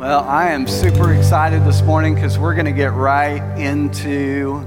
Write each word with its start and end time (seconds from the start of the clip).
Well, 0.00 0.24
I 0.24 0.52
am 0.52 0.66
super 0.66 1.12
excited 1.12 1.62
this 1.66 1.82
morning 1.82 2.14
because 2.14 2.38
we're 2.38 2.54
going 2.54 2.64
to 2.64 2.72
get 2.72 2.94
right 2.94 3.42
into 3.60 4.60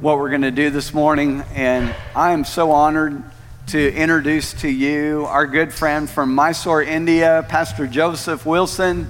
what 0.00 0.18
we're 0.18 0.28
going 0.28 0.42
to 0.42 0.52
do 0.52 0.70
this 0.70 0.94
morning. 0.94 1.42
And 1.56 1.92
I 2.14 2.30
am 2.30 2.44
so 2.44 2.70
honored 2.70 3.20
to 3.66 3.92
introduce 3.92 4.52
to 4.60 4.68
you 4.68 5.26
our 5.26 5.44
good 5.44 5.72
friend 5.72 6.08
from 6.08 6.36
Mysore, 6.36 6.84
India, 6.84 7.44
Pastor 7.48 7.88
Joseph 7.88 8.46
Wilson. 8.46 9.08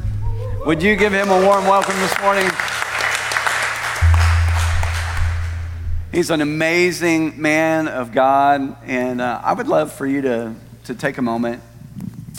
Would 0.65 0.83
you 0.83 0.97
give 0.97 1.13
him 1.13 1.29
a 1.29 1.45
warm 1.45 1.67
welcome 1.67 1.97
this 1.97 2.19
morning? 2.23 2.51
He's 6.11 6.31
an 6.31 6.41
amazing 6.41 7.39
man 7.39 7.87
of 7.87 8.13
God, 8.13 8.79
and 8.83 9.21
uh, 9.21 9.43
I 9.45 9.53
would 9.53 9.69
love 9.69 9.93
for 9.93 10.07
you 10.07 10.23
to, 10.23 10.55
to 10.85 10.95
take 10.95 11.19
a 11.19 11.23
moment 11.23 11.63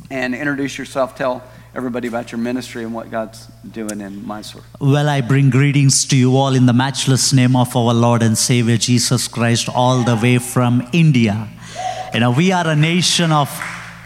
and 0.09 0.33
introduce 0.33 0.75
yourself. 0.79 1.15
Tell 1.15 1.43
everybody 1.75 2.07
about 2.07 2.31
your 2.31 2.39
ministry 2.39 2.83
and 2.83 2.93
what 2.93 3.11
God's 3.11 3.47
doing 3.71 4.01
in 4.01 4.25
Mysore. 4.25 4.63
Well, 4.79 5.07
I 5.07 5.21
bring 5.21 5.49
greetings 5.49 6.05
to 6.07 6.17
you 6.17 6.35
all 6.35 6.55
in 6.55 6.65
the 6.65 6.73
matchless 6.73 7.31
name 7.33 7.55
of 7.55 7.75
our 7.75 7.93
Lord 7.93 8.23
and 8.23 8.37
Savior 8.37 8.77
Jesus 8.77 9.27
Christ, 9.27 9.69
all 9.69 10.03
the 10.03 10.15
way 10.15 10.39
from 10.39 10.87
India. 10.93 11.47
You 12.13 12.21
know, 12.21 12.31
we 12.31 12.51
are 12.51 12.67
a 12.67 12.75
nation 12.75 13.31
of, 13.31 13.49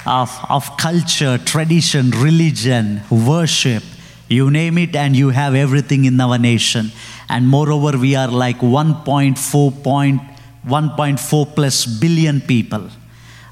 of, 0.05 0.29
of 0.49 0.77
culture, 0.77 1.37
tradition, 1.37 2.11
religion, 2.11 3.01
worship. 3.09 3.83
You 4.27 4.51
name 4.51 4.77
it, 4.77 4.95
and 4.95 5.15
you 5.15 5.29
have 5.29 5.55
everything 5.55 6.05
in 6.05 6.19
our 6.19 6.37
nation. 6.37 6.91
And 7.29 7.47
moreover, 7.47 7.97
we 7.97 8.15
are 8.15 8.27
like 8.27 8.57
1.4, 8.57 9.83
point, 9.83 10.21
1.4 10.65 11.55
plus 11.55 11.85
billion 11.85 12.41
people. 12.41 12.89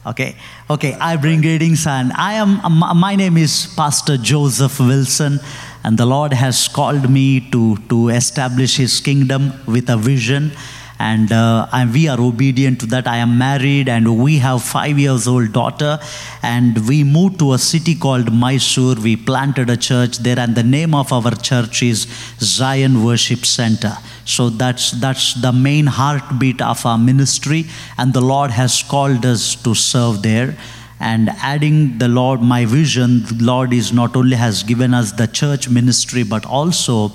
Okay, 0.04 0.36
okay. 0.68 0.94
I 1.00 1.16
bring 1.16 1.42
greetings, 1.42 1.86
and 1.86 2.12
I 2.14 2.34
am. 2.34 2.60
My 3.00 3.16
name 3.16 3.38
is 3.38 3.72
Pastor 3.76 4.18
Joseph 4.18 4.80
Wilson, 4.80 5.40
and 5.84 5.96
the 5.96 6.08
Lord 6.08 6.34
has 6.34 6.68
called 6.68 7.08
me 7.08 7.52
to 7.52 7.78
to 7.90 8.10
establish 8.10 8.78
His 8.78 9.00
kingdom 9.00 9.54
with 9.68 9.92
a 9.92 9.98
vision, 9.98 10.54
and, 10.98 11.32
uh, 11.32 11.68
and 11.72 11.94
we 11.94 12.08
are 12.08 12.20
obedient 12.20 12.80
to 12.80 12.88
that. 12.88 13.08
I 13.08 13.18
am 13.18 13.38
married, 13.38 13.90
and 13.90 14.18
we 14.18 14.40
have 14.40 14.64
five 14.64 14.98
years 14.98 15.28
old 15.28 15.54
daughter, 15.54 16.00
and 16.42 16.88
we 16.88 17.04
moved 17.04 17.38
to 17.38 17.54
a 17.54 17.60
city 17.60 17.94
called 17.94 18.34
Mysore. 18.34 18.96
We 18.96 19.16
planted 19.18 19.70
a 19.70 19.78
church 19.78 20.18
there, 20.18 20.40
and 20.40 20.56
the 20.56 20.64
name 20.64 20.96
of 20.96 21.14
our 21.14 21.36
church 21.36 21.84
is 21.84 22.08
Zion 22.40 23.04
Worship 23.04 23.46
Center. 23.46 23.94
So 24.26 24.50
that's 24.50 24.92
that's 24.92 25.34
the 25.34 25.52
main 25.52 25.88
heartbeat 25.88 26.62
of 26.62 26.86
our 26.86 26.98
ministry, 26.98 27.66
and 27.98 28.14
the 28.14 28.22
Lord 28.22 28.52
has 28.52 28.84
called 28.84 29.26
us 29.26 29.56
to 29.64 29.74
serve 29.74 30.22
there. 30.22 30.58
And 31.00 31.30
adding 31.42 31.98
the 31.98 32.08
Lord, 32.08 32.42
my 32.42 32.66
vision, 32.66 33.24
the 33.24 33.44
Lord 33.44 33.74
is 33.74 33.92
not 33.92 34.16
only 34.16 34.36
has 34.36 34.62
given 34.62 34.94
us 34.94 35.12
the 35.12 35.28
church 35.28 35.68
ministry, 35.68 36.24
but 36.24 36.46
also 36.46 37.14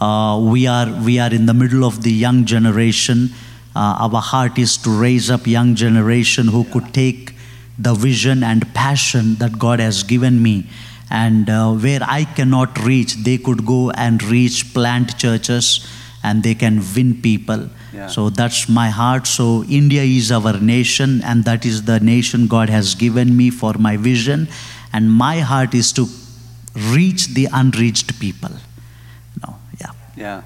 uh, 0.00 0.40
we 0.42 0.66
are 0.66 0.90
we 1.04 1.18
are 1.18 1.32
in 1.32 1.46
the 1.46 1.54
middle 1.54 1.84
of 1.84 2.02
the 2.02 2.12
young 2.12 2.44
generation. 2.44 3.30
Uh, 3.76 4.08
our 4.10 4.20
heart 4.20 4.58
is 4.58 4.76
to 4.78 4.90
raise 4.90 5.30
up 5.30 5.46
young 5.46 5.76
generation 5.76 6.48
who 6.48 6.64
could 6.64 6.92
take 6.92 7.34
the 7.78 7.94
vision 7.94 8.42
and 8.42 8.74
passion 8.74 9.36
that 9.36 9.56
God 9.56 9.78
has 9.78 10.02
given 10.02 10.42
me 10.42 10.66
and 11.10 11.48
uh, 11.48 11.72
where 11.72 12.00
I 12.02 12.24
cannot 12.24 12.78
reach, 12.84 13.14
they 13.16 13.38
could 13.38 13.64
go 13.64 13.90
and 13.90 14.22
reach 14.22 14.74
plant 14.74 15.16
churches 15.18 15.86
and 16.22 16.42
they 16.42 16.54
can 16.54 16.82
win 16.94 17.20
people. 17.22 17.68
Yeah. 17.92 18.08
So 18.08 18.30
that's 18.30 18.68
my 18.68 18.88
heart. 18.90 19.26
So 19.26 19.64
India 19.64 20.02
is 20.02 20.30
our 20.32 20.58
nation, 20.60 21.22
and 21.24 21.44
that 21.44 21.64
is 21.64 21.84
the 21.84 22.00
nation 22.00 22.46
God 22.46 22.68
has 22.68 22.94
given 22.94 23.36
me 23.36 23.50
for 23.50 23.74
my 23.74 23.96
vision. 23.96 24.48
And 24.92 25.10
my 25.12 25.40
heart 25.40 25.74
is 25.74 25.92
to 25.92 26.06
reach 26.92 27.28
the 27.28 27.48
unreached 27.52 28.18
people. 28.20 28.50
No, 29.46 29.56
yeah. 29.80 29.92
Yeah, 30.16 30.42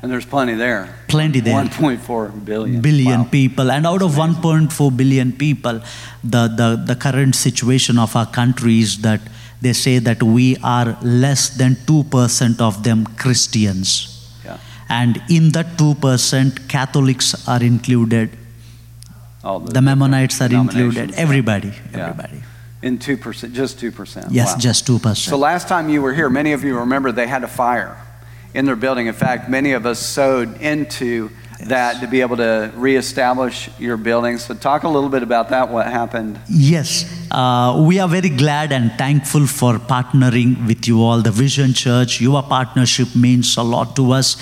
and 0.00 0.10
there's 0.10 0.26
plenty 0.26 0.54
there. 0.54 0.94
Plenty 1.08 1.40
there. 1.40 1.54
1.4 1.54 2.44
billion. 2.44 2.80
billion 2.80 3.20
Wow. 3.22 3.28
people 3.30 3.70
and 3.70 3.86
out 3.86 4.02
of 4.02 4.12
1.4 4.12 4.96
billion 4.96 5.32
people 5.32 5.80
the, 6.24 6.48
the, 6.48 6.82
the 6.86 6.96
current 6.96 7.34
situation 7.34 7.98
of 7.98 8.16
our 8.16 8.26
country 8.26 8.78
is 8.80 8.98
that 9.02 9.20
they 9.60 9.72
say 9.74 9.98
that 9.98 10.22
we 10.22 10.56
are 10.62 10.96
less 11.02 11.50
than 11.50 11.74
2% 11.74 12.60
of 12.60 12.82
them 12.82 13.04
christians 13.18 14.11
and 15.00 15.20
in 15.36 15.44
that 15.56 15.68
2% 15.78 16.68
catholics 16.68 17.28
are 17.48 17.62
included 17.72 18.28
all 19.44 19.58
the 19.76 19.82
mennonites 19.88 20.40
are 20.46 20.52
included 20.62 21.14
everybody 21.26 21.72
Yeah. 21.92 22.00
everybody 22.08 22.40
In 22.88 22.98
2%, 22.98 23.52
just 23.62 23.78
2%. 23.80 24.26
yes 24.30 24.48
Wow. 24.52 24.58
just 24.68 24.86
2% 24.86 25.30
So 25.32 25.36
last 25.50 25.68
time 25.68 25.86
you 25.94 26.00
were 26.04 26.14
here, 26.20 26.28
many 26.40 26.52
of 26.56 26.64
you 26.66 26.72
remember 26.84 27.08
they 27.22 27.28
had 27.36 27.44
a 27.50 27.52
fire 27.62 27.92
in 28.58 28.62
their 28.68 28.76
building. 28.84 29.06
In 29.12 29.14
fact, 29.26 29.48
many 29.58 29.70
of 29.78 29.82
us 29.86 29.98
sowed 30.18 30.50
into 30.72 31.30
that 31.74 31.92
to 32.02 32.06
be 32.14 32.18
able 32.26 32.36
to 32.48 32.52
reestablish 32.86 33.56
your 33.86 33.96
building. 34.08 34.34
So 34.38 34.54
talk 34.68 34.82
a 34.82 34.88
little 34.96 35.08
bit 35.16 35.22
about 35.22 35.46
that, 35.54 35.64
what 35.74 35.86
happened. 36.00 36.34
Yes, 36.48 36.88
uh, 37.30 37.70
we 37.88 37.94
are 38.02 38.08
very 38.18 38.32
glad 38.44 38.68
and 38.72 38.86
thankful 39.04 39.46
for 39.46 39.72
partnering 39.78 40.50
with 40.66 40.82
you 40.88 40.96
all, 41.06 41.22
the 41.22 41.34
Vision 41.44 41.72
Church. 41.84 42.20
Your 42.20 42.42
partnership 42.42 43.08
means 43.14 43.56
a 43.56 43.62
lot 43.74 43.94
to 43.96 44.04
us. 44.20 44.36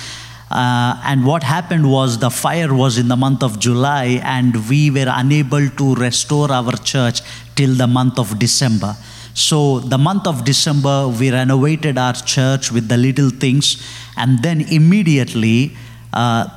Uh, 0.51 1.01
and 1.05 1.25
what 1.25 1.45
happened 1.45 1.89
was 1.89 2.19
the 2.19 2.31
fire 2.31 2.75
was 2.75 2.99
in 2.99 3.07
the 3.07 3.17
month 3.17 3.43
of 3.43 3.61
July, 3.61 4.21
and 4.25 4.69
we 4.69 4.91
were 4.91 5.07
unable 5.09 5.69
to 5.69 5.95
restore 5.95 6.51
our 6.51 6.73
church 6.79 7.21
till 7.55 7.75
the 7.75 7.87
month 7.87 8.19
of 8.19 8.39
December. 8.39 8.97
So, 9.33 9.79
the 9.79 9.97
month 9.99 10.27
of 10.27 10.45
December, 10.45 11.07
we 11.07 11.31
renovated 11.31 11.99
our 11.99 12.15
church 12.15 12.73
with 12.73 12.89
the 12.89 12.97
little 12.97 13.31
things, 13.31 13.81
and 14.17 14.43
then 14.43 14.63
immediately, 14.63 15.77
uh, 16.13 16.49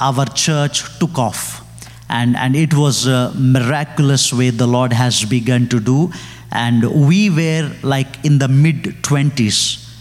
our 0.00 0.24
church 0.24 0.98
took 0.98 1.18
off. 1.18 1.60
And 2.08 2.36
and 2.36 2.56
it 2.56 2.74
was 2.74 3.06
a 3.06 3.32
miraculous 3.36 4.32
way 4.32 4.50
the 4.50 4.66
lord 4.66 4.92
has 4.92 5.24
begun 5.24 5.68
to 5.68 5.80
do. 5.80 6.10
And 6.50 7.08
we 7.08 7.30
were 7.30 7.70
like 7.82 8.22
in 8.24 8.38
the 8.38 8.48
mid 8.48 8.82
20s 9.02 9.91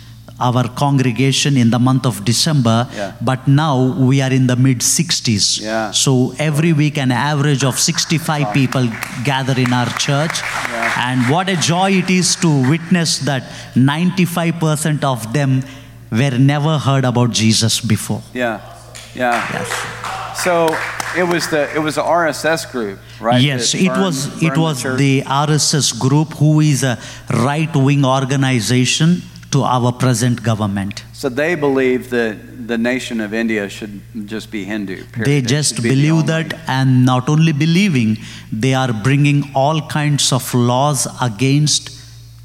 our 0.48 0.64
congregation 0.84 1.58
in 1.64 1.70
the 1.76 1.80
month 1.88 2.06
of 2.12 2.16
december 2.30 2.78
Yeah. 3.00 3.12
but 3.30 3.48
now 3.48 3.76
we 4.10 4.22
are 4.26 4.32
in 4.40 4.46
the 4.52 4.56
mid 4.68 4.80
60s 4.90 5.46
Yeah. 5.62 5.92
so 6.04 6.14
every 6.50 6.74
week 6.82 6.98
an 7.06 7.12
average 7.12 7.64
of 7.70 7.76
65 7.80 8.46
people 8.60 8.86
gather 9.32 9.58
in 9.66 9.72
our 9.82 9.92
church 10.08 10.36
Yeah. 10.44 11.08
and 11.08 11.30
what 11.34 11.50
a 11.56 11.58
joy 11.74 11.90
it 12.02 12.10
is 12.20 12.36
to 12.46 12.50
witness 12.74 13.12
that 13.30 13.44
95% 13.76 15.04
of 15.14 15.32
them 15.34 15.62
were 16.22 16.38
never 16.54 16.78
heard 16.88 17.06
about 17.14 17.32
jesus 17.32 17.80
before 17.96 18.22
Yeah, 18.34 18.60
yeah. 19.24 19.40
yes 19.58 19.70
So 20.44 20.54
it 21.22 21.26
was 21.32 21.44
the 21.54 21.62
it 21.78 21.82
was 21.86 21.96
the 22.00 22.04
RSS 22.12 22.62
group, 22.74 22.98
right? 23.28 23.42
Yes, 23.48 23.74
it 23.76 23.88
burned- 23.88 24.02
was 24.06 24.18
it 24.48 24.56
was 24.62 24.78
church? 24.84 24.98
the 25.02 25.16
RSS 25.46 25.90
group 26.04 26.30
who 26.42 26.52
is 26.68 26.82
a 26.92 26.94
right 27.50 27.74
wing 27.88 28.06
organization 28.12 29.10
to 29.52 29.64
our 29.64 29.92
present 29.92 30.42
government. 30.44 31.04
So 31.14 31.30
they 31.30 31.56
believe 31.56 32.10
that 32.10 32.68
the 32.68 32.78
nation 32.78 33.20
of 33.20 33.34
India 33.34 33.68
should 33.70 34.02
just 34.26 34.50
be 34.50 34.64
Hindu. 34.64 35.04
Period. 35.12 35.26
They 35.28 35.42
just 35.42 35.76
the 35.78 35.90
believe 35.90 36.14
only- 36.14 36.28
that 36.28 36.60
and 36.68 37.06
not 37.06 37.28
only 37.30 37.52
believing, 37.52 38.18
they 38.52 38.74
are 38.74 38.94
bringing 38.94 39.52
all 39.54 39.82
kinds 39.88 40.32
of 40.32 40.54
laws 40.54 41.08
against 41.22 41.92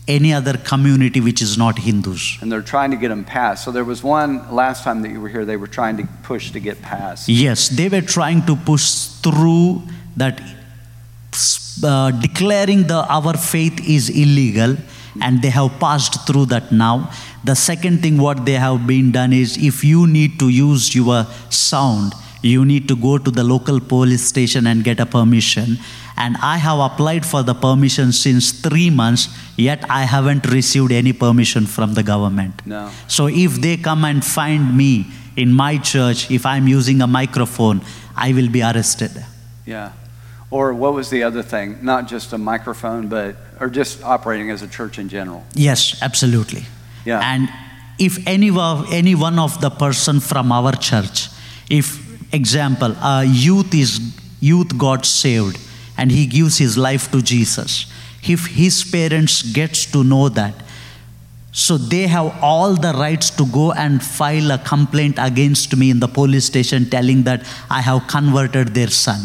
any 0.08 0.32
other 0.32 0.56
community 0.56 1.20
which 1.20 1.42
is 1.42 1.56
not 1.58 1.78
Hindus. 1.80 2.38
and 2.40 2.50
they're 2.50 2.62
trying 2.62 2.90
to 2.92 2.96
get 2.96 3.08
them 3.08 3.24
passed. 3.24 3.64
So 3.64 3.72
there 3.72 3.84
was 3.84 4.02
one 4.04 4.32
last 4.54 4.84
time 4.84 5.02
that 5.02 5.10
you 5.10 5.20
were 5.20 5.28
here. 5.28 5.44
They 5.44 5.56
were 5.56 5.66
trying 5.66 5.96
to 5.96 6.04
push 6.22 6.50
to 6.52 6.60
get 6.60 6.80
passed. 6.82 7.28
Yes, 7.28 7.68
they 7.68 7.88
were 7.88 8.02
trying 8.02 8.42
to 8.46 8.54
push 8.56 8.84
through 9.24 9.82
that, 10.16 10.40
uh, 11.82 12.10
declaring 12.12 12.86
the 12.86 13.04
our 13.08 13.36
faith 13.36 13.80
is 13.96 14.08
illegal, 14.08 14.76
and 15.22 15.43
they 15.43 15.50
have 15.50 15.78
passed 15.78 16.27
through 16.27 16.47
that 16.47 16.72
now. 16.72 17.10
The 17.45 17.54
second 17.54 18.03
thing 18.03 18.18
what 18.18 18.45
they 18.45 18.54
have 18.54 18.86
been 18.86 19.13
done 19.13 19.33
is 19.33 19.57
if 19.57 19.84
you 19.84 20.07
need 20.07 20.39
to 20.41 20.48
use 20.48 20.95
your 20.95 21.24
sound, 21.51 22.13
you 22.42 22.65
need 22.65 22.89
to 22.89 22.97
go 22.97 23.18
to 23.18 23.30
the 23.30 23.42
local 23.42 23.80
police 23.80 24.24
station 24.24 24.66
and 24.66 24.84
get 24.84 25.01
a 25.01 25.07
permission. 25.07 25.78
And 26.16 26.36
I 26.42 26.57
have 26.57 26.78
applied 26.78 27.27
for 27.27 27.42
the 27.42 27.54
permission 27.54 28.13
since 28.13 28.53
three 28.53 28.89
months, 28.89 29.28
yet 29.57 29.84
I 29.91 30.03
haven't 30.04 30.47
received 30.47 30.92
any 30.92 31.13
permission 31.13 31.66
from 31.66 31.95
the 31.95 32.03
government. 32.03 32.66
No. 32.66 32.91
So 33.07 33.27
if 33.27 33.60
they 33.60 33.77
come 33.77 34.04
and 34.04 34.24
find 34.24 34.77
me 34.77 35.07
in 35.36 35.53
my 35.53 35.77
church, 35.78 36.30
if 36.30 36.47
I'm 36.47 36.66
using 36.69 37.03
a 37.03 37.07
microphone, 37.07 37.83
I 38.16 38.33
will 38.33 38.48
be 38.48 38.62
arrested. 38.62 39.12
Yeah. 39.66 39.92
Or 40.51 40.72
what 40.72 40.95
was 40.95 41.10
the 41.10 41.22
other 41.25 41.43
thing? 41.43 41.78
Not 41.83 42.07
just 42.07 42.33
a 42.33 42.39
microphone, 42.39 43.09
but 43.09 43.37
or 43.59 43.69
just 43.69 44.03
operating 44.04 44.51
as 44.51 44.63
a 44.63 44.69
church 44.69 44.98
in 44.98 45.09
general. 45.09 45.45
Yes, 45.54 46.01
absolutely. 46.03 46.66
Yeah. 47.04 47.21
And 47.21 47.48
if 47.98 48.19
any 48.27 48.51
of, 48.51 48.93
any 48.93 49.15
one 49.15 49.39
of 49.39 49.60
the 49.60 49.71
person 49.71 50.21
from 50.21 50.53
our 50.53 50.72
church, 50.72 51.28
if 51.69 51.98
example, 52.33 52.95
a 53.03 53.25
youth 53.25 53.75
is 53.75 54.01
youth 54.41 54.77
got 54.78 55.04
saved 55.04 55.59
and 55.97 56.13
he 56.13 56.27
gives 56.27 56.59
his 56.59 56.77
life 56.77 57.10
to 57.10 57.22
Jesus, 57.22 57.87
if 58.22 58.47
his 58.47 58.84
parents 58.84 59.43
gets 59.43 59.87
to 59.87 60.04
know 60.04 60.28
that, 60.28 60.54
So 61.57 61.78
they 61.78 62.07
have 62.07 62.37
all 62.43 62.75
the 62.75 62.93
rights 62.93 63.31
to 63.31 63.47
go 63.47 63.72
and 63.72 64.03
file 64.04 64.51
a 64.51 64.59
complaint 64.59 65.16
against 65.19 65.75
me 65.75 65.89
in 65.89 66.01
the 66.01 66.07
police 66.07 66.45
station 66.45 66.84
telling 66.91 67.22
that 67.22 67.47
I 67.71 67.81
have 67.81 68.07
converted 68.09 68.75
their 68.75 68.89
son. 68.91 69.21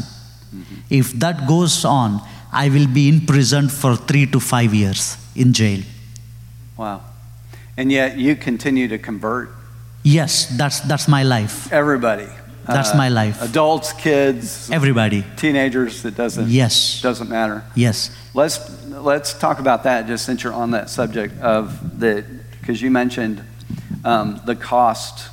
If 0.92 1.14
that 1.14 1.48
goes 1.48 1.86
on, 1.86 2.22
I 2.54 2.70
will 2.70 2.88
be 2.88 3.08
imprisoned 3.08 3.72
for 3.72 3.96
three 3.96 4.28
to 4.28 4.40
five 4.40 4.74
years 4.74 5.18
in 5.36 5.54
jail. 5.54 5.82
Wow. 6.78 7.02
And 7.78 7.92
yet 7.92 8.18
you 8.18 8.36
continue 8.36 8.88
to 8.90 8.98
convert 9.00 9.50
Yes, 10.04 10.48
that's, 10.58 10.80
that's 10.82 11.08
my 11.08 11.24
life. 11.24 11.72
everybody. 11.72 12.26
Uh, 12.68 12.74
That's 12.74 12.94
my 12.96 13.10
life. 13.10 13.42
Adults, 13.42 13.92
kids, 13.94 14.70
Everybody. 14.72 15.24
teenagers, 15.36 16.06
it 16.06 16.16
doesn't 16.16 16.48
Yes. 16.50 17.02
doesn't 17.02 17.28
matter. 17.30 17.64
Yes. 17.76 18.12
Let's 18.36 18.60
let's 18.88 19.34
talk 19.34 19.60
about 19.60 19.84
that 19.84 20.06
just 20.08 20.26
since 20.26 20.44
you're 20.44 20.54
on 20.54 20.72
that 20.72 20.88
subject 20.90 21.42
of 21.42 22.00
the 22.00 22.24
because 22.60 22.80
you 22.82 22.92
mentioned 22.92 23.42
um, 24.06 24.40
the 24.46 24.56
cost 24.56 25.30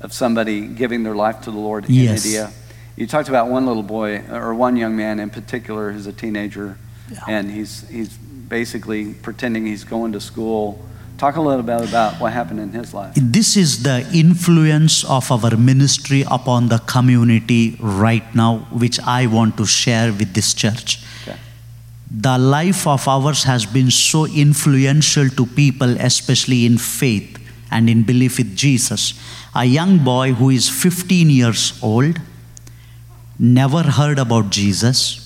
of 0.00 0.12
somebody 0.12 0.66
giving 0.66 1.04
their 1.04 1.14
life 1.14 1.40
to 1.42 1.52
the 1.52 1.58
Lord 1.58 1.84
in 1.88 1.94
Yes. 1.94 2.24
India. 2.26 2.50
You 2.96 3.06
talked 3.06 3.28
about 3.28 3.48
one 3.48 3.66
little 3.66 3.82
boy 3.82 4.22
or 4.30 4.54
one 4.54 4.76
young 4.76 4.96
man 4.96 5.20
in 5.20 5.28
particular 5.30 5.92
who's 5.92 6.06
a 6.06 6.12
teenager, 6.12 6.78
Yeah. 7.12 7.18
and 7.28 7.50
he's 7.50 7.84
he's 7.90 8.10
basically 8.48 9.12
pretending 9.14 9.66
he's 9.66 9.84
going 9.84 10.12
to 10.12 10.20
school. 10.20 10.78
Talk 11.18 11.36
a 11.36 11.40
little 11.40 11.62
bit 11.62 11.80
about 11.88 12.20
what 12.20 12.32
happened 12.32 12.60
in 12.60 12.72
his 12.72 12.92
life. 12.92 13.12
This 13.16 13.56
is 13.56 13.82
the 13.82 14.06
influence 14.12 15.02
of 15.04 15.30
our 15.32 15.56
ministry 15.56 16.24
upon 16.30 16.68
the 16.68 16.78
community 16.78 17.76
right 17.80 18.26
now, 18.34 18.58
which 18.70 18.98
I 19.00 19.26
want 19.26 19.56
to 19.56 19.64
share 19.66 20.12
with 20.12 20.34
this 20.34 20.52
church. 20.54 20.98
Okay. 21.22 21.36
The 22.10 22.36
life 22.38 22.86
of 22.86 23.08
ours 23.08 23.44
has 23.44 23.64
been 23.64 23.90
so 23.90 24.26
influential 24.26 25.28
to 25.30 25.46
people, 25.46 25.96
especially 26.00 26.66
in 26.66 26.76
faith 26.78 27.38
and 27.70 27.88
in 27.88 28.02
belief 28.04 28.36
with 28.38 28.54
Jesus. 28.54 29.14
A 29.54 29.64
young 29.64 29.98
boy 30.04 30.32
who 30.34 30.50
is 30.50 30.68
15 30.68 31.30
years 31.30 31.78
old, 31.82 32.20
never 33.38 33.82
heard 33.82 34.18
about 34.18 34.50
Jesus. 34.50 35.22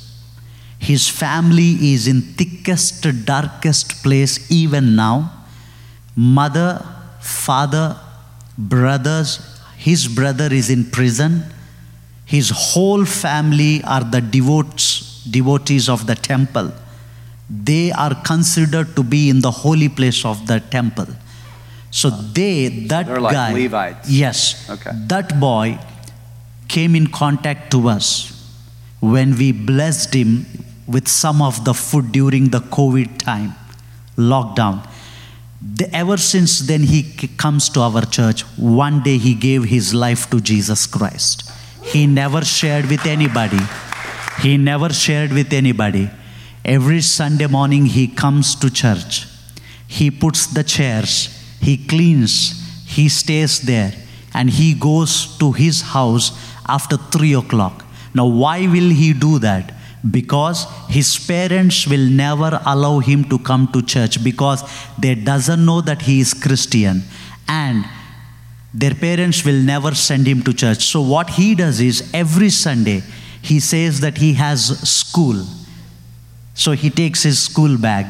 His 0.79 1.09
family 1.09 1.93
is 1.93 2.07
in 2.07 2.23
thickest, 2.23 3.07
darkest 3.25 4.03
place 4.03 4.51
even 4.51 4.97
now. 4.97 5.31
Mother, 6.17 6.85
father, 7.21 7.97
brothers, 8.57 9.61
his 9.77 10.09
brother 10.09 10.49
is 10.53 10.71
in 10.71 10.91
prison. 10.91 11.45
His 12.25 12.51
whole 12.51 13.05
family 13.05 13.83
are 13.85 14.05
the 14.05 14.21
devotes, 14.21 15.25
devotees 15.25 15.89
of 15.89 16.07
the 16.07 16.15
temple. 16.15 16.73
They 17.49 17.91
are 17.93 18.15
considered 18.23 18.95
to 18.97 19.03
be 19.03 19.29
in 19.29 19.41
the 19.41 19.51
holy 19.51 19.89
place 19.89 20.25
of 20.25 20.47
the 20.47 20.61
temple. 20.61 21.09
So 21.91 22.09
they, 22.11 22.69
that 22.87 23.09
like 23.21 23.33
guy, 23.35 23.53
Levites. 23.53 24.09
yes, 24.09 24.71
Okay. 24.71 24.91
that 25.09 25.41
boy 25.41 25.79
came 26.75 26.95
in 27.01 27.07
contact 27.23 27.71
to 27.75 27.89
us 27.89 28.09
when 29.13 29.37
we 29.41 29.49
blessed 29.71 30.15
him 30.15 30.47
with 30.87 31.09
some 31.09 31.41
of 31.49 31.65
the 31.65 31.75
food 31.75 32.13
during 32.13 32.49
the 32.55 32.61
COVID 32.79 33.19
time, 33.19 33.51
lockdown. 34.17 34.77
The- 35.79 35.91
ever 36.03 36.17
since 36.17 36.53
then, 36.71 36.83
he 36.93 37.03
comes 37.45 37.69
to 37.71 37.81
our 37.89 38.05
church. 38.19 38.43
One 38.57 39.03
day, 39.09 39.17
he 39.19 39.35
gave 39.49 39.65
his 39.77 39.93
life 40.05 40.29
to 40.31 40.41
Jesus 40.41 40.87
Christ. 40.87 41.51
He 41.93 42.07
never 42.07 42.43
shared 42.45 42.87
with 42.93 43.05
anybody. 43.07 43.63
He 44.43 44.57
never 44.57 44.91
shared 45.05 45.33
with 45.33 45.53
anybody. 45.53 46.11
Every 46.65 47.01
Sunday 47.01 47.47
morning, 47.47 47.87
he 47.87 48.07
comes 48.07 48.55
to 48.63 48.71
church. 48.71 49.27
He 49.99 50.11
puts 50.11 50.47
the 50.47 50.63
chairs, 50.63 51.13
he 51.61 51.77
cleans, 51.93 52.35
he 52.87 53.09
stays 53.09 53.61
there, 53.61 53.93
and 54.33 54.51
he 54.51 54.69
goes 54.89 55.37
to 55.39 55.53
his 55.53 55.83
house 55.97 56.31
after 56.77 56.97
three 56.97 57.35
o'clock. 57.35 57.85
Now, 58.15 58.27
why 58.27 58.67
will 58.67 58.91
he 59.03 59.13
do 59.13 59.39
that? 59.41 59.75
Because 60.11 60.67
his 60.89 61.09
parents 61.19 61.87
will 61.87 62.09
never 62.09 62.61
allow 62.65 62.99
him 63.01 63.25
to 63.25 63.39
come 63.39 63.69
to 63.73 63.83
church 63.83 64.23
because 64.25 64.63
they 64.99 65.15
doesn't 65.15 65.65
know 65.65 65.81
that 65.83 66.03
he 66.03 66.21
is 66.21 66.33
Christian 66.33 67.03
and 67.47 67.85
their 68.73 68.95
parents 68.95 69.45
will 69.45 69.61
never 69.61 69.95
send 69.95 70.27
him 70.27 70.43
to 70.43 70.55
church. 70.55 70.85
So 70.85 71.01
what 71.03 71.31
he 71.31 71.55
does 71.55 71.81
is 71.81 72.09
every 72.15 72.51
Sunday 72.51 73.03
he 73.43 73.61
says 73.61 74.01
that 74.01 74.19
he 74.19 74.35
has 74.35 74.79
school. 74.89 75.45
So 76.55 76.73
he 76.73 76.91
takes 76.91 77.23
his 77.23 77.43
school 77.43 77.77
bag. 77.77 78.07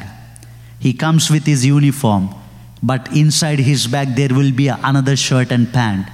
He 0.78 0.92
comes 0.92 1.30
with 1.30 1.44
his 1.46 1.64
uniform, 1.64 2.34
but 2.82 3.08
inside 3.14 3.58
his 3.58 3.86
bag 3.86 4.16
there 4.16 4.30
will 4.30 4.52
be 4.52 4.68
another 4.68 5.16
shirt 5.16 5.50
and 5.50 5.72
pant. 5.72 6.08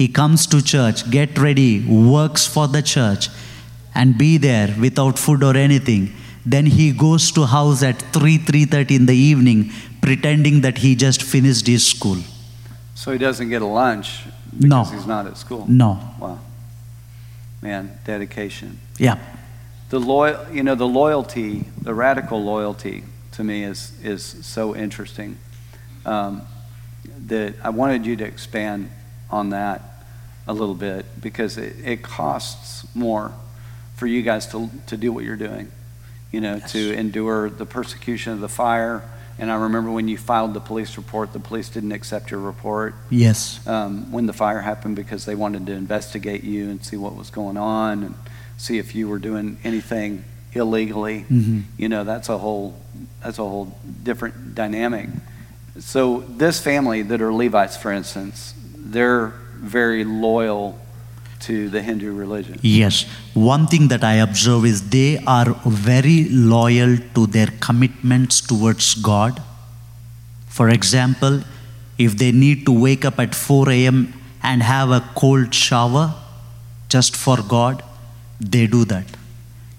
He 0.00 0.08
comes 0.08 0.46
to 0.46 0.62
church, 0.62 1.10
get 1.10 1.36
ready, 1.36 1.86
works 1.86 2.46
for 2.46 2.66
the 2.66 2.80
church, 2.80 3.28
and 3.94 4.16
be 4.16 4.38
there 4.38 4.74
without 4.80 5.18
food 5.18 5.42
or 5.44 5.54
anything. 5.54 6.14
Then 6.46 6.64
he 6.64 6.90
goes 6.90 7.30
to 7.32 7.44
house 7.44 7.82
at 7.82 8.00
3 8.14 8.38
3:30 8.38 8.96
in 8.96 9.04
the 9.04 9.14
evening, 9.14 9.70
pretending 10.00 10.62
that 10.62 10.78
he 10.78 10.94
just 10.94 11.22
finished 11.22 11.66
his 11.66 11.86
school. 11.86 12.16
So 12.94 13.12
he 13.12 13.18
doesn't 13.18 13.50
get 13.50 13.60
a 13.60 13.66
lunch 13.66 14.22
No. 14.58 14.84
because 14.84 14.92
he's 14.94 15.06
not 15.06 15.26
at 15.26 15.36
school. 15.36 15.66
No. 15.68 15.90
Wow. 16.18 16.38
Man, 17.60 17.90
dedication. 18.06 18.78
Yeah. 18.96 19.18
The 19.90 20.00
loyal, 20.00 20.38
you 20.50 20.62
know, 20.62 20.76
the 20.76 20.88
loyalty, 20.88 21.66
the 21.82 21.92
radical 21.92 22.42
loyalty 22.42 23.04
to 23.32 23.44
me 23.44 23.64
is 23.64 23.92
is 24.02 24.22
so 24.56 24.74
interesting. 24.74 25.36
Um, 26.06 26.40
that 27.26 27.54
I 27.62 27.68
wanted 27.68 28.06
you 28.06 28.16
to 28.16 28.24
expand 28.24 28.88
on 29.30 29.50
that 29.50 29.89
a 30.46 30.52
little 30.52 30.74
bit 30.74 31.06
because 31.20 31.56
it, 31.58 31.76
it 31.84 32.02
costs 32.02 32.86
more 32.94 33.32
for 33.96 34.06
you 34.06 34.22
guys 34.22 34.46
to 34.48 34.70
to 34.86 34.96
do 34.96 35.12
what 35.12 35.24
you're 35.24 35.36
doing. 35.36 35.70
You 36.32 36.40
know, 36.40 36.60
to 36.68 36.92
endure 36.94 37.50
the 37.50 37.66
persecution 37.66 38.32
of 38.32 38.40
the 38.40 38.48
fire. 38.48 39.02
And 39.38 39.50
I 39.50 39.54
remember 39.56 39.90
when 39.90 40.06
you 40.06 40.16
filed 40.18 40.52
the 40.54 40.60
police 40.60 40.96
report, 40.96 41.32
the 41.32 41.40
police 41.40 41.68
didn't 41.70 41.92
accept 41.92 42.30
your 42.30 42.40
report 42.40 42.94
Yes. 43.08 43.58
um, 43.66 44.12
when 44.12 44.26
the 44.26 44.32
fire 44.34 44.60
happened 44.60 44.96
because 44.96 45.24
they 45.24 45.34
wanted 45.34 45.66
to 45.66 45.72
investigate 45.72 46.44
you 46.44 46.68
and 46.70 46.84
see 46.84 46.96
what 46.96 47.16
was 47.16 47.30
going 47.30 47.56
on 47.56 48.02
and 48.04 48.14
see 48.58 48.78
if 48.78 48.94
you 48.94 49.08
were 49.08 49.18
doing 49.18 49.56
anything 49.64 50.24
illegally. 50.52 51.24
Mhm. 51.30 51.62
You 51.78 51.88
know, 51.88 52.04
that's 52.04 52.28
a 52.28 52.38
whole 52.38 52.74
that's 53.24 53.38
a 53.38 53.42
whole 53.42 53.76
different 54.04 54.54
dynamic. 54.54 55.08
So 55.80 56.20
this 56.28 56.60
family 56.60 57.02
that 57.02 57.20
are 57.22 57.32
Levites, 57.32 57.76
for 57.76 57.90
instance, 57.92 58.54
they're 58.76 59.32
very 59.60 60.04
loyal 60.04 60.78
to 61.40 61.68
the 61.68 61.82
Hindu 61.82 62.12
religion. 62.12 62.58
Yes. 62.62 63.06
One 63.34 63.66
thing 63.66 63.88
that 63.88 64.04
I 64.04 64.14
observe 64.14 64.64
is 64.64 64.90
they 64.90 65.18
are 65.26 65.54
very 65.64 66.28
loyal 66.28 66.96
to 67.14 67.26
their 67.26 67.48
commitments 67.60 68.40
towards 68.40 68.94
God. 68.94 69.42
For 70.48 70.68
example, 70.68 71.42
if 71.98 72.16
they 72.16 72.32
need 72.32 72.66
to 72.66 72.72
wake 72.72 73.04
up 73.04 73.18
at 73.18 73.34
4 73.34 73.70
a.m. 73.70 74.12
and 74.42 74.62
have 74.62 74.90
a 74.90 75.00
cold 75.14 75.54
shower 75.54 76.14
just 76.88 77.16
for 77.16 77.38
God, 77.42 77.82
they 78.40 78.66
do 78.66 78.84
that. 78.86 79.06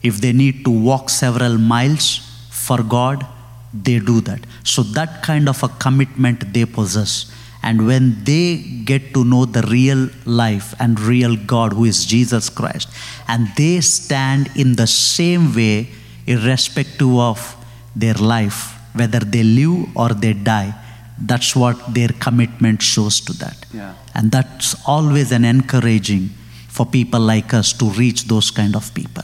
If 0.01 0.21
they 0.21 0.33
need 0.33 0.63
to 0.65 0.71
walk 0.71 1.09
several 1.09 1.57
miles 1.57 2.19
for 2.49 2.81
God, 2.81 3.25
they 3.73 3.99
do 3.99 4.21
that. 4.21 4.41
So, 4.63 4.83
that 4.83 5.23
kind 5.23 5.47
of 5.47 5.63
a 5.63 5.67
commitment 5.67 6.53
they 6.53 6.65
possess. 6.65 7.31
And 7.63 7.85
when 7.85 8.23
they 8.23 8.57
get 8.57 9.13
to 9.13 9.23
know 9.23 9.45
the 9.45 9.61
real 9.63 10.09
life 10.25 10.73
and 10.79 10.99
real 10.99 11.35
God, 11.35 11.73
who 11.73 11.85
is 11.85 12.05
Jesus 12.05 12.49
Christ, 12.49 12.89
and 13.27 13.47
they 13.55 13.81
stand 13.81 14.49
in 14.55 14.75
the 14.75 14.87
same 14.87 15.53
way, 15.53 15.89
irrespective 16.25 17.15
of 17.15 17.55
their 17.95 18.15
life, 18.15 18.75
whether 18.93 19.19
they 19.19 19.43
live 19.43 19.95
or 19.95 20.09
they 20.09 20.33
die, 20.33 20.73
that's 21.19 21.55
what 21.55 21.93
their 21.93 22.09
commitment 22.09 22.81
shows 22.81 23.19
to 23.21 23.33
that. 23.33 23.65
Yeah. 23.73 23.93
And 24.15 24.31
that's 24.31 24.75
always 24.87 25.31
an 25.31 25.45
encouraging 25.45 26.29
for 26.67 26.85
people 26.85 27.19
like 27.19 27.53
us 27.53 27.73
to 27.73 27.85
reach 27.91 28.25
those 28.25 28.49
kind 28.49 28.75
of 28.75 28.93
people. 28.93 29.23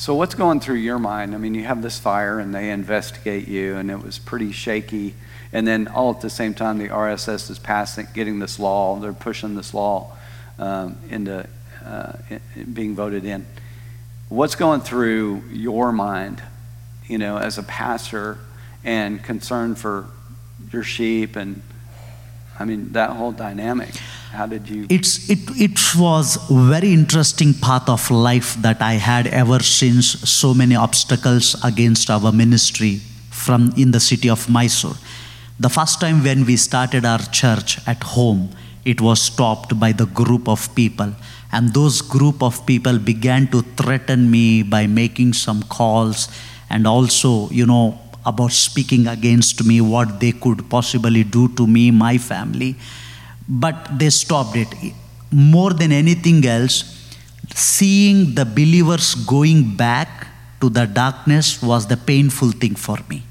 So 0.00 0.14
what's 0.14 0.34
going 0.34 0.60
through 0.60 0.76
your 0.76 0.98
mind? 0.98 1.34
I 1.34 1.36
mean, 1.36 1.54
you 1.54 1.64
have 1.64 1.82
this 1.82 1.98
fire 1.98 2.38
and 2.38 2.54
they 2.54 2.70
investigate 2.70 3.46
you 3.46 3.76
and 3.76 3.90
it 3.90 4.02
was 4.02 4.18
pretty 4.18 4.50
shaky. 4.50 5.14
And 5.52 5.66
then 5.66 5.88
all 5.88 6.10
at 6.12 6.22
the 6.22 6.30
same 6.30 6.54
time, 6.54 6.78
the 6.78 6.88
RSS 6.88 7.50
is 7.50 7.58
passing, 7.58 8.08
getting 8.14 8.38
this 8.38 8.58
law. 8.58 8.98
They're 8.98 9.12
pushing 9.12 9.56
this 9.56 9.74
law 9.74 10.16
um, 10.58 10.96
into 11.10 11.46
uh, 11.84 12.14
being 12.72 12.94
voted 12.94 13.26
in. 13.26 13.44
What's 14.30 14.54
going 14.54 14.80
through 14.80 15.42
your 15.52 15.92
mind, 15.92 16.42
you 17.06 17.18
know, 17.18 17.36
as 17.36 17.58
a 17.58 17.62
pastor 17.62 18.38
and 18.82 19.22
concern 19.22 19.74
for 19.74 20.06
your 20.72 20.82
sheep 20.82 21.36
and, 21.36 21.60
I 22.58 22.64
mean, 22.64 22.92
that 22.92 23.10
whole 23.10 23.32
dynamic? 23.32 23.90
How 24.32 24.46
did 24.46 24.68
you? 24.68 24.86
It's, 24.88 25.28
it, 25.28 25.40
it 25.56 25.78
was 25.98 26.36
very 26.48 26.92
interesting 26.92 27.52
path 27.52 27.88
of 27.88 28.10
life 28.12 28.54
that 28.62 28.80
I 28.80 28.94
had 28.94 29.26
ever 29.26 29.60
since 29.60 30.06
so 30.06 30.54
many 30.54 30.76
obstacles 30.76 31.56
against 31.64 32.10
our 32.10 32.30
ministry 32.30 33.00
from 33.30 33.72
in 33.76 33.90
the 33.90 33.98
city 33.98 34.30
of 34.30 34.48
Mysore. 34.48 34.94
The 35.58 35.68
first 35.68 36.00
time 36.00 36.22
when 36.22 36.46
we 36.46 36.56
started 36.56 37.04
our 37.04 37.18
church 37.18 37.78
at 37.88 38.02
home, 38.02 38.50
it 38.84 39.00
was 39.00 39.20
stopped 39.20 39.78
by 39.80 39.92
the 39.92 40.06
group 40.06 40.48
of 40.48 40.72
people. 40.76 41.12
And 41.52 41.74
those 41.74 42.00
group 42.00 42.40
of 42.40 42.64
people 42.66 42.98
began 42.98 43.48
to 43.48 43.62
threaten 43.62 44.30
me 44.30 44.62
by 44.62 44.86
making 44.86 45.32
some 45.32 45.64
calls 45.64 46.28
and 46.70 46.86
also, 46.86 47.50
you 47.50 47.66
know, 47.66 47.98
about 48.24 48.52
speaking 48.52 49.08
against 49.08 49.64
me, 49.64 49.80
what 49.80 50.20
they 50.20 50.30
could 50.30 50.70
possibly 50.70 51.24
do 51.24 51.48
to 51.56 51.66
me, 51.66 51.90
my 51.90 52.16
family. 52.16 52.76
But 53.50 53.98
they 53.98 54.10
stopped 54.10 54.56
it. 54.56 54.68
More 55.32 55.72
than 55.72 55.90
anything 55.90 56.46
else, 56.46 56.96
seeing 57.52 58.34
the 58.36 58.44
believers 58.44 59.14
going 59.14 59.76
back 59.76 60.28
to 60.60 60.68
the 60.68 60.86
darkness 60.86 61.60
was 61.60 61.88
the 61.88 61.96
painful 61.96 62.52
thing 62.52 62.76
for 62.76 62.98
me. 63.08 63.24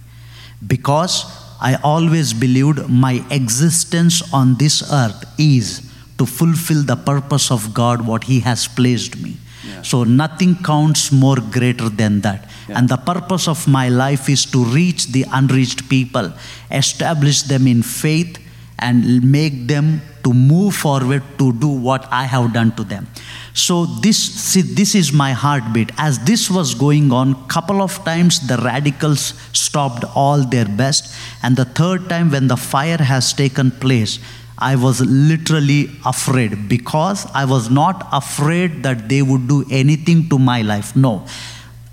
Because 0.68 1.26
I 1.62 1.76
always 1.84 2.34
believed 2.34 2.90
my 2.90 3.24
existence 3.32 4.22
on 4.34 4.56
this 4.56 4.92
earth 4.92 5.26
is 5.38 5.90
to 6.18 6.26
fulfill 6.26 6.84
the 6.84 6.98
purpose 6.98 7.50
of 7.50 7.74
God, 7.74 8.06
what 8.06 8.26
He 8.26 8.42
has 8.42 8.68
placed 8.68 9.22
me. 9.22 9.38
Yeah. 9.66 9.82
So 9.84 10.04
nothing 10.04 10.56
counts 10.56 11.12
more 11.12 11.38
greater 11.38 11.88
than 11.88 12.22
that. 12.22 12.50
Yeah. 12.68 12.78
And 12.78 12.90
the 12.90 12.98
purpose 12.98 13.48
of 13.48 13.68
my 13.68 13.88
life 13.90 14.30
is 14.30 14.46
to 14.48 14.64
reach 14.66 15.08
the 15.08 15.26
unreached 15.32 15.90
people, 15.90 16.34
establish 16.72 17.44
them 17.44 17.68
in 17.68 17.84
faith, 17.84 18.38
and 18.82 19.24
make 19.32 19.68
them 19.68 20.02
to 20.24 20.34
move 20.34 20.76
forward 20.76 21.24
to 21.38 21.54
do 21.54 21.68
what 21.68 22.08
I 22.12 22.24
have 22.24 22.54
done 22.54 22.72
to 22.76 22.84
them. 22.84 23.08
So 23.54 23.86
this 23.86 24.18
see, 24.18 24.62
this 24.62 24.96
is 24.96 25.12
my 25.12 25.32
heartbeat. 25.32 25.92
As 25.98 26.20
this 26.20 26.50
was 26.50 26.74
going 26.74 27.12
on, 27.12 27.48
couple 27.48 27.82
of 27.82 28.04
times 28.06 28.48
the 28.48 28.58
radicals 28.58 29.34
stopped 29.54 30.04
all 30.16 30.44
their 30.44 30.66
best, 30.66 31.16
and 31.44 31.56
the 31.56 31.66
third 31.66 32.10
time 32.10 32.32
when 32.32 32.48
the 32.48 32.58
fire 32.58 32.98
has 32.98 33.34
taken 33.34 33.72
place, 33.72 34.20
I 34.58 34.76
was 34.76 35.02
literally 35.02 35.90
afraid 36.06 36.68
because 36.68 37.26
I 37.34 37.46
was 37.46 37.70
not 37.70 38.08
afraid 38.12 38.84
that 38.84 39.08
they 39.08 39.22
would 39.22 39.48
do 39.48 39.66
anything 39.72 40.28
to 40.30 40.38
my 40.38 40.62
life. 40.62 40.96
No. 40.96 41.26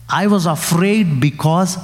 I 0.09 0.27
was 0.29 0.47
afraid 0.47 1.21
because 1.21 1.79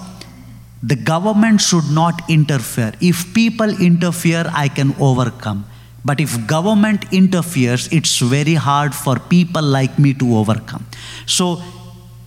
the 0.83 0.97
government 0.97 1.61
should 1.61 1.91
not 1.91 2.29
interfere. 2.29 2.93
If 3.01 3.33
people 3.35 3.71
interfere, 3.81 4.51
I 4.53 4.69
can 4.69 4.95
overcome. 4.99 5.65
But 6.05 6.21
if 6.21 6.47
government 6.47 7.05
interferes, 7.13 7.87
it's 7.93 8.19
very 8.19 8.55
hard 8.55 8.93
for 8.95 9.19
people 9.19 9.63
like 9.63 9.99
me 9.99 10.15
to 10.15 10.37
overcome. 10.37 10.85
So 11.27 11.63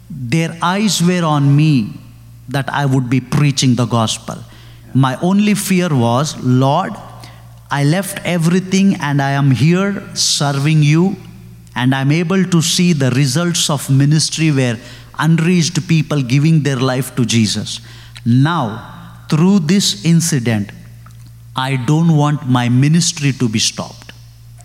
their 0.09 0.57
eyes 0.62 1.01
were 1.01 1.25
on 1.25 1.55
me 1.55 1.89
that 2.47 2.69
I 2.69 2.85
would 2.85 3.09
be 3.09 3.19
preaching 3.19 3.75
the 3.75 3.85
gospel. 3.85 4.38
My 4.93 5.17
only 5.21 5.55
fear 5.55 5.89
was, 5.89 6.41
Lord, 6.41 6.93
I 7.69 7.83
left 7.83 8.21
everything 8.24 8.95
and 9.01 9.21
I 9.21 9.31
am 9.31 9.51
here 9.51 10.01
serving 10.15 10.83
you, 10.83 11.17
and 11.75 11.93
I'm 11.93 12.12
able 12.12 12.45
to 12.45 12.62
see 12.62 12.93
the 12.93 13.12
results 13.12 13.69
of 13.69 13.89
ministry 13.89 14.51
where 14.51 14.79
unreached 15.19 15.85
people 15.88 16.21
giving 16.21 16.63
their 16.63 16.77
life 16.77 17.15
to 17.15 17.25
Jesus. 17.25 17.81
Now, 18.25 19.25
through 19.29 19.60
this 19.60 20.03
incident, 20.03 20.72
I 21.55 21.77
don't 21.77 22.17
want 22.17 22.48
my 22.48 22.70
ministry 22.70 23.32
to 23.34 23.48
be 23.48 23.60
stopped, 23.60 24.12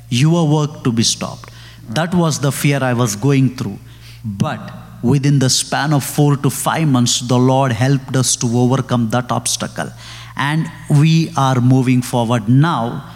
your 0.09 0.49
work 0.49 0.83
to 0.85 0.93
be 0.93 1.02
stopped. 1.02 1.50
That 1.90 2.14
was 2.14 2.40
the 2.40 2.50
fear 2.50 2.83
I 2.83 2.95
was 2.95 3.17
going 3.17 3.57
through. 3.57 3.79
But 4.25 4.61
within 5.02 5.38
the 5.38 5.50
span 5.50 5.93
of 5.93 6.05
four 6.05 6.37
to 6.38 6.50
five 6.50 6.88
months, 6.88 7.21
the 7.21 7.38
Lord 7.38 7.73
helped 7.73 8.17
us 8.17 8.35
to 8.37 8.47
overcome 8.59 9.11
that 9.11 9.31
obstacle. 9.31 9.90
And 10.37 10.67
we 10.88 11.31
are 11.37 11.61
moving 11.61 12.02
forward 12.02 12.49
now. 12.49 13.09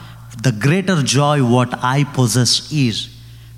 The 0.43 0.53
greater 0.53 1.03
joy, 1.03 1.43
what 1.43 1.73
I 1.83 2.05
possess, 2.05 2.71
is 2.71 3.09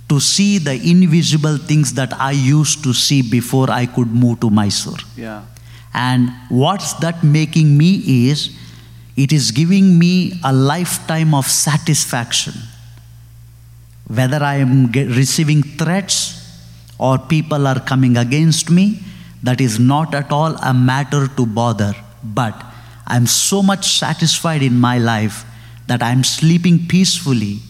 to 0.08 0.20
see 0.20 0.58
the 0.58 0.74
invisible 0.74 1.56
things 1.56 1.94
that 1.94 2.12
I 2.20 2.30
used 2.30 2.84
to 2.84 2.92
see 2.92 3.22
before 3.22 3.70
I 3.70 3.86
could 3.86 4.08
move 4.08 4.40
to 4.40 4.50
Mysore. 4.50 4.98
Yeah. 5.16 5.42
And 5.96 6.30
what's 6.50 6.92
that 6.94 7.24
making 7.24 7.76
me 7.76 8.28
is 8.30 8.50
it 9.16 9.32
is 9.32 9.50
giving 9.50 9.98
me 9.98 10.38
a 10.44 10.52
lifetime 10.52 11.34
of 11.34 11.46
satisfaction. 11.46 12.52
Whether 14.06 14.42
I 14.44 14.56
am 14.56 14.92
get, 14.92 15.08
receiving 15.08 15.62
threats 15.62 16.18
or 16.98 17.18
people 17.18 17.66
are 17.66 17.80
coming 17.80 18.18
against 18.18 18.70
me, 18.70 19.00
that 19.42 19.60
is 19.60 19.80
not 19.80 20.14
at 20.14 20.30
all 20.30 20.54
a 20.56 20.74
matter 20.74 21.28
to 21.28 21.46
bother. 21.46 21.94
But 22.22 22.62
I'm 23.06 23.26
so 23.26 23.62
much 23.62 23.98
satisfied 23.98 24.62
in 24.62 24.78
my 24.78 24.98
life 24.98 25.44
that 25.86 26.02
I'm 26.02 26.24
sleeping 26.24 26.86
peacefully, 26.86 27.60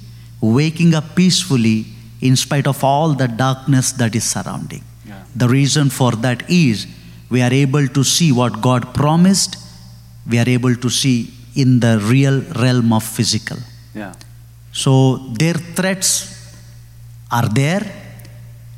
waking 0.40 0.94
up 0.94 1.14
peacefully, 1.14 1.86
in 2.20 2.34
spite 2.34 2.66
of 2.66 2.82
all 2.82 3.12
the 3.12 3.28
darkness 3.28 3.92
that 3.92 4.16
is 4.16 4.24
surrounding. 4.24 4.82
Yeah. 5.06 5.22
The 5.36 5.48
reason 5.48 5.90
for 5.90 6.12
that 6.12 6.50
is 6.50 6.86
we 7.30 7.42
are 7.42 7.52
able 7.52 7.86
to 7.88 8.04
see 8.04 8.32
what 8.32 8.60
God 8.60 8.94
promised, 8.94 9.56
we 10.28 10.38
are 10.38 10.48
able 10.48 10.74
to 10.76 10.88
see 10.88 11.32
in 11.54 11.80
the 11.80 11.98
real 11.98 12.40
realm 12.60 12.92
of 12.92 13.02
physical. 13.02 13.58
Yeah. 13.94 14.14
So 14.72 15.18
their 15.38 15.54
threats 15.54 16.54
are 17.32 17.48
there, 17.48 17.84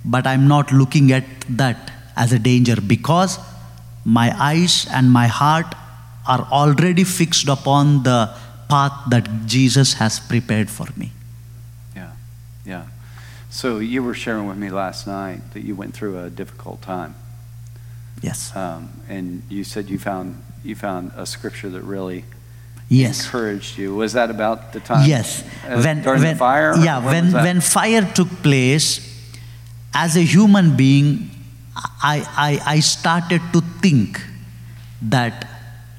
but 0.05 0.27
I'm 0.27 0.47
not 0.47 0.73
looking 0.73 1.13
at 1.13 1.25
that 1.51 1.93
as 2.17 2.33
a 2.33 2.39
danger 2.39 2.77
because 2.81 3.39
my 4.05 4.35
eyes 4.39 4.87
and 4.91 5.11
my 5.11 5.27
heart 5.27 5.75
are 6.27 6.47
already 6.51 7.05
fixed 7.05 7.49
upon 7.49 8.03
the 8.05 8.33
path 8.69 8.93
that 9.11 9.29
Jesus 9.47 9.95
has 9.95 10.21
prepared 10.21 10.71
for 10.71 10.87
me. 10.97 11.11
Yeah. 11.97 12.13
Yeah. 12.65 12.87
So 13.51 13.79
you 13.79 14.03
were 14.03 14.15
sharing 14.15 14.47
with 14.47 14.59
me 14.59 14.71
last 14.71 15.07
night 15.07 15.41
that 15.53 15.65
you 15.65 15.75
went 15.75 15.95
through 15.95 16.19
a 16.19 16.31
difficult 16.31 16.83
time. 16.83 17.15
Yes. 18.23 18.55
Um, 18.57 18.89
and 19.09 19.43
you 19.49 19.65
said 19.65 19.89
you 19.89 19.99
found 19.99 20.43
you 20.65 20.75
found 20.75 21.13
a 21.17 21.25
scripture 21.27 21.71
that 21.71 21.83
really 21.83 22.25
Yes. 22.89 23.25
encouraged 23.25 23.77
you. 23.79 23.95
Was 23.95 24.15
that 24.15 24.31
about 24.31 24.73
the 24.73 24.81
time? 24.81 25.07
Yes. 25.09 25.45
uh, 25.69 25.83
during 26.03 26.23
the 26.23 26.35
fire? 26.35 26.75
Yeah, 26.77 27.05
when 27.05 27.33
when, 27.33 27.45
when 27.45 27.61
fire 27.61 28.11
took 28.15 28.29
place, 28.43 29.01
as 29.95 30.17
a 30.17 30.23
human 30.23 30.77
being, 30.77 31.31
I, 32.03 32.27
I, 32.37 32.75
I 32.77 32.81
started 32.81 33.43
to 33.53 33.61
think 33.83 34.21
that 35.03 35.47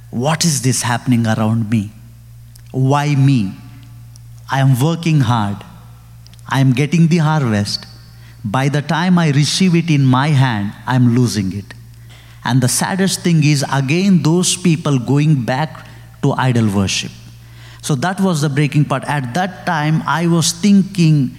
what 0.10 0.44
is 0.44 0.62
this 0.62 0.82
happening 0.82 1.28
around 1.28 1.70
me? 1.70 1.92
Why 2.72 3.16
me? 3.16 3.54
I 4.52 4.60
am 4.60 4.80
working 4.80 5.22
hard. 5.22 5.58
I 6.48 6.60
am 6.60 6.74
getting 6.74 7.08
the 7.08 7.18
harvest. 7.18 7.86
By 8.44 8.70
the 8.70 8.82
time 8.82 9.20
I 9.20 9.30
receive 9.30 9.76
it 9.76 9.90
in 9.92 10.06
my 10.06 10.30
hand, 10.30 10.74
I 10.88 10.96
am 10.96 11.16
losing 11.16 11.54
it. 11.56 11.74
And 12.44 12.62
the 12.62 12.68
saddest 12.68 13.22
thing 13.22 13.44
is, 13.44 13.66
again, 13.72 14.24
those 14.24 14.56
people 14.56 15.00
going 15.00 15.44
back 15.44 15.86
to 16.22 16.34
idol 16.34 16.70
worship. 16.74 17.12
So 17.82 17.96
that 17.96 18.20
was 18.20 18.42
the 18.42 18.50
breaking 18.50 18.86
part. 18.86 19.04
At 19.06 19.34
that 19.34 19.66
time, 19.66 20.02
I 20.06 20.28
was 20.28 20.52
thinking 20.52 21.36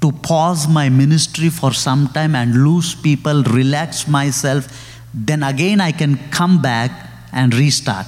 to 0.00 0.12
pause 0.12 0.66
my 0.66 0.88
ministry 0.88 1.50
for 1.50 1.72
some 1.72 2.08
time 2.08 2.34
and 2.34 2.64
lose 2.64 2.94
people, 2.94 3.42
relax 3.44 4.08
myself. 4.08 4.66
Then 5.12 5.42
again, 5.42 5.80
I 5.80 5.92
can 5.92 6.16
come 6.30 6.62
back 6.62 6.90
and 7.32 7.54
restart. 7.54 8.06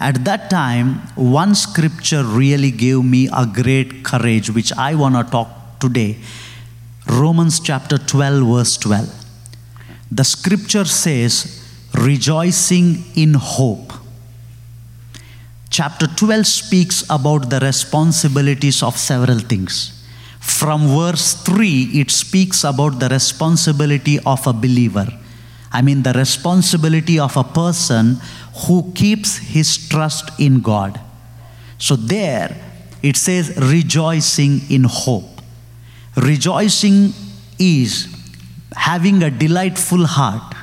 At 0.00 0.24
that 0.24 0.50
time, 0.50 0.96
one 1.14 1.54
scripture 1.54 2.24
really 2.24 2.72
gave 2.72 3.04
me 3.04 3.28
a 3.32 3.46
great 3.46 4.02
courage, 4.02 4.50
which 4.50 4.72
I 4.72 4.94
want 4.96 5.14
to 5.14 5.22
talk 5.30 5.48
today. 5.78 6.18
Romans 7.06 7.60
chapter 7.60 7.98
12, 7.98 8.48
verse 8.48 8.76
12. 8.78 9.21
The 10.14 10.24
scripture 10.24 10.84
says, 10.84 11.66
rejoicing 11.94 13.02
in 13.14 13.32
hope. 13.32 13.94
Chapter 15.70 16.06
12 16.06 16.46
speaks 16.46 17.02
about 17.08 17.48
the 17.48 17.58
responsibilities 17.60 18.82
of 18.82 18.98
several 18.98 19.38
things. 19.38 20.04
From 20.38 20.88
verse 20.88 21.32
3, 21.44 21.92
it 21.94 22.10
speaks 22.10 22.62
about 22.62 23.00
the 23.00 23.08
responsibility 23.08 24.18
of 24.26 24.46
a 24.46 24.52
believer. 24.52 25.06
I 25.72 25.80
mean, 25.80 26.02
the 26.02 26.12
responsibility 26.12 27.18
of 27.18 27.34
a 27.38 27.44
person 27.44 28.18
who 28.66 28.92
keeps 28.94 29.38
his 29.38 29.88
trust 29.88 30.38
in 30.38 30.60
God. 30.60 31.00
So, 31.78 31.96
there 31.96 32.54
it 33.02 33.16
says, 33.16 33.56
rejoicing 33.56 34.60
in 34.68 34.84
hope. 34.84 35.40
Rejoicing 36.18 37.14
is 37.58 38.11
having 38.76 39.22
a 39.22 39.30
delightful 39.30 40.06
heart, 40.06 40.54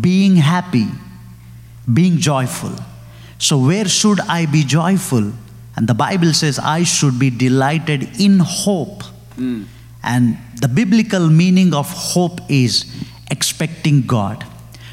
being 0.00 0.36
happy, 0.36 0.88
being 1.92 2.18
joyful. 2.18 2.72
So, 3.38 3.58
where 3.58 3.86
should 3.86 4.20
I 4.20 4.46
be 4.46 4.64
joyful? 4.64 5.32
And 5.76 5.86
the 5.86 5.94
Bible 5.94 6.32
says, 6.32 6.58
I 6.58 6.84
should 6.84 7.18
be 7.18 7.30
delighted 7.30 8.20
in 8.20 8.38
hope. 8.38 9.02
Hmm. 9.34 9.64
And 10.02 10.38
the 10.60 10.68
biblical 10.68 11.28
meaning 11.28 11.74
of 11.74 11.90
hope 11.90 12.40
is 12.48 12.86
expecting 13.30 14.02
God. 14.02 14.44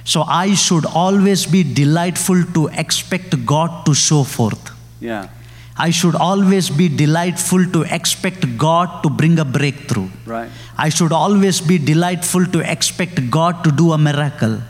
So, 0.04 0.24
I 0.24 0.56
should 0.56 0.86
always 0.86 1.46
be 1.46 1.64
delightful 1.64 2.44
to 2.54 2.68
expect 2.68 3.46
God 3.46 3.86
to 3.86 3.94
show 3.94 4.24
forth. 4.24 4.72
Yeah. 5.00 5.30
I 5.78 5.90
should 5.90 6.16
always 6.16 6.70
be 6.70 6.88
delightful 6.88 7.66
to 7.66 7.82
expect 7.84 8.58
God 8.58 9.02
to 9.04 9.10
bring 9.10 9.40
a 9.40 9.46
breakthrough. 9.46 10.10
Right. 10.26 10.50
I 10.78 10.90
should 10.90 11.12
always 11.12 11.62
be 11.62 11.78
delightful 11.80 12.46
to 12.46 12.60
expect 12.60 13.32
God 13.32 13.64
to 13.64 13.72
do 13.72 13.92
a 13.92 13.98
miracle. 13.98 14.62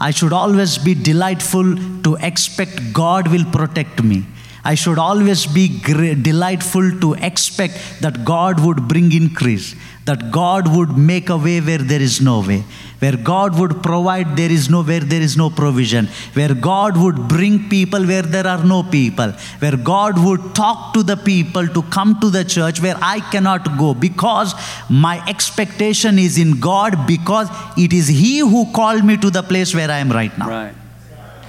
I 0.00 0.10
should 0.10 0.32
always 0.32 0.78
be 0.78 0.94
delightful 0.94 1.76
to 2.04 2.16
expect 2.20 2.92
God 2.92 3.28
will 3.28 3.44
protect 3.44 4.02
me. 4.02 4.24
I 4.64 4.74
should 4.74 4.98
always 4.98 5.46
be 5.46 5.80
gr- 5.80 6.14
delightful 6.14 6.98
to 7.00 7.14
expect 7.14 8.00
that 8.00 8.24
God 8.24 8.60
would 8.60 8.88
bring 8.88 9.12
increase, 9.12 9.74
that 10.04 10.30
God 10.30 10.74
would 10.74 10.96
make 10.96 11.28
a 11.30 11.36
way 11.36 11.60
where 11.60 11.78
there 11.78 12.02
is 12.02 12.20
no 12.20 12.40
way, 12.40 12.64
where 12.98 13.16
God 13.16 13.58
would 13.58 13.82
provide 13.82 14.36
there 14.36 14.50
is 14.50 14.68
no 14.68 14.82
where 14.82 15.00
there 15.00 15.20
is 15.20 15.36
no 15.36 15.50
provision, 15.50 16.08
where 16.34 16.54
God 16.54 16.96
would 16.96 17.28
bring 17.28 17.68
people 17.68 18.04
where 18.04 18.22
there 18.22 18.46
are 18.46 18.64
no 18.64 18.82
people, 18.82 19.30
where 19.60 19.76
God 19.76 20.18
would 20.24 20.54
talk 20.54 20.94
to 20.94 21.02
the 21.02 21.16
people 21.16 21.68
to 21.68 21.82
come 21.82 22.18
to 22.20 22.30
the 22.30 22.44
church 22.44 22.80
where 22.80 22.96
I 23.00 23.20
cannot 23.20 23.78
go 23.78 23.94
because 23.94 24.54
my 24.88 25.24
expectation 25.28 26.18
is 26.18 26.38
in 26.38 26.58
God 26.58 27.06
because 27.06 27.48
it 27.76 27.92
is 27.92 28.08
He 28.08 28.40
who 28.40 28.72
called 28.72 29.04
me 29.04 29.16
to 29.18 29.30
the 29.30 29.42
place 29.42 29.74
where 29.74 29.90
I 29.90 29.98
am 29.98 30.10
right 30.10 30.36
now. 30.36 30.48
Right. 30.48 30.74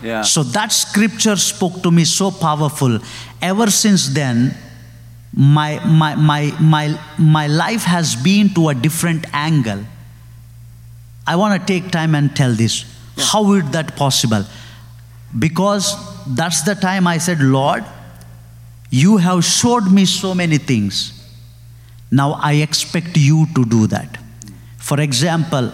Yeah. 0.04 0.22
So 0.22 0.44
that 0.44 0.72
scripture 0.72 1.36
spoke 1.36 1.82
to 1.84 1.92
me 1.92 2.06
so 2.06 2.32
powerful. 2.32 3.00
Ever 3.42 3.70
since 3.70 4.08
then, 4.10 4.56
my, 5.34 5.84
my, 5.86 6.16
my, 6.16 6.56
my, 6.60 7.00
my 7.18 7.48
life 7.48 7.84
has 7.84 8.16
been 8.16 8.54
to 8.54 8.70
a 8.70 8.76
different 8.76 9.26
angle. 9.34 9.84
I 11.26 11.36
want 11.36 11.60
to 11.60 11.66
take 11.66 11.92
time 11.92 12.16
and 12.16 12.36
tell 12.36 12.54
this. 12.54 12.86
How 13.18 13.54
is 13.54 13.70
that 13.72 13.96
possible? 13.96 14.46
Because 15.38 15.96
that's 16.28 16.64
the 16.64 16.76
time 16.76 17.06
I 17.06 17.18
said, 17.18 17.40
Lord, 17.40 17.84
you 18.90 19.18
have 19.18 19.46
showed 19.46 19.92
me 19.92 20.06
so 20.06 20.34
many 20.34 20.58
things. 20.58 21.14
Now 22.12 22.34
I 22.42 22.54
expect 22.54 23.18
you 23.18 23.46
to 23.54 23.66
do 23.66 23.88
that. 23.88 24.18
For 24.78 25.00
example, 25.00 25.72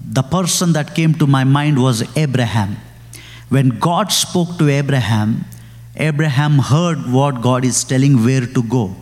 the 0.00 0.22
person 0.22 0.72
that 0.74 0.94
came 0.94 1.14
to 1.14 1.26
my 1.26 1.42
mind 1.42 1.82
was 1.82 2.16
Abraham. 2.16 2.76
When 3.48 3.70
God 3.80 4.12
spoke 4.12 4.58
to 4.58 4.68
Abraham, 4.68 5.44
Abraham 5.96 6.58
heard 6.58 7.10
what 7.10 7.40
God 7.40 7.64
is 7.64 7.82
telling 7.82 8.24
where 8.24 8.46
to 8.46 8.62
go. 8.62 8.94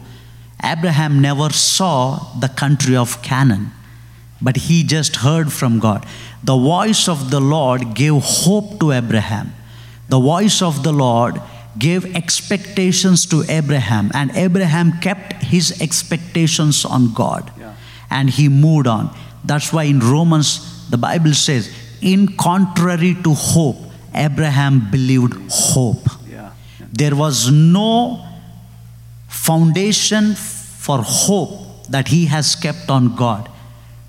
Abraham 0.63 1.21
never 1.21 1.51
saw 1.51 2.33
the 2.39 2.49
country 2.49 2.97
of 2.97 3.21
Canaan, 3.23 3.73
but 4.45 4.57
he 4.69 4.85
just 4.85 5.17
heard 5.17 5.51
from 5.53 5.79
God. 5.81 6.07
The 6.45 6.57
voice 6.57 7.09
of 7.09 7.31
the 7.31 7.41
Lord 7.41 7.95
gave 7.95 8.15
hope 8.23 8.79
to 8.81 8.93
Abraham. 8.93 9.53
The 10.09 10.21
voice 10.21 10.61
of 10.63 10.83
the 10.83 10.93
Lord 10.93 11.41
gave 11.79 12.15
expectations 12.15 13.25
to 13.27 13.43
Abraham, 13.49 14.11
and 14.15 14.31
Abraham 14.37 14.93
kept 15.01 15.43
his 15.55 15.81
expectations 15.81 16.85
on 16.85 17.13
God 17.15 17.51
Yeah. 17.59 17.73
and 18.11 18.31
he 18.31 18.49
moved 18.49 18.87
on. 18.87 19.11
That's 19.45 19.73
why 19.73 19.85
in 19.85 19.99
Romans, 20.01 20.51
the 20.91 20.99
Bible 20.99 21.35
says, 21.35 21.71
in 22.01 22.29
contrary 22.37 23.17
to 23.25 23.33
hope, 23.35 23.79
Abraham 24.15 24.89
believed 24.91 25.35
hope. 25.51 26.07
Yeah. 26.31 26.51
Yeah. 26.81 26.87
There 26.93 27.17
was 27.17 27.51
no 27.51 28.25
foundation 29.29 30.35
for 30.35 30.99
hope 31.03 31.87
that 31.89 32.09
he 32.09 32.27
has 32.27 32.55
kept 32.55 32.91
on 32.91 33.17
God. 33.17 33.49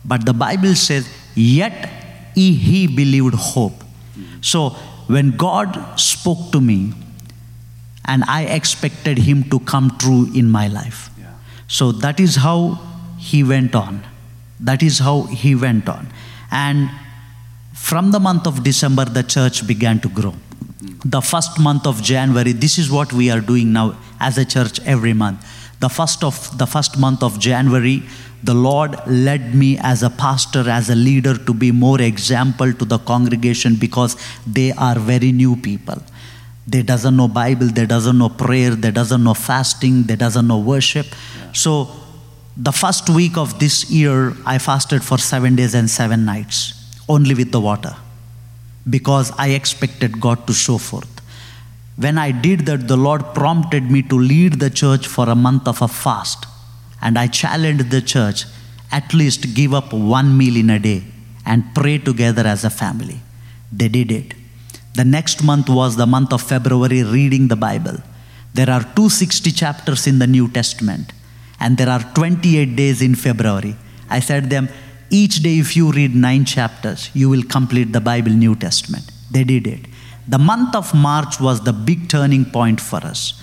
But 0.06 0.26
the 0.26 0.34
Bible 0.34 0.76
says, 0.76 1.10
yet 1.36 2.32
he, 2.36 2.88
believed 2.88 3.34
hope. 3.34 3.84
So 4.42 4.70
when 5.08 5.32
God 5.32 6.00
spoke 6.00 6.52
to 6.52 6.62
me, 6.62 6.94
and 8.06 8.24
I 8.28 8.44
expected 8.44 9.18
him 9.18 9.44
to 9.50 9.60
come 9.60 9.98
true 9.98 10.30
in 10.34 10.50
my 10.50 10.68
life. 10.68 11.10
Yeah. 11.20 11.34
So 11.68 11.92
that 11.92 12.20
is 12.20 12.36
how 12.36 12.80
he 13.18 13.44
went 13.44 13.76
on. 13.76 14.04
That 14.60 14.84
is 14.84 15.00
how 15.00 15.24
he 15.24 15.56
went 15.56 15.90
on. 15.90 16.08
And 16.52 16.90
from 17.74 18.12
the 18.12 18.20
month 18.20 18.46
of 18.46 18.64
December, 18.64 19.06
the 19.06 19.24
church 19.24 19.66
began 19.66 20.00
to 20.02 20.10
grow. 20.10 20.32
Hmm. 20.32 20.94
The 21.04 21.22
first 21.22 21.60
month 21.60 21.88
of 21.88 22.04
January, 22.04 22.52
this 22.52 22.78
is 22.78 22.92
what 22.92 23.12
we 23.12 23.32
are 23.32 23.42
doing 23.42 23.74
now 23.74 23.98
as 24.20 24.38
a 24.38 24.46
church 24.46 24.80
every 24.86 25.14
month. 25.14 25.44
The 25.80 25.90
first 25.90 26.24
of 26.24 26.58
the 26.58 26.68
first 26.68 26.98
month 27.00 27.22
of 27.24 27.40
January, 27.40 28.04
the 28.46 28.54
Lord 28.54 28.96
led 29.08 29.56
me 29.56 29.78
as 29.80 30.04
a 30.04 30.10
pastor, 30.10 30.70
as 30.70 30.90
a 30.90 30.96
leader, 30.96 31.36
to 31.36 31.54
be 31.54 31.72
more 31.72 32.00
example 32.00 32.72
to 32.74 32.86
the 32.86 33.00
congregation 33.00 33.76
because 33.76 34.16
they 34.46 34.72
are 34.74 35.00
very 35.00 35.32
new 35.32 35.56
people. 35.56 36.02
They 36.68 36.84
doesn't 36.84 37.16
know 37.16 37.28
Bible, 37.28 37.68
they 37.68 37.86
doesn't 37.88 38.18
know 38.18 38.30
prayer, 38.30 38.72
they 38.72 38.92
doesn't 38.92 39.24
know 39.24 39.34
fasting, 39.34 40.04
they 40.04 40.16
doesn't 40.16 40.48
know 40.48 40.60
worship. 40.60 41.08
So 41.54 41.90
the 42.56 42.72
first 42.72 43.10
week 43.10 43.36
of 43.36 43.60
this 43.60 43.90
year, 43.90 44.36
I 44.46 44.60
fasted 44.60 45.04
for 45.04 45.18
seven 45.18 45.56
days 45.56 45.74
and 45.74 45.90
seven 45.90 46.26
nights, 46.26 46.74
only 47.10 47.34
with 47.34 47.52
the 47.52 47.60
water, 47.60 47.96
because 48.88 49.32
I 49.40 49.50
expected 49.50 50.22
God 50.22 50.46
to 50.48 50.54
show 50.54 50.78
forth. 50.78 51.10
When 51.98 52.18
I 52.20 52.32
did 52.32 52.66
that, 52.68 52.88
the 52.88 52.98
Lord 52.98 53.34
prompted 53.34 53.90
me 53.90 54.02
to 54.04 54.20
lead 54.20 54.60
the 54.60 54.70
church 54.70 55.08
for 55.08 55.30
a 55.30 55.36
month 55.36 55.68
of 55.68 55.82
a 55.82 55.88
fast. 55.88 56.46
And 57.02 57.18
I 57.18 57.28
challenged 57.28 57.92
the 57.92 58.02
church 58.02 58.46
at 58.92 59.14
least 59.14 59.54
give 59.54 59.74
up 59.74 59.94
one 59.94 60.38
meal 60.38 60.56
in 60.56 60.70
a 60.70 60.80
day 60.80 61.04
and 61.46 61.64
pray 61.76 61.98
together 61.98 62.46
as 62.48 62.64
a 62.64 62.70
family. 62.70 63.20
They 63.72 63.90
did 63.90 64.12
it. 64.12 64.34
The 64.96 65.06
next 65.06 65.44
month 65.44 65.70
was 65.70 65.98
the 65.98 66.06
month 66.06 66.32
of 66.32 66.42
February, 66.42 67.04
reading 67.04 67.50
the 67.50 67.58
Bible. 67.58 67.98
There 68.54 68.70
are 68.70 68.82
260 68.82 69.52
chapters 69.52 70.08
in 70.08 70.20
the 70.20 70.28
New 70.28 70.48
Testament, 70.48 71.12
and 71.60 71.78
there 71.78 71.90
are 71.90 72.04
28 72.14 72.76
days 72.76 73.02
in 73.02 73.16
February. 73.16 73.76
I 74.10 74.22
said 74.22 74.44
to 74.44 74.50
them, 74.50 74.70
each 75.10 75.44
day, 75.44 75.60
if 75.60 75.76
you 75.76 75.92
read 75.92 76.16
nine 76.16 76.46
chapters, 76.46 77.12
you 77.14 77.30
will 77.30 77.44
complete 77.44 77.92
the 77.92 78.02
Bible 78.02 78.32
New 78.32 78.56
Testament. 78.56 79.12
They 79.30 79.44
did 79.44 79.68
it. 79.68 79.82
The 80.28 80.40
month 80.40 80.74
of 80.76 80.94
March 80.94 81.40
was 81.40 81.64
the 81.64 81.74
big 81.74 82.10
turning 82.10 82.46
point 82.46 82.82
for 82.82 82.98
us. 82.98 83.40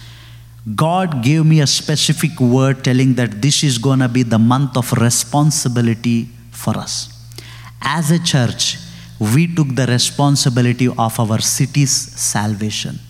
God 0.64 1.24
gave 1.24 1.44
me 1.44 1.60
a 1.60 1.66
specific 1.66 2.38
word 2.38 2.84
telling 2.84 3.14
that 3.14 3.42
this 3.42 3.64
is 3.64 3.78
going 3.78 3.98
to 3.98 4.08
be 4.08 4.22
the 4.22 4.38
month 4.38 4.76
of 4.76 4.92
responsibility 4.92 6.28
for 6.52 6.76
us. 6.76 7.08
As 7.80 8.12
a 8.12 8.22
church, 8.22 8.78
we 9.18 9.52
took 9.52 9.74
the 9.74 9.86
responsibility 9.86 10.86
of 10.86 11.18
our 11.18 11.40
city's 11.40 11.90
salvation, 11.90 13.00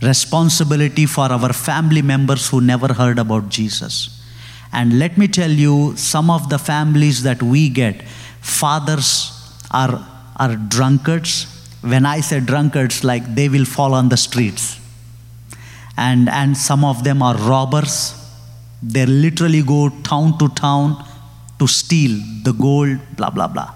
responsibility 0.00 1.04
for 1.04 1.30
our 1.30 1.52
family 1.52 2.00
members 2.00 2.48
who 2.48 2.62
never 2.62 2.94
heard 2.94 3.18
about 3.18 3.50
Jesus. 3.50 4.24
And 4.72 4.98
let 4.98 5.18
me 5.18 5.28
tell 5.28 5.50
you, 5.50 5.94
some 5.96 6.30
of 6.30 6.48
the 6.48 6.58
families 6.58 7.22
that 7.22 7.42
we 7.42 7.68
get, 7.68 8.00
fathers 8.40 9.30
are, 9.70 10.06
are 10.36 10.56
drunkards. 10.56 11.44
When 11.82 12.06
I 12.06 12.20
say 12.20 12.40
drunkards, 12.40 13.04
like 13.04 13.34
they 13.34 13.50
will 13.50 13.66
fall 13.66 13.92
on 13.92 14.08
the 14.08 14.16
streets 14.16 14.79
and, 16.08 16.30
and 16.30 16.56
some 16.56 16.82
of 16.82 17.04
them 17.04 17.22
are 17.22 17.36
robbers. 17.36 18.14
They 18.82 19.04
literally 19.04 19.62
go 19.62 19.90
town 20.02 20.38
to 20.38 20.48
town 20.48 21.04
to 21.58 21.66
steal 21.66 22.18
the 22.42 22.52
gold, 22.52 22.98
blah, 23.16 23.28
blah, 23.28 23.48
blah. 23.48 23.74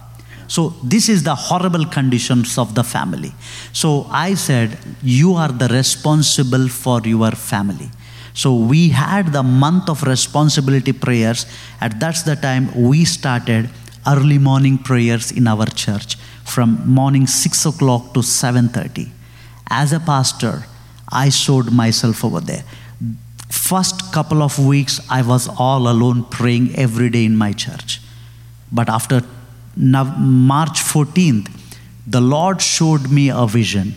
So, 0.49 0.75
this 0.83 1.09
is 1.09 1.23
the 1.23 1.35
horrible 1.35 1.85
conditions 1.85 2.57
of 2.59 2.75
the 2.75 2.85
family. 2.85 3.33
So, 3.73 4.07
I 4.11 4.35
said, 4.35 4.79
You 5.03 5.35
are 5.35 5.49
the 5.49 5.69
responsible 5.69 6.69
for 6.69 7.01
your 7.03 7.33
family. 7.33 7.91
So, 8.33 8.55
we 8.55 8.89
had 8.89 9.33
the 9.33 9.43
month 9.43 9.91
of 9.91 10.03
responsibility 10.03 10.93
prayers. 10.93 11.47
At 11.81 12.01
that's 12.01 12.23
the 12.23 12.37
time 12.37 12.71
we 12.75 13.05
started 13.05 13.69
early 14.07 14.39
morning 14.39 14.79
prayers 14.79 15.31
in 15.31 15.47
our 15.47 15.67
church 15.67 16.17
from 16.45 16.89
morning 16.89 17.27
6 17.27 17.67
o'clock 17.67 18.13
to 18.15 18.21
7.30 18.21 19.09
as 19.71 19.93
a 19.93 20.01
pastor 20.01 20.65
I 21.11 21.29
showed 21.29 21.73
myself 21.73 22.25
over 22.25 22.41
there. 22.41 22.65
First 23.51 24.13
couple 24.13 24.43
of 24.43 24.59
weeks, 24.59 25.01
I 25.11 25.23
was 25.23 25.49
all 25.49 25.89
alone 25.89 26.25
praying 26.25 26.75
every 26.77 27.09
day 27.11 27.25
in 27.25 27.37
my 27.37 27.53
church. 27.53 28.01
But 28.73 28.89
after 28.89 29.23
March 29.77 30.81
14th, 30.81 31.51
the 32.07 32.21
Lord 32.21 32.61
showed 32.61 33.11
me 33.11 33.31
a 33.31 33.47
vision. 33.47 33.95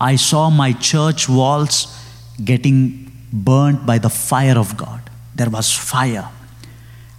I 0.00 0.16
saw 0.16 0.50
my 0.50 0.72
church 0.72 1.28
walls 1.28 1.98
getting 2.44 3.10
burnt 3.32 3.86
by 3.86 3.98
the 3.98 4.10
fire 4.10 4.58
of 4.58 4.76
God. 4.76 5.10
There 5.34 5.50
was 5.50 5.72
fire. 5.72 6.28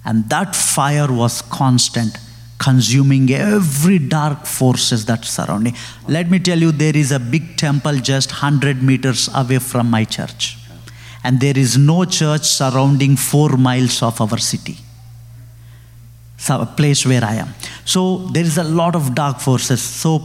And 0.06 0.30
that 0.30 0.56
fire 0.56 1.12
was 1.12 1.42
constant, 1.42 2.18
consuming 2.58 3.32
every 3.32 4.00
dark 4.00 4.46
forces 4.46 5.06
that 5.06 5.26
surround 5.26 5.48
surrounding. 5.48 5.76
Let 6.08 6.30
me 6.30 6.40
tell 6.40 6.58
you, 6.58 6.72
there 6.72 6.96
is 6.96 7.12
a 7.12 7.20
big 7.20 7.58
temple 7.58 7.98
just 8.00 8.32
100 8.32 8.82
meters 8.82 9.30
away 9.34 9.60
from 9.60 9.90
my 9.90 10.04
church. 10.04 10.58
And 11.24 11.40
there 11.40 11.58
is 11.58 11.78
no 11.78 12.06
church 12.06 12.44
surrounding 12.44 13.16
four 13.18 13.58
miles 13.58 14.02
of 14.02 14.22
our 14.22 14.38
city. 14.38 14.78
So 16.38 16.62
a 16.62 16.66
place 16.66 17.06
where 17.06 17.24
I 17.24 17.36
am. 17.36 17.50
So 17.86 18.28
there 18.28 18.44
is 18.44 18.58
a 18.58 18.64
lot 18.64 18.96
of 18.96 19.16
dark 19.16 19.40
forces. 19.40 19.82
So 19.82 20.22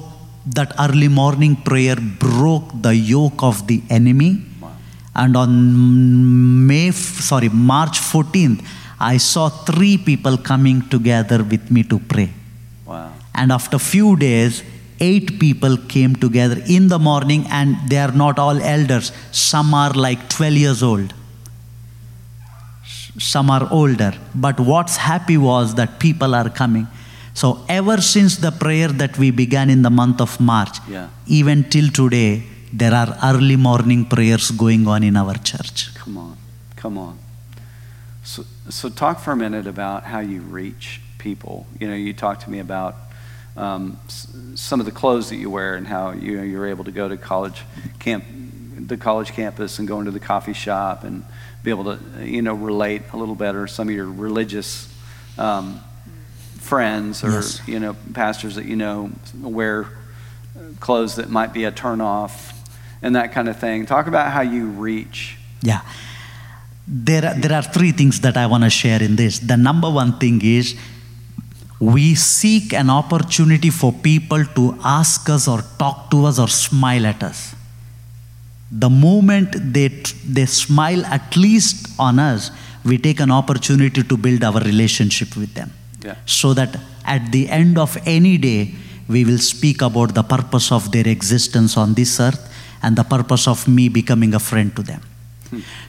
that 0.46 0.74
early 0.78 1.08
morning 1.08 1.56
prayer 1.56 1.96
broke 1.96 2.70
the 2.80 2.94
yoke 2.94 3.42
of 3.42 3.66
the 3.66 3.82
enemy. 3.88 4.44
And 5.14 5.36
on 5.36 6.66
May, 6.66 6.90
sorry, 6.90 7.48
March 7.48 7.98
14th, 7.98 8.64
I 9.12 9.16
saw 9.32 9.48
three 9.70 9.96
people 10.10 10.36
coming 10.50 10.78
together 10.94 11.38
with 11.52 11.70
me 11.70 11.82
to 11.92 11.98
pray. 12.12 12.30
Wow. 12.86 13.12
And 13.34 13.50
after 13.58 13.78
few 13.78 14.10
days, 14.16 14.62
eight 15.00 15.28
people 15.40 15.76
came 15.94 16.14
together 16.24 16.58
in 16.76 16.88
the 16.94 16.98
morning, 17.10 17.42
and 17.50 17.76
they 17.90 17.98
are 18.06 18.12
not 18.24 18.38
all 18.38 18.58
elders. 18.74 19.10
Some 19.32 19.74
are 19.74 19.92
like 20.06 20.28
12 20.28 20.54
years 20.64 20.82
old. 20.82 21.12
Some 23.18 23.50
are 23.50 23.66
older. 23.70 24.12
But 24.34 24.58
what's 24.60 24.96
happy 24.96 25.36
was 25.36 25.74
that 25.74 25.98
people 25.98 26.34
are 26.34 26.48
coming. 26.48 26.86
So 27.34 27.48
ever 27.68 27.96
since 28.14 28.36
the 28.36 28.52
prayer 28.52 28.88
that 28.88 29.18
we 29.18 29.30
began 29.30 29.68
in 29.70 29.82
the 29.82 29.90
month 29.90 30.20
of 30.20 30.32
March, 30.52 30.76
Yeah. 30.88 31.08
even 31.26 31.64
till 31.74 31.88
today, 32.00 32.30
there 32.72 32.94
are 32.94 33.10
early 33.30 33.56
morning 33.56 34.04
prayers 34.14 34.50
going 34.64 34.86
on 34.86 35.02
in 35.02 35.16
our 35.22 35.34
church. 35.50 35.78
Come 35.94 36.16
on. 36.18 36.36
Come 36.76 36.96
on. 37.06 37.14
So, 38.24 38.44
so 38.72 38.88
talk 38.88 39.20
for 39.20 39.32
a 39.32 39.36
minute 39.36 39.66
about 39.66 40.04
how 40.04 40.20
you 40.20 40.40
reach 40.40 41.00
people. 41.18 41.66
You 41.78 41.88
know, 41.88 41.94
you 41.94 42.12
talked 42.12 42.42
to 42.42 42.50
me 42.50 42.58
about 42.58 42.96
um, 43.56 43.98
s- 44.06 44.34
some 44.54 44.80
of 44.80 44.86
the 44.86 44.92
clothes 44.92 45.28
that 45.30 45.36
you 45.36 45.50
wear 45.50 45.74
and 45.74 45.86
how 45.86 46.12
you 46.12 46.36
know, 46.38 46.42
you're 46.42 46.66
able 46.66 46.84
to 46.84 46.90
go 46.92 47.08
to 47.08 47.16
college 47.16 47.62
camp, 47.98 48.24
the 48.78 48.96
college 48.96 49.32
campus, 49.32 49.78
and 49.78 49.86
go 49.86 49.98
into 49.98 50.10
the 50.10 50.20
coffee 50.20 50.54
shop 50.54 51.04
and 51.04 51.24
be 51.62 51.70
able 51.70 51.84
to, 51.84 51.98
you 52.26 52.42
know, 52.42 52.54
relate 52.54 53.02
a 53.12 53.16
little 53.16 53.34
better. 53.36 53.66
Some 53.66 53.88
of 53.88 53.94
your 53.94 54.06
religious 54.10 54.88
um, 55.38 55.80
friends 56.58 57.22
or 57.24 57.30
Yes. 57.30 57.60
you 57.66 57.78
know 57.80 57.94
pastors 58.14 58.54
that 58.56 58.64
you 58.66 58.76
know 58.76 59.10
wear 59.40 59.88
clothes 60.80 61.16
that 61.16 61.28
might 61.28 61.52
be 61.52 61.64
a 61.64 61.72
turnoff 61.72 62.54
and 63.02 63.16
that 63.16 63.32
kind 63.32 63.48
of 63.48 63.58
thing. 63.58 63.84
Talk 63.86 64.06
about 64.06 64.32
how 64.32 64.42
you 64.42 64.66
reach. 64.66 65.36
Yeah. 65.62 65.80
There 66.86 67.24
are, 67.24 67.34
there 67.34 67.52
are 67.52 67.62
three 67.62 67.92
things 67.92 68.20
that 68.20 68.36
I 68.36 68.46
want 68.46 68.64
to 68.64 68.70
share 68.70 69.02
in 69.02 69.16
this. 69.16 69.38
The 69.38 69.56
number 69.56 69.88
one 69.90 70.18
thing 70.18 70.40
is 70.42 70.74
we 71.78 72.14
seek 72.14 72.72
an 72.72 72.90
opportunity 72.90 73.70
for 73.70 73.92
people 73.92 74.44
to 74.44 74.78
ask 74.84 75.28
us 75.28 75.48
or 75.48 75.62
talk 75.78 76.10
to 76.10 76.26
us 76.26 76.38
or 76.38 76.48
smile 76.48 77.06
at 77.06 77.22
us. 77.22 77.54
The 78.70 78.88
moment 78.88 79.72
they, 79.74 79.88
they 80.26 80.46
smile 80.46 81.04
at 81.06 81.36
least 81.36 81.88
on 81.98 82.18
us, 82.18 82.50
we 82.84 82.98
take 82.98 83.20
an 83.20 83.30
opportunity 83.30 84.02
to 84.02 84.16
build 84.16 84.42
our 84.44 84.60
relationship 84.60 85.36
with 85.36 85.54
them. 85.54 85.72
Yeah. 86.04 86.16
So 86.26 86.54
that 86.54 86.76
at 87.04 87.30
the 87.32 87.48
end 87.48 87.78
of 87.78 87.96
any 88.06 88.38
day, 88.38 88.74
we 89.08 89.24
will 89.24 89.38
speak 89.38 89.82
about 89.82 90.14
the 90.14 90.22
purpose 90.22 90.72
of 90.72 90.90
their 90.90 91.06
existence 91.06 91.76
on 91.76 91.94
this 91.94 92.18
earth 92.20 92.48
and 92.82 92.96
the 92.96 93.04
purpose 93.04 93.46
of 93.46 93.68
me 93.68 93.88
becoming 93.88 94.34
a 94.34 94.40
friend 94.40 94.74
to 94.76 94.82
them. 94.82 95.02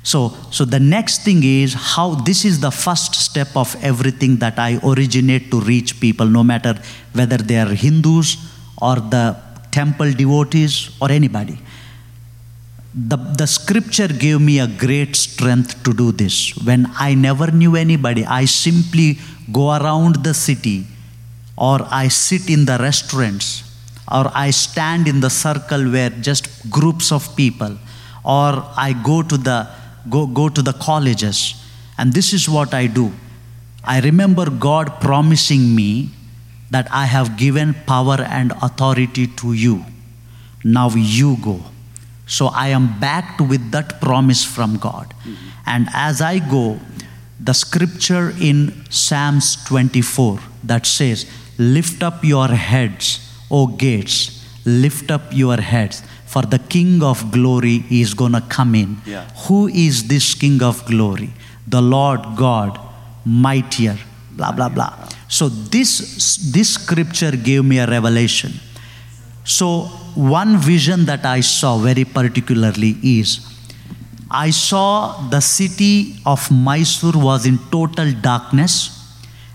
So, 0.04 0.36
so 0.52 0.66
the 0.66 0.80
next 0.80 1.24
thing 1.24 1.44
is 1.44 1.74
how 1.74 2.16
this 2.16 2.46
is 2.46 2.60
the 2.60 2.72
first 2.72 3.16
step 3.16 3.56
of 3.56 3.76
everything 3.82 4.38
that 4.38 4.60
I 4.60 4.80
originate 4.84 5.52
to 5.52 5.62
reach 5.62 6.00
people, 6.00 6.26
no 6.26 6.44
matter 6.44 6.76
whether 7.14 7.38
they 7.38 7.58
are 7.58 7.74
Hindus 7.74 8.38
or 8.82 8.96
the 8.96 9.38
temple 9.72 10.12
devotees 10.12 10.96
or 11.02 11.12
anybody. 11.12 11.58
The, 12.94 13.18
the 13.18 13.48
scripture 13.48 14.08
gave 14.08 14.40
me 14.40 14.60
a 14.60 14.68
great 14.68 15.16
strength 15.16 15.84
to 15.84 15.94
do 15.94 16.12
this. 16.12 16.56
When 16.58 16.92
I 17.00 17.16
never 17.16 17.50
knew 17.50 17.76
anybody, 17.76 18.24
I 18.26 18.46
simply 18.46 19.18
go 19.52 19.72
around 19.76 20.24
the 20.24 20.34
city 20.34 20.86
or 21.58 21.80
I 21.90 22.10
sit 22.10 22.50
in 22.50 22.66
the 22.66 22.78
restaurants 22.78 23.64
or 24.12 24.30
I 24.36 24.52
stand 24.52 25.08
in 25.08 25.22
the 25.22 25.30
circle 25.30 25.90
where 25.92 26.12
just 26.12 26.70
groups 26.70 27.12
of 27.12 27.36
people 27.36 27.78
or 28.24 28.64
I 28.78 28.94
go 29.04 29.22
to 29.22 29.38
the 29.38 29.68
go, 30.10 30.26
go 30.28 30.50
to 30.50 30.62
the 30.62 30.74
colleges 30.74 31.56
and 31.98 32.14
this 32.14 32.34
is 32.34 32.50
what 32.50 32.74
I 32.74 32.88
do. 32.88 33.12
I 33.84 34.00
remember 34.00 34.50
God 34.50 35.02
promising 35.02 35.76
me 35.76 36.10
that 36.72 36.88
I 36.92 37.06
have 37.06 37.38
given 37.38 37.74
power 37.86 38.22
and 38.22 38.52
authority 38.62 39.28
to 39.28 39.54
you. 39.54 39.86
Now 40.64 40.90
you 40.90 41.38
go. 41.42 41.62
So 42.26 42.48
I 42.48 42.70
am 42.70 43.00
backed 43.00 43.42
with 43.42 43.72
that 43.72 44.00
promise 44.02 44.44
from 44.44 44.78
God. 44.78 45.14
Mm-hmm. 45.20 45.50
And 45.66 45.88
as 45.94 46.22
I 46.22 46.40
go, 46.40 46.80
the 47.40 47.54
scripture 47.54 48.34
in 48.40 48.86
Psalms 48.90 49.64
24 49.66 50.40
that 50.64 50.86
says, 50.86 51.30
Lift 51.58 52.02
up 52.02 52.24
your 52.24 52.48
heads, 52.48 53.20
O 53.52 53.68
gates, 53.68 54.44
lift 54.66 55.12
up 55.12 55.24
your 55.32 55.58
heads, 55.58 56.02
for 56.34 56.44
the 56.54 56.60
King 56.76 57.04
of 57.04 57.32
glory 57.32 57.78
is 57.92 58.14
going 58.14 58.36
to 58.40 58.42
come 58.58 58.74
in. 58.76 58.98
Yeah. 59.06 59.26
Who 59.46 59.68
is 59.68 60.08
this 60.08 60.34
King 60.34 60.62
of 60.64 60.84
glory? 60.86 61.32
The 61.68 61.82
Lord 61.82 62.22
God, 62.36 62.80
mightier, 63.24 63.98
blah, 64.32 64.52
blah, 64.52 64.70
blah. 64.70 64.92
So 65.28 65.50
this, 65.50 66.38
this 66.56 66.74
scripture 66.74 67.32
gave 67.50 67.64
me 67.64 67.78
a 67.80 67.88
revelation. 67.88 68.54
So, 69.44 69.68
one 70.16 70.58
vision 70.58 71.06
that 71.06 71.26
I 71.26 71.42
saw 71.42 71.78
very 71.78 72.06
particularly 72.06 72.98
is 73.04 73.46
I 74.32 74.50
saw 74.52 75.28
the 75.30 75.42
city 75.42 76.16
of 76.26 76.50
Mysore 76.52 77.22
was 77.22 77.46
in 77.46 77.58
total 77.70 78.12
darkness, 78.14 78.74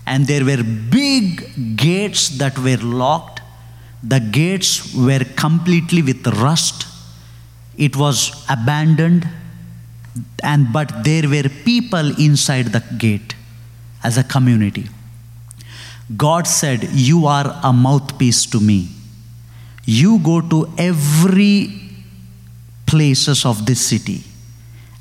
and 0.05 0.27
there 0.27 0.45
were 0.45 0.63
big 0.63 1.75
gates 1.75 2.29
that 2.37 2.57
were 2.59 2.77
locked. 2.77 3.38
The 4.03 4.19
gates 4.19 4.93
were 4.95 5.25
completely 5.35 6.01
with 6.01 6.25
rust. 6.27 6.87
It 7.77 7.95
was 7.95 8.45
abandoned, 8.49 9.27
and 10.43 10.71
but 10.71 11.03
there 11.03 11.27
were 11.27 11.49
people 11.65 12.19
inside 12.19 12.67
the 12.67 12.83
gate 12.97 13.35
as 14.03 14.17
a 14.17 14.23
community. 14.23 14.87
God 16.15 16.47
said, 16.47 16.83
You 16.91 17.25
are 17.25 17.59
a 17.63 17.71
mouthpiece 17.71 18.45
to 18.47 18.59
me 18.59 18.89
you 19.89 20.19
go 20.19 20.39
to 20.39 20.71
every 20.77 21.73
places 22.85 23.43
of 23.43 23.65
this 23.65 23.85
city 23.85 24.23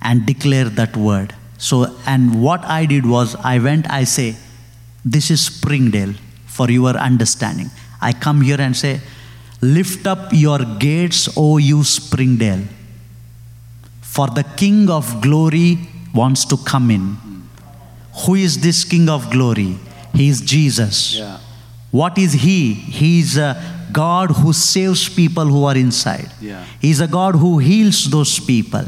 and 0.01 0.25
declare 0.25 0.69
that 0.81 0.97
word 0.97 1.35
so 1.59 1.77
and 2.07 2.41
what 2.43 2.65
i 2.77 2.87
did 2.93 3.05
was 3.15 3.35
i 3.53 3.59
went 3.59 3.91
i 3.91 4.03
say 4.05 4.29
this 5.05 5.31
is 5.35 5.45
springdale 5.45 6.15
for 6.47 6.71
your 6.71 6.95
understanding 7.09 7.71
i 8.01 8.13
come 8.13 8.41
here 8.49 8.61
and 8.61 8.77
say 8.77 9.01
lift 9.61 10.07
up 10.07 10.29
your 10.33 10.59
gates 10.87 11.29
o 11.37 11.59
you 11.59 11.83
springdale 11.85 12.65
for 14.01 14.27
the 14.39 14.45
king 14.63 14.89
of 14.91 15.21
glory 15.27 15.79
wants 16.15 16.45
to 16.45 16.57
come 16.73 16.91
in 16.91 17.05
who 18.23 18.35
is 18.35 18.59
this 18.67 18.85
king 18.85 19.09
of 19.09 19.29
glory 19.31 19.71
he 20.15 20.29
is 20.29 20.41
jesus 20.55 20.99
Yeah. 21.19 21.37
what 21.91 22.19
is 22.23 22.33
He? 22.45 22.57
He 22.75 23.11
is 23.21 23.37
a 23.43 23.51
God 23.99 24.31
who 24.39 24.53
saves 24.53 25.03
people 25.19 25.47
who 25.53 25.61
are 25.69 25.77
inside. 25.83 26.31
Yeah. 26.49 26.65
He 26.83 26.91
is 26.95 27.01
a 27.01 27.07
God 27.15 27.35
who 27.43 27.51
heals 27.67 28.01
those 28.15 28.33
people. 28.49 28.85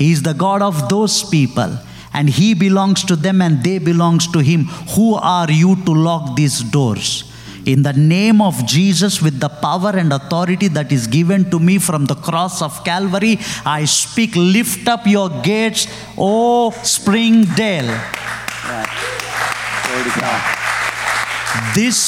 He 0.00 0.12
is 0.12 0.20
the 0.28 0.34
God 0.42 0.62
of 0.62 0.76
those 0.92 1.16
people. 1.32 1.72
And 2.12 2.30
He 2.38 2.48
belongs 2.54 3.02
to 3.10 3.16
them 3.16 3.42
and 3.46 3.64
they 3.68 3.78
belongs 3.88 4.28
to 4.36 4.38
Him. 4.50 4.64
Who 4.94 5.08
are 5.14 5.50
you 5.50 5.72
to 5.88 5.92
lock 6.08 6.36
these 6.36 6.58
doors? 6.76 7.08
In 7.66 7.82
the 7.82 7.92
name 7.92 8.40
of 8.40 8.64
Jesus, 8.64 9.20
with 9.20 9.40
the 9.40 9.48
power 9.48 9.90
and 9.90 10.12
authority 10.12 10.68
that 10.68 10.92
is 10.92 11.06
given 11.08 11.50
to 11.50 11.58
me 11.58 11.78
from 11.78 12.06
the 12.06 12.14
cross 12.14 12.62
of 12.62 12.84
Calvary, 12.84 13.38
I 13.64 13.84
speak, 13.86 14.36
lift 14.36 14.86
up 14.86 15.04
your 15.06 15.28
gates, 15.42 15.88
O 16.16 16.70
Springdale. 16.70 17.88
Right. 17.88 18.86
Glory 19.86 20.10
to 20.10 20.20
God. 20.20 20.42
this 21.74 21.98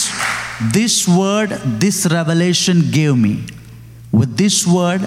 this 0.75 0.95
word 1.09 1.51
this 1.83 1.99
revelation 2.11 2.81
gave 2.91 3.17
me 3.17 3.35
with 4.21 4.37
this 4.37 4.57
word 4.67 5.05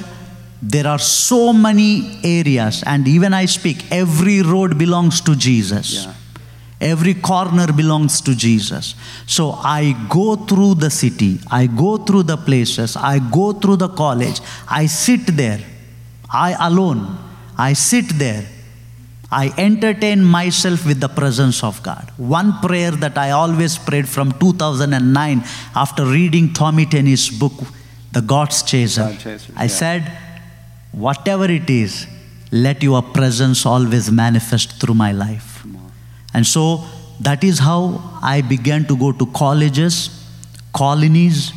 there 0.62 0.88
are 0.88 1.00
so 1.00 1.40
many 1.66 1.90
areas 2.24 2.82
and 2.94 3.08
even 3.16 3.34
i 3.34 3.46
speak 3.58 3.84
every 3.92 4.38
road 4.54 4.78
belongs 4.84 5.20
to 5.28 5.36
jesus 5.48 5.92
Yeah. 5.98 6.14
Every 6.82 7.14
corner 7.14 7.68
belongs 7.82 8.22
to 8.22 8.36
jesus 8.36 8.96
so 9.26 9.52
i 9.64 9.96
go 10.10 10.36
through 10.36 10.74
the 10.86 10.90
city 10.90 11.40
i 11.50 11.66
go 11.84 11.98
through 11.98 12.24
the 12.24 12.38
places 12.38 12.96
i 12.96 13.20
go 13.40 13.54
through 13.54 13.76
the 13.86 13.90
college 14.04 14.40
i 14.68 14.86
sit 14.86 15.26
there 15.42 15.62
i 16.30 16.56
alone 16.70 17.04
i 17.58 17.74
sit 17.74 18.10
there 18.26 18.44
I 19.34 19.54
entertain 19.58 20.24
myself 20.26 20.86
with 20.86 21.00
the 21.00 21.08
presence 21.08 21.64
of 21.64 21.82
God. 21.82 22.12
One 22.18 22.60
prayer 22.60 22.92
that 22.92 23.18
I 23.18 23.32
always 23.32 23.78
prayed 23.78 24.10
from 24.10 24.34
2009 24.34 25.44
after 25.74 26.06
reading 26.06 26.52
Tommy 26.52 26.86
Tenney's 26.86 27.30
book, 27.30 27.54
The 28.12 28.22
God's 28.22 28.62
Chaser. 28.62 29.04
God 29.04 29.20
Chaser, 29.20 29.54
I 29.56 29.64
yeah. 29.64 29.68
said, 29.68 30.18
whatever 30.92 31.46
it 31.46 31.70
is, 31.70 32.08
let 32.52 32.84
your 32.84 33.02
presence 33.02 33.66
always 33.66 34.12
manifest 34.12 34.82
through 34.82 34.96
my 34.96 35.14
life. 35.14 35.51
And 36.34 36.46
so 36.46 36.84
that 37.20 37.44
is 37.44 37.60
how 37.60 38.02
I 38.22 38.42
began 38.42 38.86
to 38.86 38.96
go 38.96 39.12
to 39.12 39.26
colleges, 39.28 40.10
colonies, 40.74 41.54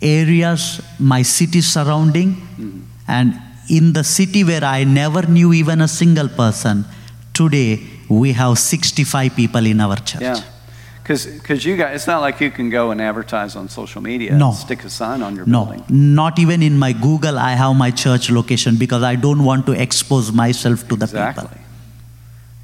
areas, 0.00 0.80
my 0.98 1.22
city 1.22 1.60
surrounding. 1.60 2.34
Mm-hmm. 2.34 2.80
And 3.08 3.40
in 3.68 3.92
the 3.92 4.04
city 4.04 4.44
where 4.44 4.64
I 4.64 4.84
never 4.84 5.22
knew 5.22 5.52
even 5.52 5.80
a 5.80 5.88
single 5.88 6.28
person, 6.28 6.84
today 7.32 7.82
we 8.08 8.32
have 8.32 8.58
65 8.58 9.34
people 9.34 9.66
in 9.66 9.80
our 9.80 9.96
church. 9.96 10.22
Yeah. 10.22 10.40
Because 11.02 11.64
you 11.64 11.76
guys, 11.76 11.94
it's 11.94 12.06
not 12.08 12.20
like 12.20 12.40
you 12.40 12.50
can 12.50 12.68
go 12.68 12.90
and 12.90 13.00
advertise 13.00 13.54
on 13.54 13.68
social 13.68 14.02
media 14.02 14.34
No. 14.36 14.48
and 14.48 14.56
stick 14.56 14.82
a 14.82 14.90
sign 14.90 15.22
on 15.22 15.36
your 15.36 15.46
No, 15.46 15.64
building. 15.66 15.84
not 15.88 16.40
even 16.40 16.64
in 16.64 16.76
my 16.76 16.92
Google, 16.92 17.38
I 17.38 17.52
have 17.52 17.76
my 17.76 17.92
church 17.92 18.28
location 18.28 18.74
because 18.76 19.04
I 19.04 19.14
don't 19.14 19.44
want 19.44 19.66
to 19.66 19.72
expose 19.72 20.32
myself 20.32 20.88
to 20.88 20.96
the 20.96 21.04
Exactly. 21.04 21.44
people. 21.46 21.60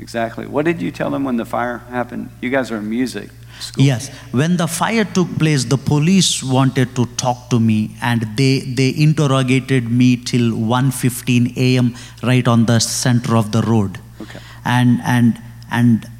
Exactly. 0.02 0.46
What 0.46 0.64
did 0.64 0.82
you 0.82 0.90
tell 0.90 1.10
them 1.10 1.22
when 1.22 1.36
the 1.36 1.44
fire 1.44 1.78
happened? 1.88 2.30
You 2.40 2.50
guys 2.50 2.72
are 2.72 2.78
in 2.78 2.90
music 2.90 3.30
school. 3.60 3.84
Yes, 3.84 4.08
when 4.32 4.56
the 4.56 4.66
fire 4.66 5.04
took 5.04 5.28
place, 5.38 5.64
the 5.64 5.78
police 5.78 6.42
wanted 6.42 6.96
to 6.96 7.06
talk 7.24 7.48
to 7.50 7.60
me 7.60 7.96
and 8.02 8.26
they, 8.36 8.58
they 8.60 8.92
interrogated 8.96 9.92
me 9.92 10.16
till 10.16 10.50
1.15 10.50 11.56
a.m. 11.56 11.94
right 12.24 12.48
on 12.48 12.66
the 12.66 12.80
center 12.80 13.36
of 13.36 13.52
the 13.52 13.62
road. 13.62 14.00
Okay. 14.20 14.40
And, 14.64 15.00
and, 15.04 15.40
and 15.70 16.10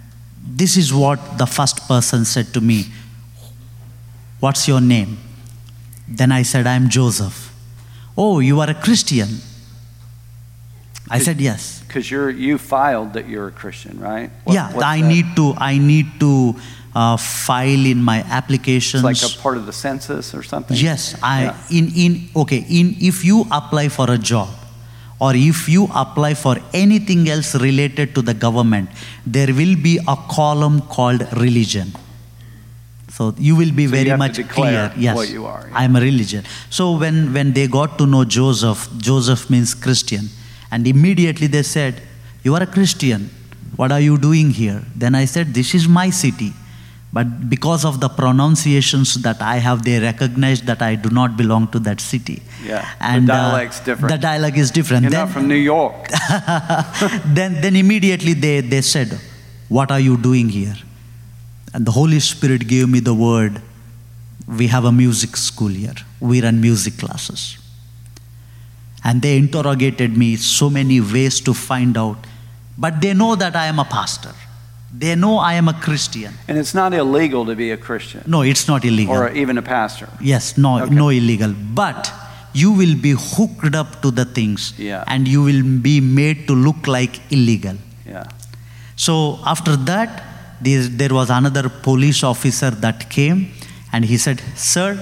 this 0.47 0.77
is 0.77 0.95
what 0.95 1.39
the 1.39 1.47
first 1.47 1.89
person 1.89 2.25
said 2.25 2.55
to 2.55 2.61
me 2.61 2.85
What's 4.39 4.67
your 4.67 4.81
name? 4.81 5.19
Then 6.09 6.33
I 6.33 6.43
said, 6.43 6.67
I'm 6.67 6.89
Joseph. 6.89 7.55
Oh, 8.17 8.41
you 8.41 8.61
are 8.61 8.71
a 8.71 8.75
Christian? 8.75 9.29
I 11.09 11.19
said, 11.19 11.41
Yes. 11.41 11.82
Because 11.93 12.11
you're 12.11 12.31
you 12.31 12.57
filed 12.57 13.13
that 13.13 13.29
you're 13.29 13.49
a 13.49 13.53
Christian, 13.63 14.01
right? 14.01 14.31
What- 14.45 14.55
yeah, 14.55 14.73
I 14.81 15.01
that? 15.03 15.09
need 15.13 15.27
to, 15.37 15.53
I 15.59 15.77
need 15.77 16.09
to 16.21 16.57
uh, 16.95 17.17
file 17.19 17.85
in 17.93 18.03
my 18.03 18.21
It's 18.21 18.31
applications. 18.31 19.05
like 19.05 19.21
a 19.23 19.29
part 19.43 19.59
of 19.59 19.67
the 19.67 19.73
census 19.75 20.35
or 20.35 20.43
something. 20.43 20.75
Yes, 20.77 21.15
I 21.23 21.37
Yeah. 21.45 21.79
in 21.79 21.85
in 22.05 22.13
okay 22.43 22.65
in 22.81 22.97
if 23.11 23.25
you 23.29 23.45
apply 23.61 23.89
for 23.91 24.07
a 24.11 24.17
job 24.17 24.49
or 25.21 25.35
if 25.37 25.69
you 25.69 25.85
apply 26.05 26.33
for 26.45 26.57
anything 26.73 27.29
else 27.29 27.55
related 27.55 28.15
to 28.17 28.23
the 28.23 28.35
government, 28.47 28.89
there 29.27 29.53
will 29.61 29.77
be 29.77 29.99
a 30.09 30.17
column 30.39 30.81
called 30.97 31.29
religion. 31.47 31.93
So 33.17 33.35
you 33.39 33.55
will 33.57 33.73
be 33.73 33.87
So 33.87 33.93
very 33.93 34.17
much 34.17 34.41
clear. 34.49 34.91
Yes, 34.97 35.15
what 35.17 35.29
you 35.29 35.45
are, 35.45 35.65
yeah. 35.69 35.79
I'm 35.85 35.97
a 35.97 36.01
religion. 36.01 36.45
So 36.71 36.93
when 36.97 37.33
when 37.35 37.53
they 37.53 37.67
got 37.69 37.99
to 37.99 38.07
know 38.07 38.25
Joseph, 38.25 38.89
Joseph 39.09 39.51
means 39.51 39.75
Christian, 39.75 40.31
and 40.73 40.89
immediately 40.89 41.47
they 41.47 41.63
said, 41.63 42.03
"You 42.43 42.57
are 42.57 42.63
a 42.63 42.67
Christian. 42.67 43.31
What 43.77 43.93
are 43.93 44.01
you 44.01 44.19
doing 44.19 44.51
here?" 44.51 44.83
Then 44.97 45.15
I 45.15 45.27
said, 45.27 45.55
"This 45.55 45.75
is 45.75 45.87
my 45.87 46.11
city." 46.11 46.53
But 47.15 47.51
because 47.51 47.85
of 47.85 48.01
the 48.01 48.09
pronunciations 48.09 49.15
that 49.23 49.43
I 49.43 49.57
have, 49.57 49.85
they 49.85 49.99
recognize 50.01 50.63
that 50.63 50.81
I 50.81 50.95
do 50.95 51.11
not 51.11 51.37
belong 51.37 51.69
to 51.73 51.79
that 51.81 52.01
city. 52.01 52.41
Yeah, 52.65 52.81
the 52.81 53.05
And 53.05 53.31
uh, 53.31 53.69
different. 53.85 54.09
The 54.09 54.19
dialect 54.19 54.57
is 54.57 54.71
different. 54.71 55.03
You're 55.03 55.11
then, 55.11 55.27
not 55.27 55.35
from 55.35 55.47
New 55.47 55.63
York. 55.73 56.09
then, 57.27 57.61
then 57.61 57.77
immediately 57.77 58.33
they, 58.33 58.63
they 58.63 58.81
said, 58.81 59.21
What 59.69 59.91
are 59.91 60.01
you 60.01 60.17
doing 60.17 60.49
here? 60.49 60.77
And 61.75 61.85
the 61.85 61.91
Holy 61.91 62.21
Spirit 62.21 62.67
gave 62.67 62.89
me 62.89 63.01
the 63.01 63.15
word 63.15 63.61
We 64.49 64.67
have 64.69 64.85
a 64.85 64.93
music 64.93 65.37
school 65.37 65.69
here, 65.69 65.95
we 66.21 66.43
run 66.43 66.61
music 66.61 66.99
classes. 66.99 67.59
And 69.05 69.21
they 69.21 69.37
interrogated 69.37 70.17
me 70.17 70.37
so 70.37 70.71
many 70.71 71.01
ways 71.01 71.41
to 71.41 71.53
find 71.55 71.97
out. 71.97 72.19
But 72.79 73.01
they 73.01 73.15
know 73.15 73.35
that 73.37 73.57
I 73.57 73.67
am 73.67 73.79
a 73.79 73.85
pastor, 73.85 74.33
they 74.97 75.15
know 75.15 75.39
I 75.39 75.55
am 75.55 75.69
a 75.69 75.73
Christian. 75.75 76.35
And 76.49 76.57
it's 76.59 76.75
not 76.75 76.93
illegal 76.95 77.45
to 77.47 77.55
be 77.57 77.71
a 77.71 77.77
Christian 77.77 78.23
No, 78.27 78.43
it's 78.43 78.69
not 78.69 78.85
illegal. 78.85 79.15
or 79.15 79.31
even 79.33 79.59
a 79.59 79.63
pastor. 79.63 80.09
Yes, 80.21 80.57
no, 80.59 80.81
Okay. 80.83 80.95
no 80.95 81.09
illegal. 81.09 81.55
But 81.75 82.13
you 82.55 82.71
will 82.73 82.95
be 82.95 83.13
hooked 83.13 83.75
up 83.75 84.03
to 84.03 84.11
the 84.11 84.25
things 84.27 84.75
Yeah. 84.79 85.05
and 85.07 85.27
you 85.27 85.43
will 85.43 85.63
be 85.63 86.01
made 86.01 86.47
to 86.49 86.55
look 86.55 86.87
like 86.87 87.21
illegal. 87.31 87.77
Yeah. 88.07 88.25
So 88.97 89.41
after 89.47 89.77
that, 89.77 90.23
there, 90.61 90.83
there 90.83 91.15
was 91.15 91.31
another 91.31 91.69
police 91.71 92.23
officer 92.23 92.71
that 92.71 93.09
came 93.11 93.51
and 93.93 94.05
he 94.05 94.17
said, 94.19 94.41
Sir, 94.55 94.99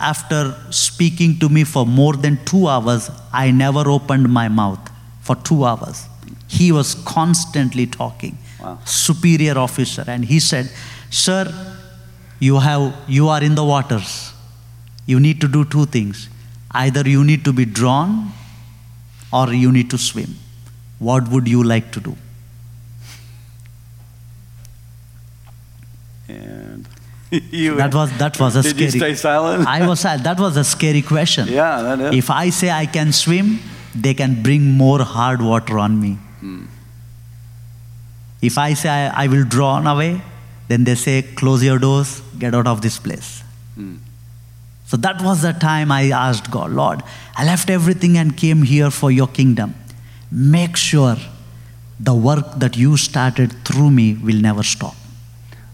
after 0.00 0.56
speaking 0.70 1.38
to 1.38 1.48
me 1.48 1.64
for 1.64 1.86
more 1.86 2.14
than 2.14 2.44
two 2.44 2.66
hours, 2.66 3.10
I 3.32 3.50
never 3.50 3.88
opened 3.88 4.28
my 4.28 4.48
mouth 4.48 4.90
for 5.20 5.36
two 5.36 5.64
hours. 5.64 6.06
He 6.48 6.72
was 6.72 6.94
constantly 6.94 7.86
talking. 7.86 8.38
Wow. 8.60 8.78
Superior 8.84 9.58
officer. 9.58 10.04
And 10.06 10.24
he 10.24 10.40
said, 10.40 10.70
Sir, 11.10 11.52
you, 12.40 12.58
have, 12.58 12.94
you 13.06 13.28
are 13.28 13.42
in 13.42 13.54
the 13.54 13.64
waters. 13.64 14.32
You 15.06 15.20
need 15.20 15.40
to 15.40 15.48
do 15.48 15.64
two 15.64 15.86
things. 15.86 16.28
Either 16.70 17.08
you 17.08 17.22
need 17.24 17.44
to 17.44 17.52
be 17.52 17.64
drawn 17.64 18.32
or 19.32 19.52
you 19.52 19.70
need 19.70 19.90
to 19.90 19.98
swim. 19.98 20.36
What 20.98 21.28
would 21.28 21.46
you 21.46 21.62
like 21.62 21.92
to 21.92 22.00
do? 22.00 22.16
And 26.28 26.88
That 27.76 27.94
was 27.94 28.10
that 28.18 28.38
was 28.40 28.56
a 28.56 28.62
Did 28.62 28.70
scary. 28.70 28.84
you 28.84 28.90
stay 28.90 29.14
silent? 29.14 29.66
I 29.66 29.86
was 29.86 30.00
sad. 30.00 30.24
That 30.24 30.38
was 30.38 30.56
a 30.56 30.64
scary 30.64 31.02
question. 31.02 31.48
yeah. 31.48 32.10
If 32.12 32.30
I 32.30 32.50
say 32.50 32.70
I 32.70 32.86
can 32.86 33.12
swim, 33.12 33.58
they 33.94 34.14
can 34.14 34.42
bring 34.42 34.70
more 34.72 35.02
hard 35.02 35.42
water 35.42 35.78
on 35.78 36.00
me. 36.00 36.12
Hmm. 36.40 36.64
If 38.42 38.58
I 38.58 38.74
say 38.74 38.88
I, 38.90 39.24
I 39.24 39.26
will 39.28 39.44
drawn 39.44 39.86
away, 39.86 40.20
then 40.68 40.84
they 40.84 40.94
say 40.94 41.22
close 41.22 41.62
your 41.64 41.78
doors, 41.78 42.20
get 42.38 42.54
out 42.54 42.66
of 42.66 42.80
this 42.82 42.98
place. 42.98 43.42
Hmm. 43.74 43.96
So 44.86 44.96
that 44.98 45.22
was 45.22 45.42
the 45.42 45.52
time 45.52 45.90
I 45.90 46.10
asked 46.10 46.50
God, 46.50 46.70
Lord, 46.70 47.02
I 47.36 47.44
left 47.44 47.70
everything 47.70 48.18
and 48.18 48.36
came 48.36 48.62
here 48.62 48.90
for 48.90 49.10
your 49.10 49.26
kingdom. 49.26 49.74
Make 50.30 50.76
sure 50.76 51.16
the 51.98 52.14
work 52.14 52.58
that 52.58 52.76
you 52.76 52.96
started 52.96 53.52
through 53.64 53.90
me 53.90 54.14
will 54.14 54.40
never 54.40 54.62
stop. 54.62 54.94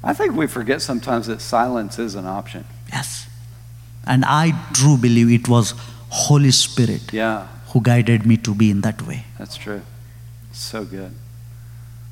I 0.02 0.14
think 0.14 0.34
we 0.34 0.46
forget 0.46 0.80
sometimes 0.82 1.26
that 1.26 1.40
silence 1.40 1.98
is 1.98 2.14
an 2.14 2.26
option. 2.26 2.64
Yes. 2.92 3.26
And 4.06 4.24
I 4.24 4.52
true 4.72 4.96
believe 4.96 5.30
it 5.30 5.48
was 5.48 5.74
Holy 6.08 6.50
Spirit 6.50 7.12
Yeah, 7.12 7.46
who 7.68 7.80
guided 7.82 8.24
me 8.26 8.36
to 8.38 8.54
be 8.54 8.70
in 8.70 8.80
that 8.80 9.02
way. 9.06 9.24
that's 9.38 9.56
true. 9.56 9.82
So 10.52 10.84
good. 10.84 11.12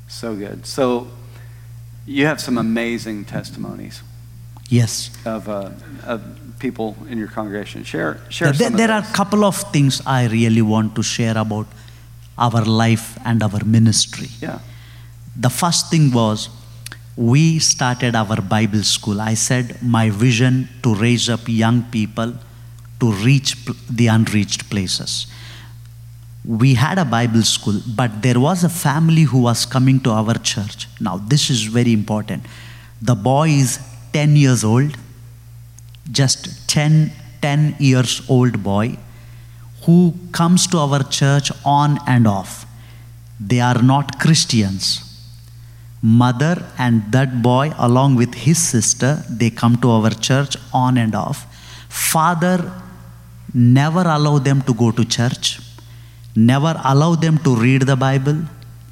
So 0.07 0.35
good. 0.35 0.65
So 0.65 1.07
you 2.05 2.25
have 2.25 2.39
some 2.39 2.57
amazing 2.57 3.25
testimonies 3.25 4.01
Yes. 4.69 5.09
of, 5.25 5.49
uh, 5.49 5.71
of 6.05 6.21
people 6.59 6.95
in 7.09 7.17
your 7.17 7.27
congregation. 7.27 7.83
Share, 7.83 8.19
share 8.29 8.51
There, 8.53 8.69
some 8.69 8.77
there 8.77 8.91
are 8.91 8.99
a 9.01 9.13
couple 9.13 9.43
of 9.43 9.55
things 9.71 10.01
I 10.05 10.27
really 10.27 10.61
want 10.61 10.95
to 10.95 11.03
share 11.03 11.37
about 11.37 11.67
our 12.37 12.63
life 12.63 13.17
and 13.25 13.41
our 13.43 13.63
ministry. 13.65 14.29
Yeah. 14.41 14.59
The 15.35 15.49
first 15.49 15.89
thing 15.89 16.11
was 16.11 16.49
we 17.15 17.59
started 17.59 18.15
our 18.15 18.41
Bible 18.41 18.83
school. 18.83 19.19
I 19.21 19.33
said 19.33 19.81
my 19.81 20.09
vision 20.09 20.69
to 20.83 20.95
raise 20.95 21.29
up 21.29 21.41
young 21.47 21.83
people 21.83 22.33
to 22.99 23.11
reach 23.11 23.55
the 23.89 24.07
unreached 24.07 24.69
places. 24.69 25.27
We 26.45 26.73
had 26.75 26.97
a 26.97 27.05
Bible 27.05 27.43
school, 27.43 27.81
but 27.95 28.21
there 28.21 28.39
was 28.39 28.63
a 28.63 28.69
family 28.69 29.23
who 29.23 29.41
was 29.41 29.65
coming 29.65 29.99
to 30.01 30.11
our 30.11 30.35
church. 30.35 30.87
Now, 30.99 31.17
this 31.17 31.49
is 31.49 31.63
very 31.63 31.93
important. 31.93 32.45
The 33.01 33.15
boy 33.15 33.49
is 33.49 33.79
10 34.13 34.35
years 34.35 34.63
old, 34.63 34.97
just 36.11 36.69
10, 36.69 37.11
10 37.41 37.75
years 37.79 38.21
old 38.29 38.63
boy 38.63 38.97
who 39.83 40.13
comes 40.31 40.67
to 40.67 40.77
our 40.77 41.03
church 41.03 41.51
on 41.65 41.99
and 42.07 42.27
off. 42.27 42.65
They 43.39 43.59
are 43.59 43.81
not 43.81 44.19
Christians. 44.19 45.08
Mother 46.01 46.65
and 46.77 47.11
that 47.11 47.41
boy, 47.41 47.73
along 47.77 48.15
with 48.15 48.33
his 48.33 48.57
sister, 48.57 49.23
they 49.29 49.49
come 49.49 49.75
to 49.77 49.91
our 49.91 50.11
church 50.11 50.55
on 50.73 50.97
and 50.97 51.13
off. 51.13 51.45
Father 51.89 52.71
never 53.53 54.01
allow 54.01 54.37
them 54.39 54.61
to 54.61 54.73
go 54.73 54.91
to 54.91 55.03
church, 55.03 55.59
never 56.35 56.79
allow 56.85 57.15
them 57.15 57.37
to 57.39 57.55
read 57.55 57.81
the 57.81 57.97
Bible. 57.97 58.37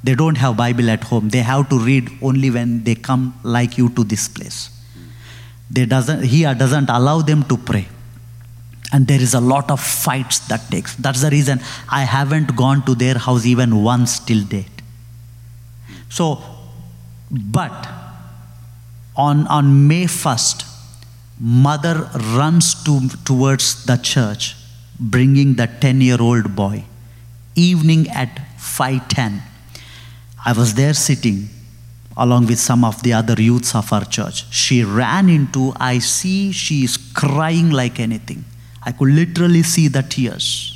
They 0.04 0.14
don't 0.14 0.36
have 0.36 0.56
Bible 0.56 0.90
at 0.90 1.04
home. 1.04 1.30
They 1.30 1.40
have 1.40 1.68
to 1.70 1.78
read 1.78 2.10
only 2.22 2.50
when 2.50 2.84
they 2.84 2.94
come 2.94 3.38
like 3.42 3.78
you 3.78 3.88
to 3.90 4.04
this 4.04 4.28
place. 4.28 4.70
They 5.70 5.86
doesn't, 5.86 6.24
he 6.24 6.42
doesn't 6.42 6.90
allow 6.90 7.22
them 7.22 7.42
to 7.44 7.56
pray 7.56 7.88
and 8.92 9.06
there 9.06 9.20
is 9.20 9.34
a 9.34 9.40
lot 9.40 9.70
of 9.70 9.80
fights 9.80 10.38
that 10.48 10.60
takes 10.70 10.94
that's 10.96 11.20
the 11.20 11.30
reason 11.30 11.60
i 11.90 12.04
haven't 12.04 12.56
gone 12.56 12.82
to 12.86 12.94
their 12.94 13.18
house 13.18 13.44
even 13.44 13.82
once 13.82 14.18
till 14.18 14.42
date 14.44 14.82
so 16.08 16.42
but 17.30 17.88
on 19.16 19.46
on 19.48 19.86
may 19.88 20.04
1st 20.04 20.64
mother 21.40 22.10
runs 22.36 22.74
to, 22.84 23.08
towards 23.24 23.84
the 23.86 23.96
church 23.96 24.56
bringing 24.98 25.54
the 25.54 25.66
10 25.66 26.00
year 26.00 26.20
old 26.20 26.56
boy. 26.56 26.84
Evening 27.54 28.08
at 28.10 28.40
5:10 28.58 29.42
i 30.46 30.52
was 30.52 30.74
there 30.74 30.94
sitting 30.94 31.48
along 32.16 32.46
with 32.46 32.58
some 32.58 32.84
of 32.84 33.02
the 33.02 33.12
other 33.12 33.40
youths 33.40 33.74
of 33.74 33.92
our 33.92 34.04
church. 34.04 34.44
She 34.52 34.82
ran 34.82 35.28
into 35.28 35.72
i 35.78 35.98
see 35.98 36.52
she 36.52 36.84
is 36.84 36.96
crying 36.96 37.70
like 37.70 38.00
anything. 38.00 38.44
I 38.82 38.92
could 38.92 39.08
literally 39.08 39.62
see 39.62 39.88
the 39.88 40.02
tears. 40.02 40.74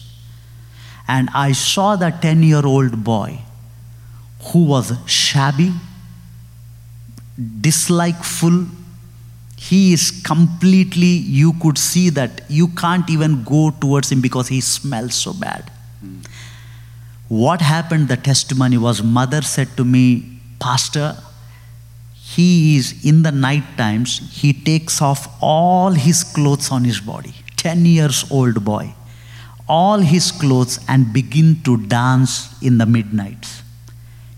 And 1.08 1.28
I 1.34 1.52
saw 1.52 1.96
the 1.96 2.10
10 2.10 2.42
year 2.42 2.64
old 2.64 3.02
boy 3.02 3.40
who 4.46 4.64
was 4.64 4.92
shabby, 5.06 5.72
dislikeful. 7.38 8.66
He 9.56 9.92
is 9.92 10.10
completely, 10.24 11.06
you 11.06 11.52
could 11.54 11.78
see 11.78 12.10
that 12.10 12.42
you 12.48 12.68
can't 12.68 13.08
even 13.08 13.44
go 13.44 13.70
towards 13.70 14.10
him 14.10 14.20
because 14.20 14.48
he 14.48 14.60
smells 14.60 15.14
so 15.14 15.32
bad. 15.32 15.70
What 17.28 17.60
happened, 17.60 18.08
the 18.08 18.16
testimony 18.16 18.76
was 18.76 19.02
mother 19.02 19.40
said 19.40 19.76
to 19.76 19.84
me, 19.84 20.40
Pastor, 20.60 21.16
he 22.12 22.76
is 22.76 23.04
in 23.04 23.22
the 23.22 23.32
night 23.32 23.64
times, 23.76 24.18
he 24.40 24.52
takes 24.52 25.00
off 25.00 25.28
all 25.40 25.92
his 25.92 26.24
clothes 26.24 26.70
on 26.70 26.84
his 26.84 27.00
body. 27.00 27.34
10 27.56 27.86
years 27.86 28.24
old 28.30 28.64
boy. 28.64 28.94
All 29.68 29.98
his 29.98 30.32
clothes 30.32 30.80
and 30.88 31.12
begin 31.12 31.62
to 31.62 31.76
dance 31.86 32.60
in 32.60 32.78
the 32.78 32.86
midnights. 32.86 33.61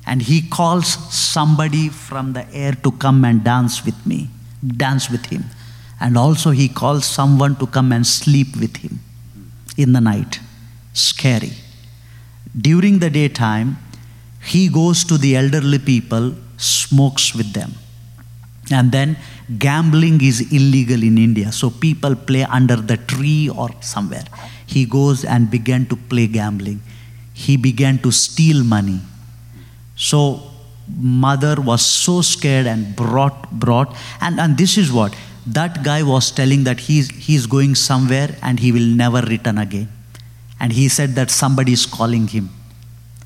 And 0.07 0.23
he 0.23 0.43
calls 0.43 0.87
somebody 1.15 1.89
from 1.89 2.33
the 2.35 2.47
air 2.53 2.73
to 2.83 2.93
come 2.93 3.25
and 3.25 3.43
dance 3.43 3.85
with 3.85 4.07
me, 4.07 4.29
dance 4.77 5.11
with 5.11 5.27
him. 5.27 5.45
And 6.01 6.19
also 6.19 6.51
he 6.51 6.69
calls 6.69 7.07
someone 7.07 7.57
to 7.57 7.67
come 7.67 7.93
and 7.93 8.07
sleep 8.07 8.57
with 8.57 8.77
him 8.77 9.01
in 9.77 9.93
the 9.93 10.01
night. 10.01 10.41
Scary. 10.93 11.53
During 12.57 12.99
the 12.99 13.11
daytime, 13.11 13.79
he 14.43 14.69
goes 14.69 15.05
to 15.05 15.17
the 15.17 15.37
elderly 15.37 15.79
people, 15.79 16.35
smokes 16.57 17.35
with 17.35 17.53
them. 17.53 17.73
And 18.71 18.93
then 18.93 19.17
gambling 19.59 20.21
is 20.23 20.53
illegal 20.53 21.03
in 21.03 21.19
India. 21.19 21.53
So 21.53 21.71
people 21.71 22.15
play 22.15 22.45
under 22.45 22.77
the 22.77 22.97
tree 22.97 23.49
or 23.49 23.71
somewhere. 23.81 24.25
He 24.67 24.87
goes 24.87 25.25
and 25.25 25.51
began 25.51 25.87
to 25.87 25.97
play 25.97 26.27
gambling. 26.27 26.81
He 27.33 27.57
began 27.57 27.99
to 27.99 28.11
steal 28.11 28.63
money. 28.63 29.01
So 29.97 30.51
mother 30.89 31.61
was 31.61 31.85
so 31.85 32.21
scared 32.21 32.67
and 32.67 32.95
brought 32.95 33.51
brought 33.51 33.97
and, 34.21 34.39
and 34.39 34.59
this 34.59 34.77
is 34.77 34.93
what 34.93 35.17
that 35.47 35.83
guy 35.83 36.03
was 36.03 36.31
telling 36.31 36.65
that 36.65 36.81
he's 36.81 37.09
he's 37.11 37.47
going 37.47 37.75
somewhere 37.75 38.37
and 38.43 38.61
he 38.61 38.73
will 38.73 38.91
never 39.03 39.21
return 39.23 39.59
again. 39.59 39.89
And 40.61 40.73
he 40.73 40.89
said 40.89 41.15
that 41.17 41.31
somebody 41.31 41.73
is 41.73 41.85
calling 41.87 42.29
him. 42.29 42.51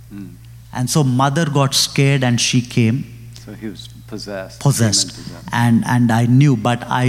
Hmm. 0.09 0.29
And 0.73 0.91
so 0.91 1.05
mother 1.05 1.47
got 1.47 1.75
scared 1.75 2.25
and 2.25 2.41
she 2.41 2.61
came 2.61 3.05
So 3.45 3.53
he 3.53 3.69
was 3.69 3.89
possessed. 4.09 4.61
possessed 4.61 5.11
demon 5.17 5.43
and 5.63 5.85
and 5.95 6.13
i 6.19 6.27
knew 6.39 6.57
but 6.69 6.85
i 7.01 7.07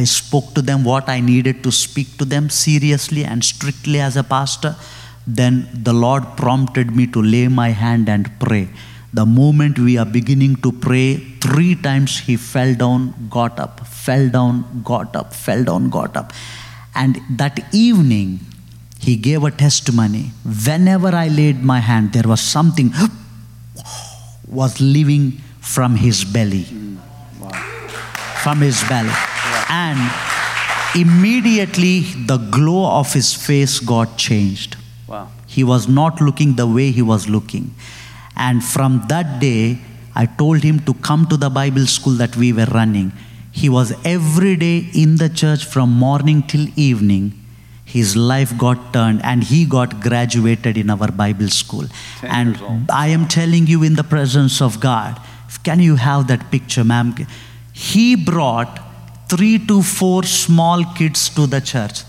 i 0.00 0.04
spoke 0.12 0.48
to 0.56 0.62
them 0.70 0.84
what 0.84 1.08
i 1.08 1.20
needed 1.20 1.62
to 1.66 1.72
speak 1.78 2.16
to 2.20 2.24
them 2.32 2.48
seriously 2.50 3.24
and 3.24 3.44
strictly 3.44 4.00
as 4.00 4.16
a 4.16 4.24
pastor 4.32 4.74
then 5.40 5.68
the 5.88 5.92
lord 6.04 6.24
prompted 6.40 6.96
me 7.00 7.06
to 7.16 7.22
lay 7.34 7.46
my 7.60 7.68
hand 7.84 8.08
and 8.14 8.30
pray 8.44 8.64
the 9.12 9.26
moment 9.26 9.78
we 9.78 9.98
are 9.98 10.06
beginning 10.06 10.56
to 10.56 10.72
pray 10.72 11.16
three 11.40 11.74
times 11.74 12.18
he 12.20 12.36
fell 12.36 12.74
down 12.74 13.14
got 13.30 13.58
up 13.58 13.86
fell 13.86 14.28
down 14.28 14.82
got 14.82 15.14
up 15.14 15.34
fell 15.34 15.64
down 15.64 15.90
got 15.90 16.16
up 16.16 16.32
and 16.94 17.20
that 17.30 17.60
evening 17.72 18.40
he 19.00 19.16
gave 19.16 19.44
a 19.44 19.50
testimony 19.50 20.24
whenever 20.66 21.08
i 21.08 21.28
laid 21.28 21.62
my 21.62 21.80
hand 21.90 22.12
there 22.12 22.28
was 22.34 22.40
something 22.40 22.92
was 24.60 24.80
leaving 24.80 25.40
from 25.62 25.94
his 25.94 26.24
belly. 26.24 26.64
From 28.42 28.60
his 28.60 28.82
belly. 28.88 29.12
And 29.70 29.98
immediately 30.94 32.00
the 32.26 32.36
glow 32.36 32.98
of 32.98 33.12
his 33.12 33.32
face 33.32 33.78
got 33.78 34.18
changed. 34.18 34.76
Wow. 35.06 35.28
He 35.46 35.64
was 35.64 35.88
not 35.88 36.20
looking 36.20 36.56
the 36.56 36.66
way 36.66 36.90
he 36.90 37.00
was 37.00 37.28
looking. 37.28 37.74
And 38.36 38.64
from 38.64 39.04
that 39.08 39.40
day, 39.40 39.80
I 40.14 40.26
told 40.26 40.62
him 40.62 40.80
to 40.80 40.94
come 40.94 41.26
to 41.26 41.36
the 41.36 41.50
Bible 41.50 41.86
school 41.86 42.14
that 42.14 42.36
we 42.36 42.52
were 42.52 42.66
running. 42.66 43.12
He 43.50 43.68
was 43.68 43.94
every 44.04 44.56
day 44.56 44.88
in 44.94 45.16
the 45.16 45.28
church 45.28 45.64
from 45.64 45.90
morning 45.90 46.42
till 46.42 46.66
evening. 46.76 47.38
His 47.84 48.16
life 48.16 48.56
got 48.56 48.92
turned 48.92 49.22
and 49.22 49.44
he 49.44 49.66
got 49.66 50.00
graduated 50.00 50.78
in 50.78 50.88
our 50.88 51.10
Bible 51.10 51.48
school. 51.48 51.86
And. 52.22 52.56
I 52.90 53.08
am 53.08 53.28
telling 53.28 53.66
you 53.66 53.82
in 53.82 53.96
the 53.96 54.04
presence 54.04 54.62
of 54.62 54.80
God, 54.80 55.20
can 55.62 55.80
you 55.80 55.96
have 55.96 56.26
that 56.28 56.50
picture, 56.50 56.84
ma'am? 56.84 57.14
He 57.72 58.16
brought 58.16 58.80
three 59.28 59.58
to 59.66 59.82
four 59.82 60.22
small 60.22 60.84
kids 60.94 61.28
to 61.30 61.46
the 61.46 61.60
church. 61.60 62.04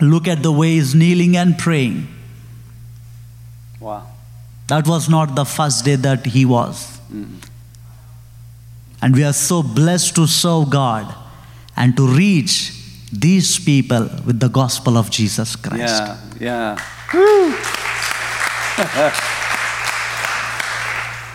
Look 0.00 0.28
at 0.28 0.42
the 0.42 0.52
way 0.52 0.74
he's 0.74 0.94
kneeling 0.94 1.36
and 1.36 1.58
praying. 1.58 2.08
Wow. 3.80 4.06
That 4.70 4.86
was 4.86 5.08
not 5.08 5.34
the 5.34 5.44
first 5.44 5.84
day 5.84 5.96
that 5.96 6.26
he 6.26 6.44
was. 6.44 6.98
And 9.02 9.16
we 9.16 9.24
are 9.24 9.32
so 9.32 9.62
blessed 9.62 10.14
to 10.16 10.26
serve 10.26 10.70
God 10.70 11.12
and 11.76 11.96
to 11.96 12.06
reach 12.06 12.72
these 13.12 13.58
people 13.58 14.08
with 14.24 14.38
the 14.38 14.48
gospel 14.48 14.96
of 14.96 15.10
Jesus 15.10 15.56
Christ. 15.56 16.04
Yeah, 16.38 16.38
yeah. 16.38 16.78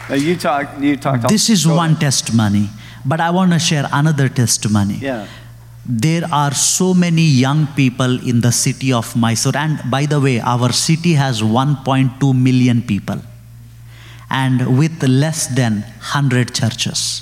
Now 0.07 0.15
you 0.15 0.35
talk. 0.35 0.79
You 0.79 0.95
talked. 0.97 1.27
This 1.27 1.49
is 1.49 1.67
one 1.67 1.95
testimony, 1.95 2.69
but 3.03 3.19
I 3.19 3.31
want 3.31 3.53
to 3.53 3.59
share 3.59 3.89
another 3.91 4.29
testimony. 4.29 4.99
Yeah. 5.01 5.25
There 5.87 6.23
are 6.31 6.53
so 6.53 6.93
many 6.95 7.21
young 7.21 7.67
people 7.67 8.27
in 8.27 8.41
the 8.41 8.51
city 8.51 8.91
of 8.91 9.15
Mysore. 9.15 9.55
And 9.55 9.79
by 9.89 10.07
the 10.07 10.19
way, 10.19 10.39
our 10.39 10.71
city 10.71 11.13
has 11.13 11.41
1.2 11.41 12.35
million 12.35 12.81
people 12.81 13.21
and 14.29 14.79
with 14.79 15.03
less 15.03 15.47
than 15.47 15.81
100 15.81 16.55
churches. 16.55 17.21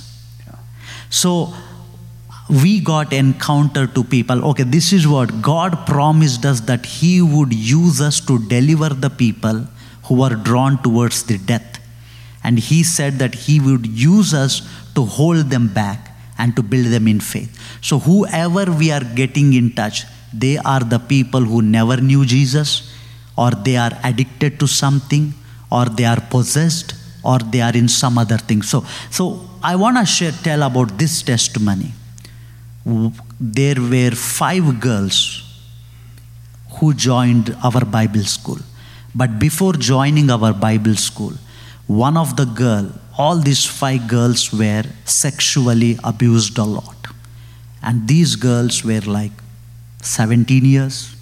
So 1.09 1.53
we 2.49 2.79
got 2.79 3.11
encounter 3.11 3.85
to 3.87 4.03
people. 4.03 4.45
Okay, 4.45 4.63
this 4.63 4.93
is 4.93 5.07
what 5.07 5.41
God 5.41 5.85
promised 5.85 6.45
us 6.45 6.61
that 6.61 6.85
He 6.85 7.21
would 7.21 7.53
use 7.53 7.99
us 7.99 8.19
to 8.21 8.39
deliver 8.47 8.89
the 8.89 9.09
people 9.09 9.67
who 10.05 10.21
are 10.21 10.35
drawn 10.35 10.81
towards 10.81 11.23
the 11.23 11.37
death. 11.37 11.79
And 12.43 12.59
He 12.59 12.83
said 12.83 13.19
that 13.19 13.35
He 13.35 13.59
would 13.59 13.85
use 13.85 14.33
us 14.33 14.61
to 14.95 15.03
hold 15.03 15.49
them 15.49 15.67
back 15.67 16.12
and 16.37 16.55
to 16.55 16.63
build 16.63 16.87
them 16.87 17.07
in 17.07 17.19
faith. 17.19 17.59
So, 17.81 17.99
whoever 17.99 18.71
we 18.71 18.91
are 18.91 19.03
getting 19.03 19.53
in 19.53 19.73
touch, 19.73 20.05
they 20.33 20.57
are 20.57 20.79
the 20.79 20.99
people 20.99 21.41
who 21.41 21.61
never 21.61 21.97
knew 21.97 22.25
Jesus, 22.25 22.91
or 23.37 23.51
they 23.51 23.77
are 23.77 23.91
addicted 24.03 24.59
to 24.59 24.67
something, 24.67 25.33
or 25.71 25.85
they 25.85 26.05
are 26.05 26.21
possessed, 26.21 26.95
or 27.23 27.39
they 27.39 27.61
are 27.61 27.75
in 27.75 27.87
some 27.87 28.17
other 28.17 28.37
thing. 28.37 28.61
So, 28.61 28.85
so 29.09 29.47
I 29.61 29.75
want 29.75 29.97
to 29.97 30.05
share, 30.05 30.31
tell 30.31 30.63
about 30.63 30.97
this 30.97 31.21
testimony. 31.21 31.93
There 33.39 33.75
were 33.75 34.11
five 34.11 34.79
girls 34.79 35.43
who 36.79 36.93
joined 36.93 37.55
our 37.63 37.85
Bible 37.85 38.23
school. 38.23 38.57
But 39.15 39.39
before 39.39 39.73
joining 39.73 40.29
our 40.29 40.53
Bible 40.53 40.95
school, 40.95 41.33
one 41.87 42.17
of 42.17 42.35
the 42.35 42.45
girl, 42.45 42.91
all 43.17 43.37
these 43.37 43.65
five 43.65 44.07
girls 44.07 44.51
were 44.51 44.83
sexually 45.05 45.97
abused 46.03 46.57
a 46.57 46.63
lot. 46.63 46.95
And 47.81 48.07
these 48.07 48.35
girls 48.35 48.83
were 48.83 49.01
like 49.01 49.31
17 50.01 50.65
years, 50.65 51.15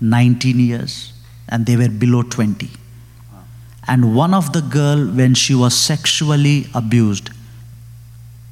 19 0.00 0.58
years, 0.58 1.12
and 1.48 1.64
they 1.64 1.76
were 1.76 1.88
below 1.88 2.22
20. 2.22 2.68
And 3.86 4.14
one 4.14 4.34
of 4.34 4.52
the 4.52 4.60
girl, 4.60 5.06
when 5.06 5.34
she 5.34 5.54
was 5.54 5.74
sexually 5.74 6.66
abused, 6.74 7.30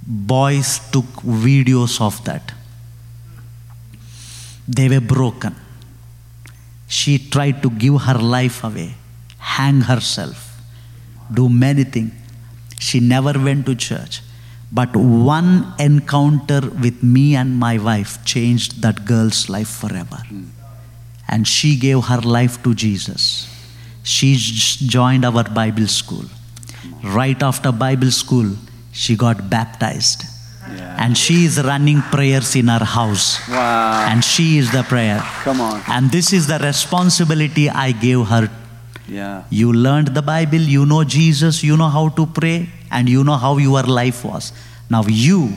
boys 0.06 0.78
took 0.90 1.04
videos 1.22 2.00
of 2.00 2.24
that. 2.24 2.52
They 4.66 4.88
were 4.88 5.00
broken. 5.00 5.54
She 6.88 7.18
tried 7.18 7.62
to 7.62 7.70
give 7.70 8.00
her 8.02 8.14
life 8.14 8.64
away, 8.64 8.94
hang 9.38 9.82
herself, 9.82 10.58
do 11.32 11.48
many 11.48 11.84
things. 11.84 12.12
She 12.78 13.00
never 13.00 13.32
went 13.32 13.66
to 13.66 13.74
church. 13.74 14.22
But 14.72 14.94
one 14.96 15.72
encounter 15.78 16.60
with 16.60 17.02
me 17.02 17.36
and 17.36 17.56
my 17.56 17.78
wife 17.78 18.24
changed 18.24 18.82
that 18.82 19.04
girl's 19.04 19.48
life 19.48 19.68
forever. 19.68 20.22
And 21.28 21.46
she 21.46 21.76
gave 21.76 22.04
her 22.04 22.20
life 22.20 22.62
to 22.64 22.74
Jesus. 22.74 23.48
She 24.02 24.36
joined 24.36 25.24
our 25.24 25.44
Bible 25.44 25.86
school. 25.86 26.24
Right 27.02 27.42
after 27.42 27.72
Bible 27.72 28.10
school, 28.10 28.56
she 28.92 29.16
got 29.16 29.50
baptized. 29.50 30.24
Yeah. 30.68 30.96
And 30.98 31.16
she 31.16 31.44
is 31.44 31.62
running 31.62 32.02
prayers 32.02 32.56
in 32.56 32.68
her 32.68 32.84
house. 32.84 33.48
Wow. 33.48 34.06
And 34.08 34.24
she 34.24 34.58
is 34.58 34.72
the 34.72 34.82
prayer. 34.82 35.20
Come 35.20 35.60
on. 35.60 35.82
And 35.88 36.10
this 36.10 36.32
is 36.32 36.48
the 36.48 36.58
responsibility 36.58 37.70
I 37.70 37.92
gave 37.92 38.26
her. 38.26 38.50
Yeah. 39.08 39.44
You 39.50 39.72
learned 39.72 40.08
the 40.08 40.22
Bible, 40.22 40.58
you 40.58 40.84
know 40.84 41.04
Jesus, 41.04 41.62
you 41.62 41.76
know 41.76 41.88
how 41.88 42.08
to 42.10 42.26
pray, 42.26 42.68
and 42.90 43.08
you 43.08 43.22
know 43.24 43.36
how 43.36 43.56
your 43.58 43.82
life 43.82 44.24
was. 44.24 44.52
Now 44.90 45.04
you 45.06 45.52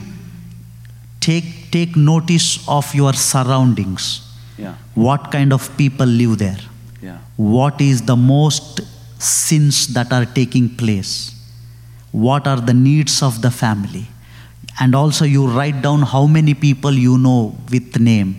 take, 1.20 1.70
take 1.70 1.96
notice 1.96 2.66
of 2.68 2.94
your 2.94 3.12
surroundings. 3.12 4.26
Yeah. 4.56 4.74
What 4.94 5.30
kind 5.32 5.52
of 5.52 5.76
people 5.76 6.06
live 6.06 6.38
there? 6.38 6.58
Yeah. 7.02 7.18
what 7.36 7.80
is 7.80 8.02
the 8.02 8.14
most 8.16 8.80
sins 9.18 9.86
that 9.94 10.12
are 10.12 10.26
taking 10.26 10.68
place 10.76 11.34
what 12.12 12.46
are 12.46 12.60
the 12.60 12.74
needs 12.74 13.22
of 13.22 13.40
the 13.40 13.50
family 13.50 14.06
and 14.78 14.94
also 14.94 15.24
you 15.24 15.46
write 15.46 15.80
down 15.80 16.02
how 16.02 16.26
many 16.26 16.52
people 16.52 16.92
you 16.92 17.16
know 17.16 17.56
with 17.70 17.98
name 17.98 18.34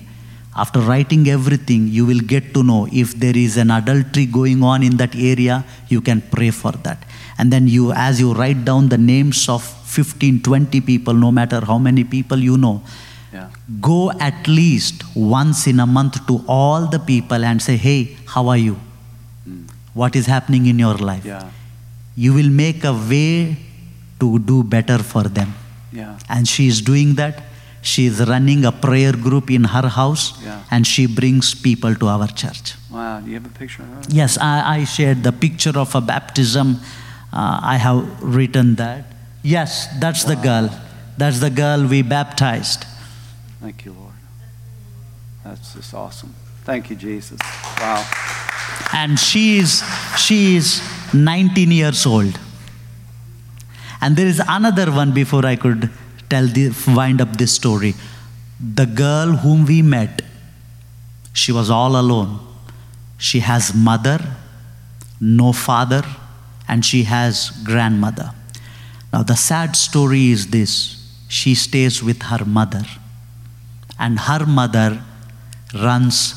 after 0.56 0.80
writing 0.82 1.28
everything 1.30 1.88
you 1.88 2.06
will 2.06 2.20
get 2.20 2.54
to 2.54 2.62
know 2.64 2.88
if 2.92 3.14
there 3.16 3.38
is 3.38 3.56
an 3.58 3.72
adultery 3.72 4.26
going 4.26 4.62
on 4.64 4.84
in 4.84 4.98
that 4.98 5.16
area 5.16 5.64
you 5.88 6.02
can 6.02 6.22
pray 6.22 6.50
for 6.52 6.72
that 6.84 7.04
and 7.38 7.52
then 7.54 7.68
you 7.68 7.92
as 7.94 8.20
you 8.20 8.34
write 8.34 8.66
down 8.66 8.90
the 8.90 8.98
names 8.98 9.48
of 9.48 9.64
15 9.64 10.42
20 10.42 10.82
people 10.82 11.14
no 11.14 11.32
matter 11.32 11.62
how 11.66 11.78
many 11.78 12.04
people 12.04 12.38
you 12.50 12.58
know 12.58 12.82
Yeah. 13.34 13.48
go 13.84 14.12
at 14.28 14.48
least 14.48 15.04
once 15.16 15.60
in 15.72 15.80
a 15.80 15.86
month 15.98 16.16
to 16.30 16.34
all 16.56 16.88
the 16.96 17.00
people 17.00 17.46
and 17.50 17.62
say 17.68 17.76
hey 17.78 18.00
how 18.34 18.42
are 18.54 18.58
you 18.58 18.74
hmm. 19.46 19.62
what 19.94 20.18
is 20.22 20.26
happening 20.26 20.66
in 20.72 20.78
your 20.86 20.96
life 21.10 21.26
Yeah. 21.30 21.46
you 22.26 22.34
will 22.38 22.50
make 22.64 22.84
a 22.84 22.94
way 23.14 23.56
to 24.24 24.28
do 24.52 24.58
better 24.76 24.98
for 25.14 25.24
them 25.38 25.54
Yeah. 26.00 26.18
and 26.30 26.48
she 26.56 26.68
is 26.74 26.82
doing 26.92 27.16
that 27.22 27.40
she 27.82 28.06
is 28.06 28.20
running 28.28 28.64
a 28.66 28.72
prayer 28.72 29.12
group 29.14 29.50
in 29.50 29.64
her 29.64 29.88
house 29.88 30.24
Yeah. 30.44 30.64
and 30.72 30.86
she 30.86 31.06
brings 31.08 31.54
people 31.68 31.96
to 31.96 32.08
our 32.08 32.28
church 32.28 32.76
Wow. 32.92 33.20
Do 33.22 33.28
you 33.30 33.36
have 33.40 33.46
a 33.46 33.50
picture 33.58 33.84
of 33.84 33.90
her? 33.90 34.02
yes 34.10 34.38
i, 34.38 34.78
I 34.78 34.84
shared 34.86 35.24
the 35.24 35.32
picture 35.32 35.78
of 35.84 35.96
a 35.96 36.02
baptism 36.02 36.78
uh, 37.34 37.60
i 37.64 37.78
have 37.78 38.02
written 38.22 38.76
that 38.76 39.06
yes 39.42 39.88
that's 40.00 40.24
the 40.26 40.36
girl 40.36 40.70
that's 41.18 41.40
the 41.40 41.50
girl 41.50 41.86
we 41.88 42.02
baptized 42.04 42.86
Thank 43.62 43.86
you, 43.86 43.92
Lord. 43.94 44.14
That's 45.44 45.74
just 45.76 45.94
awesome. 45.94 46.34
Thank 46.66 46.90
you, 46.90 46.96
Jesus. 46.96 47.40
Wow. 47.80 48.04
and 48.94 49.20
she 49.20 49.44
is 49.60 49.84
she 50.18 50.56
is 50.56 50.82
19 51.14 51.72
years 51.72 52.06
old 52.06 52.40
and 54.02 54.16
there 54.16 54.28
is 54.28 54.42
another 54.48 54.88
one 54.92 55.12
before 55.14 55.46
i 55.46 55.56
could 55.56 55.90
tell 56.34 56.48
the 56.58 56.66
wind 57.00 57.22
up 57.22 57.38
this 57.38 57.54
story. 57.62 57.94
The 58.82 58.86
girl 58.86 59.38
whom 59.46 59.66
we 59.66 59.82
met 59.82 60.22
she 61.34 61.52
was 61.52 61.70
all 61.70 61.96
alone. 61.96 62.40
She 63.18 63.40
has 63.40 63.74
mother 63.74 64.20
no 65.22 65.54
father 65.54 66.04
and 66.68 66.84
she 66.84 67.04
has 67.04 67.52
grandmother. 67.64 68.34
Now 69.14 69.24
the 69.24 69.36
sad 69.36 69.76
story 69.76 70.32
is 70.32 70.48
this. 70.48 70.98
She 71.28 71.54
stays 71.56 72.04
with 72.04 72.24
her 72.24 72.44
mother 72.44 72.84
and 74.00 74.20
her 74.20 74.46
mother 74.46 75.02
runs 75.74 76.36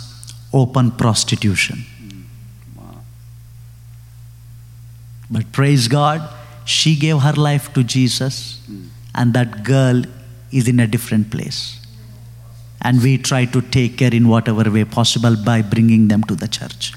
open 0.53 0.91
prostitution. 0.93 1.79
Hmm. 1.99 2.21
But 5.31 5.51
praise 5.51 5.89
God, 5.89 6.29
she 6.65 6.95
gave 6.95 7.21
her 7.21 7.33
life 7.33 7.73
to 7.73 7.83
Jesus, 7.83 8.61
hmm. 8.67 8.84
And 9.15 9.33
that 9.35 9.63
girl 9.65 10.03
is 10.53 10.69
in 10.69 10.81
a 10.81 10.87
different 10.87 11.31
place. 11.31 11.81
And 12.83 13.03
we 13.03 13.17
try 13.19 13.47
to 13.47 13.63
take 13.63 13.97
care 13.99 14.13
in 14.15 14.29
whatever 14.29 14.71
way 14.71 14.85
possible 14.85 15.37
by 15.37 15.63
bringing 15.63 16.09
them 16.09 16.23
to 16.25 16.35
the 16.35 16.49
church. 16.49 16.93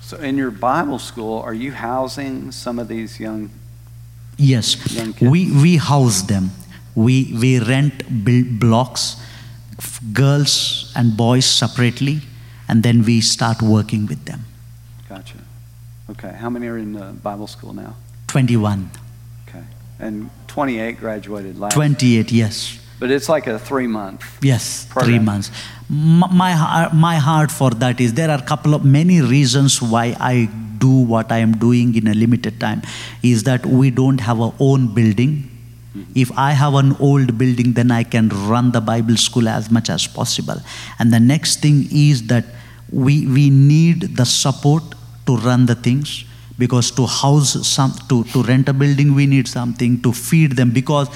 So, 0.00 0.16
in 0.18 0.36
your 0.36 0.50
Bible 0.50 0.98
school, 0.98 1.40
are 1.40 1.52
you 1.54 1.72
housing 1.72 2.52
some 2.52 2.78
of 2.78 2.88
these 2.88 3.18
young? 3.20 3.50
Yes, 4.38 4.76
Young 4.94 5.12
kids. 5.12 5.30
we, 5.30 5.50
we 5.50 5.76
house 5.76 6.22
them. 6.22 6.50
We, 6.94 7.34
we 7.40 7.58
rent 7.58 8.24
build 8.24 8.58
blocks, 8.60 9.16
girls 10.12 10.92
and 10.96 11.16
boys 11.16 11.44
separately, 11.44 12.20
and 12.68 12.82
then 12.82 13.04
we 13.04 13.20
start 13.20 13.60
working 13.62 14.06
with 14.06 14.24
them. 14.24 14.44
Gotcha. 15.08 15.38
Okay. 16.10 16.32
How 16.38 16.48
many 16.50 16.66
are 16.68 16.78
in 16.78 16.92
the 16.92 17.12
Bible 17.22 17.46
school 17.46 17.72
now? 17.72 17.96
21, 18.28 18.90
Okay. 18.90 19.00
And 19.98 20.30
28 20.48 20.98
graduated 20.98 21.58
last. 21.58 21.74
28, 21.74 22.32
yes. 22.32 22.78
But 22.98 23.10
it's 23.10 23.28
like 23.28 23.46
a 23.46 23.58
three 23.58 23.86
month. 23.86 24.24
Yes, 24.42 24.86
three 24.86 25.18
months. 25.18 25.50
My, 25.88 26.52
heart- 26.52 26.94
my 26.94 27.16
heart 27.16 27.50
for 27.50 27.70
that 27.70 28.00
is 28.00 28.14
there 28.14 28.30
are 28.30 28.38
a 28.38 28.42
couple 28.42 28.74
of 28.74 28.84
many 28.84 29.20
reasons 29.20 29.82
why 29.82 30.16
I 30.18 30.48
do 30.78 30.90
what 30.90 31.30
I 31.30 31.38
am 31.38 31.52
doing 31.52 31.94
in 31.94 32.06
a 32.06 32.14
limited 32.14 32.60
time 32.60 32.82
is 33.22 33.44
that 33.44 33.64
we 33.64 33.90
don't 33.90 34.20
have 34.20 34.40
our 34.40 34.54
own 34.60 34.94
building. 34.94 35.50
Mm-hmm. 35.96 36.12
If 36.14 36.32
I 36.36 36.52
have 36.52 36.74
an 36.74 36.96
old 37.00 37.38
building, 37.38 37.72
then 37.72 37.90
I 37.90 38.02
can 38.02 38.28
run 38.28 38.72
the 38.72 38.80
Bible 38.80 39.16
school 39.16 39.48
as 39.48 39.70
much 39.70 39.88
as 39.90 40.06
possible. 40.06 40.56
And 40.98 41.12
the 41.12 41.20
next 41.20 41.60
thing 41.60 41.88
is 41.90 42.26
that 42.28 42.44
we, 42.90 43.26
we 43.26 43.50
need 43.50 44.16
the 44.16 44.24
support 44.24 44.82
to 45.26 45.36
run 45.36 45.66
the 45.66 45.74
things 45.74 46.24
because 46.58 46.90
to 46.90 47.06
house 47.06 47.66
some 47.66 47.92
to, 48.08 48.24
to 48.24 48.42
rent 48.42 48.68
a 48.68 48.72
building 48.72 49.14
we 49.14 49.26
need 49.26 49.46
something 49.46 50.00
to 50.02 50.12
feed 50.12 50.52
them 50.52 50.70
because 50.70 51.08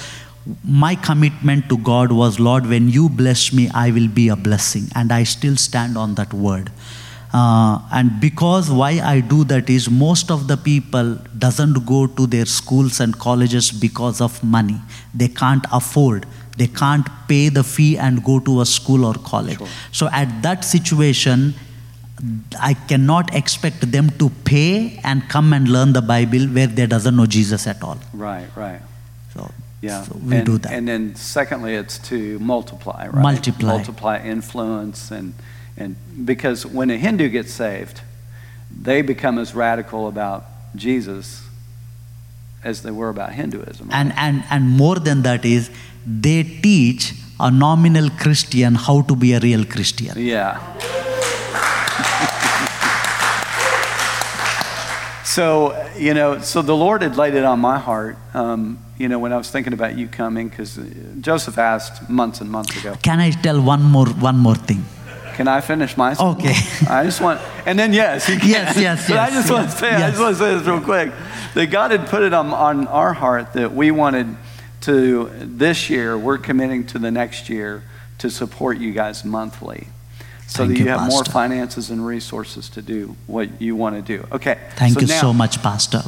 my 0.65 0.95
commitment 0.95 1.69
to 1.69 1.79
God 1.79 2.13
was, 2.13 2.41
Lord, 2.41 2.67
when 2.67 2.89
you 2.89 3.09
bless 3.09 3.53
me, 3.53 3.69
I 3.75 3.91
will 3.91 4.09
be 4.09 4.29
a 4.29 4.37
blessing. 4.37 4.85
And 4.95 5.13
I 5.13 5.25
still 5.25 5.57
stand 5.57 5.99
on 5.99 6.15
that 6.15 6.33
word. 6.33 6.71
Uh, 7.33 7.81
and 7.93 8.21
because 8.21 8.71
why 8.71 9.01
I 9.01 9.21
do 9.21 9.45
that 9.45 9.71
is 9.71 9.89
most 9.89 10.31
of 10.31 10.49
the 10.49 10.57
people 10.57 11.15
doesn't 11.39 11.87
go 11.87 12.07
to 12.09 12.27
their 12.27 12.47
schools 12.47 12.99
and 12.99 13.17
colleges 13.17 13.71
because 13.71 14.21
of 14.21 14.43
money. 14.43 14.81
They 15.15 15.29
can't 15.29 15.65
afford. 15.73 16.27
They 16.57 16.67
can't 16.67 17.07
pay 17.29 17.49
the 17.49 17.63
fee 17.63 17.97
and 17.97 18.25
go 18.25 18.41
to 18.41 18.63
a 18.63 18.67
school 18.67 19.05
or 19.05 19.15
college. 19.15 19.59
Sure. 19.59 19.69
So 19.93 20.09
at 20.13 20.43
that 20.43 20.65
situation, 20.65 21.55
I 22.61 22.75
cannot 22.75 23.35
expect 23.35 23.91
them 23.93 24.11
to 24.19 24.31
pay 24.45 25.01
and 25.05 25.23
come 25.29 25.53
and 25.53 25.69
learn 25.69 25.93
the 25.95 26.03
Bible 26.03 26.47
where 26.47 26.67
they 26.67 26.87
doesn't 26.87 27.17
know 27.17 27.27
Jesus 27.27 27.67
at 27.67 27.83
all. 27.83 27.99
Right, 28.13 28.47
right. 28.57 28.81
So, 29.35 29.51
Yeah. 29.81 30.03
so 30.03 30.19
we 30.23 30.37
and, 30.37 30.47
do 30.47 30.59
that. 30.59 30.73
And 30.73 30.87
then 30.87 31.15
secondly, 31.17 31.75
it's 31.75 31.97
to 32.11 32.39
multiply, 32.39 33.07
right? 33.09 33.23
Multiply. 33.23 33.69
Multiply 33.77 34.19
influence 34.19 35.11
and 35.11 35.33
and 35.77 35.97
because 36.27 36.67
when 36.67 36.91
a 36.91 36.99
Hindu 36.99 37.29
gets 37.31 37.53
saved, 37.55 38.03
they 38.83 39.01
become 39.03 39.39
as 39.39 39.55
radical 39.55 40.07
about 40.09 40.45
Jesus 40.77 41.41
as 42.63 42.83
they 42.83 42.91
were 42.91 43.09
about 43.09 43.33
Hinduism. 43.33 43.89
right? 43.89 43.97
and, 43.99 44.13
and, 44.17 44.45
and 44.51 44.69
more 44.69 44.97
than 44.97 45.23
that 45.23 45.45
is 45.47 45.71
they 46.07 46.43
teach 46.43 47.15
a 47.39 47.51
nominal 47.51 48.11
christian 48.11 48.75
how 48.75 49.01
to 49.03 49.17
be 49.17 49.33
a 49.33 49.41
real 49.41 49.65
christian 49.65 50.13
Yeah. 50.19 50.59
So, 55.31 55.47
you 55.97 56.13
know, 56.13 56.41
so 56.41 56.61
the 56.61 56.77
Lord 56.77 57.03
had 57.03 57.17
laid 57.17 57.35
it 57.35 57.45
on 57.45 57.61
my 57.61 57.79
heart, 57.79 58.17
um, 58.35 58.79
you 58.99 59.09
know, 59.09 59.19
when 59.19 59.33
I 59.33 59.37
was 59.37 59.49
thinking 59.51 59.73
about 59.73 59.97
you 59.97 60.09
coming, 60.09 60.49
because 60.49 60.79
Joseph 61.21 61.57
asked 61.57 62.11
months 62.11 62.41
and 62.41 62.51
months 62.51 62.77
ago, 62.79 62.97
can 63.03 63.21
i 63.21 63.31
tell 63.31 63.61
one 63.63 63.83
more 63.83 64.09
one 64.29 64.39
more 64.47 64.57
thing 64.57 64.85
Can 65.37 65.49
I 65.49 65.61
finish 65.61 65.97
my 65.97 66.15
story? 66.15 66.33
Okay. 66.33 66.55
I 66.99 67.05
just 67.05 67.21
want, 67.21 67.41
and 67.65 67.79
then 67.79 67.93
yes, 67.93 68.29
you 68.29 68.39
can. 68.41 68.51
Yes, 68.51 68.77
yes, 68.77 69.09
But 69.09 69.19
I 69.19 69.29
yes, 69.29 69.35
just 69.39 69.51
want 69.51 69.71
to 69.71 69.77
say, 69.77 69.91
I 69.95 70.11
just 70.11 70.21
want 70.21 70.37
to 70.37 70.43
say 70.43 70.55
this 70.55 70.67
real 70.67 70.81
quick. 70.81 71.13
That 71.55 71.67
God 71.71 71.93
had 71.93 72.07
put 72.09 72.23
it 72.23 72.35
on, 72.35 72.53
on 72.53 72.87
our 72.89 73.15
heart 73.15 73.55
that 73.55 73.73
we 73.73 73.91
wanted 73.91 74.37
to, 74.83 75.31
this 75.63 75.89
year, 75.89 76.19
we're 76.19 76.39
committing 76.39 76.87
to 76.89 76.99
the 76.99 77.11
next 77.11 77.49
year 77.49 77.83
to 78.19 78.29
support 78.29 78.79
you 78.79 78.93
guys 78.93 79.25
monthly. 79.25 79.87
So 80.51 80.65
Thank 80.65 80.71
that 80.71 80.79
you, 80.79 80.85
you, 80.87 80.91
have 80.91 81.09
more 81.09 81.25
finances 81.25 81.91
and 81.91 82.05
resources 82.05 82.69
to 82.71 82.83
do 82.83 83.15
what 83.29 83.63
you 83.63 83.77
want 83.77 83.95
to 83.95 84.03
do. 84.03 84.27
Okay. 84.33 84.59
thank 84.75 84.95
so 84.95 85.01
you 85.03 85.07
now, 85.07 85.21
so 85.21 85.33
much 85.33 85.63
pastor 85.63 86.03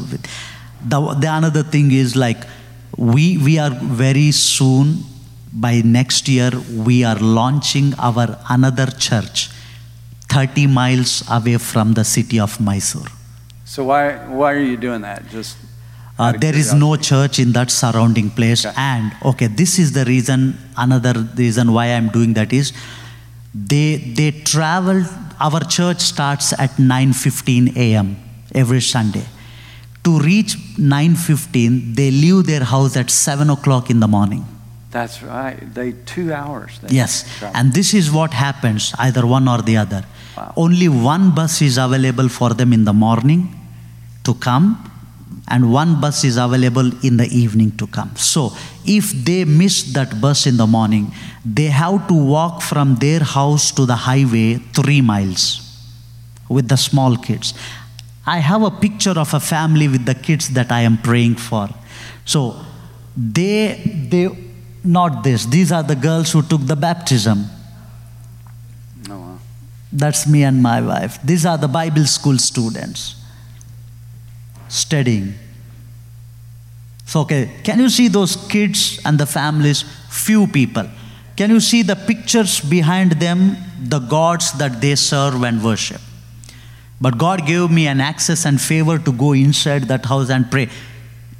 the, 0.84 0.98
the 1.20 1.28
another 1.30 1.62
thing 1.62 1.92
is 1.92 2.16
like 2.16 2.38
we 2.96 3.38
we 3.38 3.58
are 3.58 3.70
very 3.70 4.32
soon 4.32 5.04
by 5.52 5.80
next 5.84 6.28
year 6.28 6.50
we 6.76 7.04
are 7.04 7.18
launching 7.20 7.94
our 7.98 8.38
another 8.50 8.86
church 8.86 9.48
30 10.28 10.66
miles 10.66 11.22
away 11.30 11.56
from 11.58 11.92
the 11.92 12.04
city 12.04 12.40
of 12.40 12.60
mysore 12.60 13.10
So 13.64 13.84
why, 13.84 14.16
why 14.28 14.52
are 14.52 14.58
you 14.60 14.76
doing 14.76 15.00
that? 15.00 15.28
Just. 15.30 15.56
Uh, 16.18 16.32
there 16.32 16.54
is 16.54 16.74
no 16.74 16.96
church 16.96 17.38
in 17.38 17.52
that 17.52 17.70
surrounding 17.70 18.28
place 18.28 18.66
Okay. 18.66 18.74
and 18.76 19.12
okay 19.24 19.46
this 19.46 19.78
is 19.78 19.92
the 19.92 20.04
reason 20.04 20.58
another 20.76 21.14
reason 21.36 21.72
why 21.72 21.86
i'm 21.86 22.08
doing 22.10 22.34
that 22.34 22.52
is 22.52 22.72
they 23.54 23.96
they 24.18 24.30
travel 24.30 25.04
our 25.40 25.60
church 25.60 26.00
starts 26.00 26.52
at 26.58 26.70
9:15 26.78 27.76
a.m. 27.76 28.16
every 28.54 28.80
sunday 28.80 29.24
to 30.04 30.18
reach 30.18 30.56
9:15 30.78 31.94
they 31.94 32.10
leave 32.10 32.46
their 32.46 32.64
house 32.64 32.96
at 32.96 33.10
7 33.10 33.50
o'clock 33.50 33.90
in 33.90 34.00
the 34.00 34.08
morning 34.08 34.44
That's 34.92 35.22
right. 35.22 35.56
They, 35.76 35.92
two 36.04 36.34
hours. 36.34 36.72
They 36.82 36.96
yes 37.00 37.12
travel. 37.38 37.56
and 37.58 37.72
this 37.72 37.90
is 38.00 38.10
what 38.16 38.32
happens 38.34 38.92
either 38.98 39.24
one 39.26 39.46
or 39.48 39.60
the 39.62 39.76
other 39.84 40.02
Wow. 40.36 40.52
only 40.64 40.88
one 40.88 41.24
bus 41.38 41.54
is 41.68 41.76
available 41.78 42.28
for 42.38 42.50
them 42.58 42.72
in 42.72 42.84
the 42.90 42.92
morning 43.06 43.40
to 44.26 44.32
come 44.34 44.66
and 45.48 45.72
one 45.72 46.00
bus 46.00 46.24
is 46.24 46.36
available 46.36 46.90
in 47.04 47.16
the 47.16 47.26
evening 47.26 47.70
to 47.72 47.86
come 47.86 48.14
so 48.16 48.52
if 48.84 49.12
they 49.24 49.44
miss 49.44 49.82
that 49.92 50.20
bus 50.20 50.46
in 50.46 50.56
the 50.56 50.66
morning 50.66 51.12
they 51.44 51.66
have 51.66 52.06
to 52.06 52.14
walk 52.14 52.62
from 52.62 52.94
their 52.96 53.20
house 53.20 53.70
to 53.72 53.84
the 53.84 53.96
highway 53.96 54.54
3 54.72 55.00
miles 55.00 55.62
with 56.52 56.68
the 56.68 56.76
small 56.76 57.16
kids. 57.16 57.54
I 58.26 58.38
have 58.38 58.62
a 58.62 58.70
picture 58.70 59.18
of 59.18 59.34
a 59.34 59.40
family 59.40 59.88
with 59.88 60.06
the 60.06 60.14
kids 60.14 60.50
that 60.50 60.70
I 60.70 60.82
am 60.82 60.98
praying 60.98 61.36
for. 61.36 61.68
So 62.24 62.56
they, 63.16 64.06
they, 64.08 64.28
not 64.84 65.24
this, 65.24 65.46
these 65.46 65.72
are 65.72 65.82
the 65.82 65.96
girls 65.96 66.32
who 66.32 66.42
took 66.42 66.66
the 66.66 66.76
baptism. 66.76 67.46
Oh, 69.10 69.18
wow. 69.18 69.38
That's 69.92 70.26
me 70.26 70.44
and 70.44 70.62
my 70.62 70.80
wife. 70.80 71.20
These 71.22 71.44
are 71.46 71.58
the 71.58 71.68
Bible 71.68 72.06
school 72.06 72.38
students 72.38 73.16
studying. 74.72 75.34
So, 77.04 77.20
okay, 77.20 77.50
can 77.62 77.78
you 77.78 77.90
see 77.90 78.08
those 78.08 78.36
kids 78.48 79.00
and 79.04 79.18
the 79.18 79.26
families? 79.26 79.84
Few 80.08 80.46
people. 80.46 80.88
Can 81.36 81.50
you 81.50 81.60
see 81.60 81.82
the 81.82 81.96
pictures 81.96 82.60
behind 82.60 83.12
them, 83.12 83.56
the 83.78 83.98
gods 83.98 84.52
that 84.52 84.80
they 84.80 84.94
serve 84.94 85.42
and 85.42 85.62
worship? 85.62 86.00
But 87.00 87.18
God 87.18 87.46
gave 87.46 87.70
me 87.70 87.86
an 87.86 88.00
access 88.00 88.46
and 88.46 88.60
favor 88.60 88.98
to 88.98 89.12
go 89.12 89.32
inside 89.32 89.84
that 89.84 90.06
house 90.06 90.30
and 90.30 90.50
pray. 90.50 90.68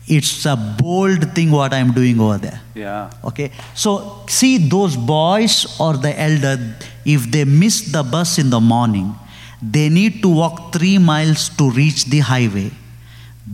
It's 0.09 0.45
a 0.45 0.57
bold 0.57 1.35
thing 1.35 1.53
what 1.53 1.73
I'm 1.73 1.93
doing 1.93 2.21
over 2.21 2.37
there. 2.37 2.61
Yeah. 2.75 3.11
Okay, 3.25 3.53
so 3.75 4.25
see 4.29 4.59
those 4.59 4.97
boys 4.97 5.79
or 5.79 5.97
the 5.97 6.19
elder, 6.21 6.75
if 7.05 7.31
they 7.31 7.45
miss 7.45 7.93
the 7.93 8.03
bus 8.03 8.39
in 8.39 8.51
the 8.51 8.61
morning, 8.61 9.15
they 9.63 9.89
need 9.89 10.21
to 10.23 10.29
walk 10.29 10.73
three 10.73 10.99
miles 10.99 11.49
to 11.51 11.71
reach 11.71 12.07
the 12.07 12.19
highway. 12.19 12.73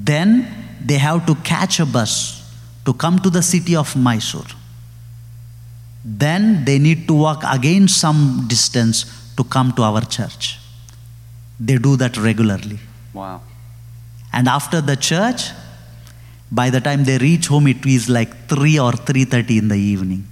Then 0.05 0.47
they 0.85 0.99
have 0.99 1.27
to 1.27 1.35
catch 1.37 1.81
a 1.81 1.87
bus 1.87 2.43
to 2.85 2.95
come 2.95 3.19
to 3.21 3.31
the 3.31 3.43
city 3.43 3.75
of 3.75 3.97
Mysore. 3.97 4.47
Then 6.05 6.65
they 6.65 6.79
need 6.79 7.07
to 7.09 7.15
walk 7.15 7.43
again 7.45 7.89
some 7.89 8.47
distance 8.49 9.33
to 9.37 9.45
come 9.45 9.73
to 9.73 9.83
our 9.83 10.03
church. 10.03 10.59
They 11.61 11.77
do 11.77 11.97
that 11.97 12.17
regularly. 12.17 12.79
Wow. 13.13 13.43
And 14.33 14.49
after 14.49 14.81
the 14.81 14.97
church, 14.97 15.51
by 16.51 16.71
the 16.71 16.81
time 16.81 17.05
they 17.05 17.19
reach 17.19 17.49
home, 17.49 17.67
it 17.67 17.85
is 17.85 18.09
like 18.09 18.49
3 18.49 18.79
or 18.79 18.93
3.30 18.93 19.59
in 19.59 19.69
the 19.69 19.77
evening. 19.77 20.27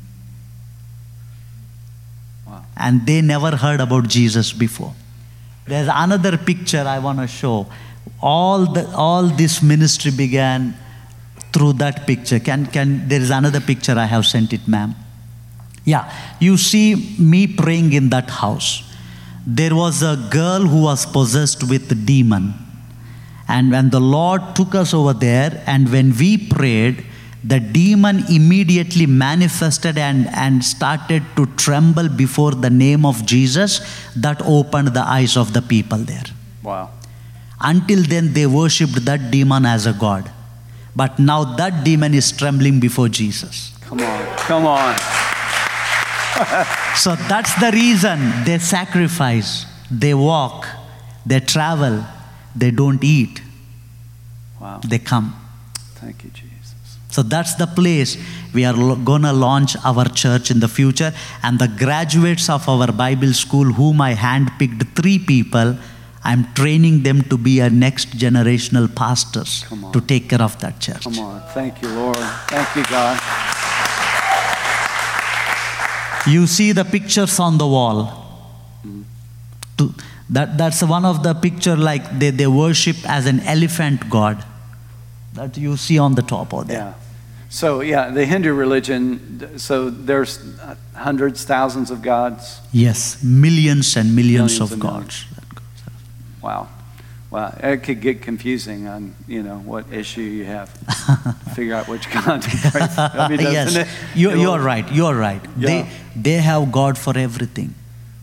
Wow. 2.46 2.64
And 2.76 3.04
they 3.04 3.20
never 3.20 3.56
heard 3.56 3.80
about 3.80 4.08
Jesus 4.08 4.52
before. 4.52 4.94
There's 5.66 5.88
another 5.92 6.38
picture 6.38 6.84
I 6.86 7.00
want 7.00 7.18
to 7.18 7.26
show. 7.26 7.66
All, 8.20 8.72
the, 8.72 8.88
all 8.94 9.24
this 9.24 9.62
ministry 9.62 10.10
began 10.10 10.74
through 11.52 11.74
that 11.74 12.06
picture. 12.06 12.38
Can, 12.38 12.66
can, 12.66 13.08
there 13.08 13.20
is 13.20 13.30
another 13.30 13.60
picture 13.60 13.98
I 13.98 14.06
have 14.06 14.26
sent 14.26 14.52
it, 14.52 14.66
ma'am. 14.66 14.94
Yeah, 15.84 16.12
you 16.40 16.56
see 16.56 17.16
me 17.18 17.46
praying 17.46 17.92
in 17.92 18.10
that 18.10 18.28
house. 18.28 18.82
There 19.46 19.74
was 19.74 20.02
a 20.02 20.16
girl 20.30 20.62
who 20.62 20.82
was 20.82 21.06
possessed 21.06 21.68
with 21.68 22.04
demon. 22.04 22.54
And 23.48 23.70
when 23.70 23.90
the 23.90 24.00
Lord 24.00 24.56
took 24.56 24.74
us 24.74 24.92
over 24.92 25.12
there, 25.12 25.62
and 25.66 25.90
when 25.92 26.16
we 26.16 26.36
prayed, 26.36 27.04
the 27.44 27.60
demon 27.60 28.24
immediately 28.28 29.06
manifested 29.06 29.96
and, 29.96 30.26
and 30.34 30.64
started 30.64 31.22
to 31.36 31.46
tremble 31.54 32.08
before 32.08 32.50
the 32.50 32.70
name 32.70 33.06
of 33.06 33.24
Jesus. 33.24 33.80
That 34.16 34.42
opened 34.44 34.88
the 34.88 35.02
eyes 35.02 35.36
of 35.36 35.52
the 35.52 35.62
people 35.62 35.98
there. 35.98 36.24
Wow. 36.64 36.90
Until 37.60 38.02
then, 38.02 38.32
they 38.32 38.46
worshipped 38.46 39.04
that 39.04 39.30
demon 39.30 39.64
as 39.66 39.86
a 39.86 39.92
god. 39.92 40.30
But 40.94 41.18
now 41.18 41.44
that 41.56 41.84
demon 41.84 42.14
is 42.14 42.32
trembling 42.32 42.80
before 42.80 43.08
Jesus. 43.08 43.72
Come 43.82 44.00
on. 44.00 44.36
Come 44.38 44.66
on. 44.66 44.96
So 46.96 47.14
that's 47.14 47.54
the 47.60 47.70
reason 47.72 48.18
they 48.44 48.58
sacrifice, 48.58 49.66
they 49.90 50.14
walk, 50.14 50.66
they 51.26 51.40
travel, 51.40 52.04
they 52.54 52.70
don't 52.70 53.02
eat, 53.04 53.40
Wow. 54.60 54.80
they 54.86 54.98
come. 54.98 55.34
Thank 55.96 56.24
you, 56.24 56.30
Jesus. 56.30 56.74
So 57.10 57.22
that's 57.22 57.54
the 57.54 57.66
place 57.66 58.16
we 58.54 58.64
are 58.64 58.72
going 58.96 59.22
to 59.22 59.32
launch 59.32 59.76
our 59.84 60.06
church 60.08 60.50
in 60.50 60.60
the 60.60 60.68
future. 60.68 61.12
And 61.42 61.58
the 61.58 61.68
graduates 61.68 62.48
of 62.50 62.66
our 62.68 62.90
Bible 62.92 63.32
school, 63.34 63.64
whom 63.72 64.00
I 64.00 64.14
handpicked 64.14 64.94
three 64.94 65.18
people, 65.18 65.76
I'm 66.26 66.52
training 66.54 67.04
them 67.04 67.22
to 67.30 67.38
be 67.38 67.60
a 67.60 67.70
next 67.70 68.10
generational 68.18 68.92
pastors 68.92 69.64
to 69.92 70.00
take 70.00 70.28
care 70.28 70.42
of 70.42 70.58
that 70.58 70.80
church. 70.80 71.04
Come 71.04 71.20
on. 71.20 71.40
Thank 71.54 71.80
you, 71.82 71.88
Lord. 71.90 72.16
Thank 72.48 72.74
you, 72.74 72.84
God. 72.90 73.16
You 76.26 76.48
see 76.48 76.72
the 76.72 76.84
pictures 76.84 77.38
on 77.38 77.58
the 77.58 77.66
wall. 77.68 78.06
Mm-hmm. 78.84 79.02
To, 79.78 79.94
that, 80.30 80.58
that's 80.58 80.82
one 80.82 81.04
of 81.04 81.22
the 81.22 81.34
picture 81.34 81.76
like 81.76 82.18
they, 82.18 82.30
they 82.30 82.48
worship 82.48 82.96
as 83.08 83.26
an 83.26 83.38
elephant 83.40 84.10
god 84.10 84.44
that 85.34 85.56
you 85.56 85.76
see 85.76 85.96
on 86.00 86.16
the 86.16 86.22
top 86.22 86.52
of 86.52 86.66
there. 86.66 86.78
Yeah. 86.78 86.94
So, 87.48 87.82
yeah, 87.82 88.10
the 88.10 88.26
Hindu 88.26 88.52
religion, 88.52 89.58
so 89.58 89.90
there's 89.90 90.40
hundreds, 90.96 91.44
thousands 91.44 91.92
of 91.92 92.02
gods. 92.02 92.60
Yes, 92.72 93.22
millions 93.22 93.96
and 93.96 94.16
millions, 94.16 94.58
Millions 94.58 94.72
of 94.72 94.80
gods. 94.80 95.24
Wow. 96.46 96.68
Wow. 97.28 97.52
It 97.60 97.82
could 97.82 98.00
get 98.00 98.22
confusing 98.22 98.86
on, 98.86 99.16
you 99.26 99.42
know, 99.42 99.58
what 99.58 99.92
issue 99.92 100.20
you 100.20 100.44
have. 100.44 100.68
Figure 101.56 101.74
out 101.74 101.88
which 101.88 102.08
God 102.08 102.42
to 102.42 102.50
pray 102.70 102.86
for. 102.86 103.00
I 103.00 103.28
mean, 103.28 103.40
yes, 103.40 103.74
it? 103.74 103.88
you, 104.14 104.30
It'll- 104.30 104.42
you're 104.42 104.60
right. 104.60 104.86
You're 104.92 105.18
right. 105.18 105.42
Yeah. 105.58 105.66
They 105.66 105.88
they 106.14 106.36
have 106.50 106.70
God 106.70 106.96
for 106.96 107.18
everything. 107.18 107.74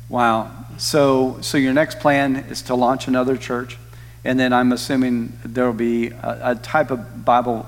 Wow. 0.07 0.49
So, 0.77 1.37
so 1.41 1.57
your 1.57 1.73
next 1.73 1.99
plan 1.99 2.35
is 2.49 2.61
to 2.63 2.75
launch 2.75 3.07
another 3.07 3.35
church, 3.35 3.77
and 4.23 4.39
then 4.39 4.53
I'm 4.53 4.71
assuming 4.71 5.33
there 5.43 5.65
will 5.65 5.73
be 5.73 6.07
a, 6.07 6.51
a 6.51 6.55
type 6.55 6.89
of 6.89 7.25
Bible. 7.25 7.65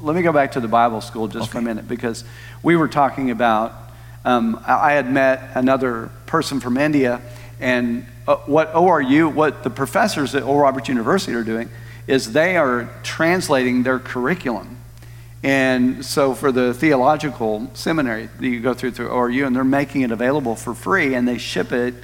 Let 0.00 0.16
me 0.16 0.22
go 0.22 0.32
back 0.32 0.52
to 0.52 0.60
the 0.60 0.68
Bible 0.68 1.00
school 1.02 1.28
just 1.28 1.50
for 1.50 1.58
a 1.58 1.62
minute 1.62 1.86
because 1.86 2.24
we 2.62 2.74
were 2.76 2.88
talking 2.88 3.30
about. 3.30 3.72
Um, 4.24 4.62
I 4.66 4.92
had 4.92 5.12
met 5.12 5.50
another 5.56 6.10
person 6.26 6.60
from 6.60 6.76
India, 6.76 7.20
and 7.60 8.06
uh, 8.26 8.36
what 8.46 8.72
ORU, 8.74 9.32
what 9.32 9.62
the 9.62 9.70
professors 9.70 10.34
at 10.34 10.42
Oral 10.42 10.60
Roberts 10.60 10.88
University 10.88 11.34
are 11.34 11.42
doing, 11.44 11.68
is 12.06 12.32
they 12.32 12.56
are 12.56 12.88
translating 13.02 13.82
their 13.82 13.98
curriculum. 13.98 14.78
And 15.42 16.04
so 16.04 16.34
for 16.34 16.52
the 16.52 16.72
theological 16.72 17.68
seminary 17.74 18.28
that 18.38 18.46
you 18.46 18.60
go 18.60 18.74
through 18.74 18.92
through 18.92 19.08
ORU, 19.08 19.46
and 19.46 19.56
they're 19.56 19.64
making 19.64 20.02
it 20.02 20.12
available 20.12 20.54
for 20.54 20.74
free, 20.74 21.14
and 21.14 21.26
they 21.26 21.38
ship 21.38 21.72
it. 21.72 21.94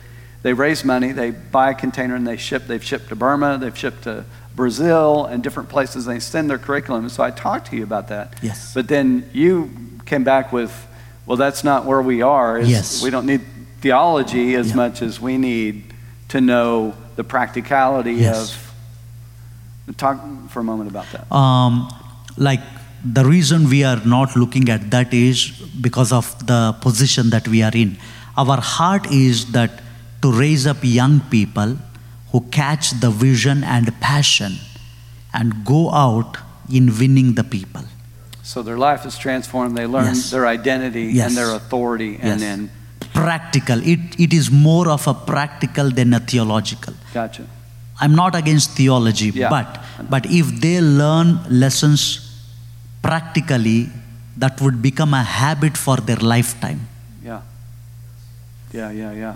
They 0.43 0.53
raise 0.53 0.85
money, 0.85 1.13
they 1.13 1.31
buy 1.31 1.71
a 1.71 1.75
container, 1.75 2.15
and 2.15 2.27
they 2.27 2.37
ship. 2.37 2.67
They've 2.67 2.83
shipped 2.83 3.09
to 3.11 3.17
Burma, 3.17 3.59
they've 3.59 3.77
shipped 3.77 4.05
to 4.05 4.25
Brazil, 4.55 5.25
and 5.27 5.43
different 5.43 5.69
places. 5.69 6.05
They 6.05 6.19
send 6.19 6.51
their 6.51 6.59
curriculum. 6.59 7.05
And 7.05 7.13
so 7.13 7.23
I 7.23 7.31
talked 7.31 7.69
to 7.69 7.77
you 7.77 7.85
about 7.85 8.09
that. 8.09 8.35
Yes. 8.43 8.75
But 8.75 8.89
then 8.89 9.29
you 9.33 9.71
came 10.05 10.25
back 10.25 10.53
with, 10.53 10.73
well, 11.27 11.37
that's 11.37 11.63
not 11.63 11.85
where 11.85 12.03
we 12.03 12.23
are. 12.23 12.59
Is 12.59 12.69
Yes. 12.71 13.03
We 13.03 13.11
don't 13.11 13.27
need 13.27 13.43
theology 13.81 14.55
as 14.57 14.71
Yeah. 14.71 14.77
much 14.77 15.03
as 15.03 15.21
we 15.21 15.39
need 15.39 15.85
to 16.29 16.41
know 16.41 16.95
the 17.17 17.25
practicality 17.25 18.15
Yes. 18.15 18.53
of. 18.53 19.97
Talk 19.97 20.21
for 20.51 20.61
a 20.61 20.65
moment 20.65 20.91
about 20.91 21.07
that. 21.13 21.33
Um, 21.35 21.89
like 22.37 22.61
the 23.03 23.25
reason 23.25 23.69
we 23.71 23.85
are 23.85 24.01
not 24.05 24.37
looking 24.37 24.69
at 24.69 24.91
that 24.91 25.15
is 25.15 25.49
because 25.81 26.13
of 26.13 26.27
the 26.47 26.75
position 26.81 27.31
that 27.31 27.49
we 27.49 27.63
are 27.63 27.73
in. 27.75 27.97
Our 28.37 28.61
heart 28.61 29.11
is 29.11 29.53
that 29.53 29.71
to 30.23 30.31
raise 30.33 30.67
up 30.67 30.79
young 30.83 31.21
people 31.31 31.77
who 32.33 32.41
catch 32.51 32.91
the 33.01 33.11
vision 33.11 33.65
and 33.65 33.99
passion 34.01 34.59
and 35.33 35.65
go 35.65 35.91
out 35.91 36.37
in 36.71 36.97
winning 36.99 37.35
the 37.35 37.45
people. 37.45 37.83
So 38.43 38.63
their 38.63 38.77
life 38.79 39.07
is 39.07 39.17
transformed. 39.17 39.77
They 39.77 39.87
learn 39.87 40.15
Yes. 40.15 40.31
their 40.31 40.47
identity 40.47 41.05
Yes. 41.15 41.29
and 41.29 41.37
their 41.37 41.53
authority, 41.55 42.17
and 42.21 42.41
Yes. 42.41 42.41
then 42.41 42.71
Practical. 43.23 43.79
It, 43.93 44.01
it 44.25 44.33
is 44.41 44.51
more 44.51 44.89
of 44.97 45.07
a 45.13 45.15
practical 45.15 45.91
than 45.99 46.15
a 46.15 46.21
theological. 46.33 46.95
gotcha. 47.15 47.45
I'm 48.01 48.15
not 48.15 48.35
against 48.41 48.71
theology, 48.79 49.29
Yeah. 49.35 49.49
but 49.57 49.69
but 50.15 50.25
if 50.41 50.47
they 50.65 50.77
learn 50.81 51.31
lessons 51.63 52.03
practically, 53.03 53.79
that 54.43 54.61
would 54.61 54.81
become 54.89 55.15
a 55.15 55.23
habit 55.39 55.77
for 55.77 55.97
their 56.11 56.21
lifetime. 56.33 56.81
Yeah, 57.25 57.41
yeah, 58.73 58.91
yeah, 59.03 59.13
yeah. 59.25 59.35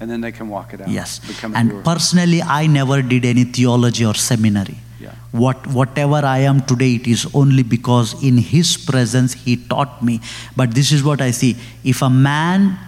And 0.00 0.10
then 0.10 0.22
they 0.22 0.32
can 0.32 0.48
walk 0.48 0.72
it 0.72 0.80
out. 0.80 0.88
Yes. 0.88 1.20
And 1.60 1.84
personally, 1.84 2.40
I 2.42 2.66
never 2.78 3.02
did 3.02 3.26
any 3.26 3.44
theology 3.44 4.06
or 4.06 4.14
seminary. 4.14 4.78
Yeah. 4.98 5.12
What 5.32 5.66
whatever 5.78 6.20
I 6.24 6.38
am 6.52 6.62
today, 6.72 6.92
it 7.00 7.06
is 7.06 7.26
only 7.34 7.62
because 7.76 8.14
in 8.30 8.38
His 8.38 8.76
presence 8.78 9.34
He 9.34 9.56
taught 9.74 10.02
me. 10.02 10.20
But 10.56 10.74
this 10.74 10.90
is 10.98 11.04
what 11.10 11.20
I 11.20 11.32
see: 11.42 11.50
if 11.84 12.00
a 12.00 12.08
man, 12.08 12.78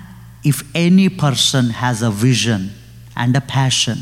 if 0.45 0.63
any 0.75 1.09
person 1.09 1.71
has 1.71 2.03
a 2.03 2.11
vision 2.11 2.71
and 3.17 3.37
a 3.37 3.41
passion, 3.41 3.99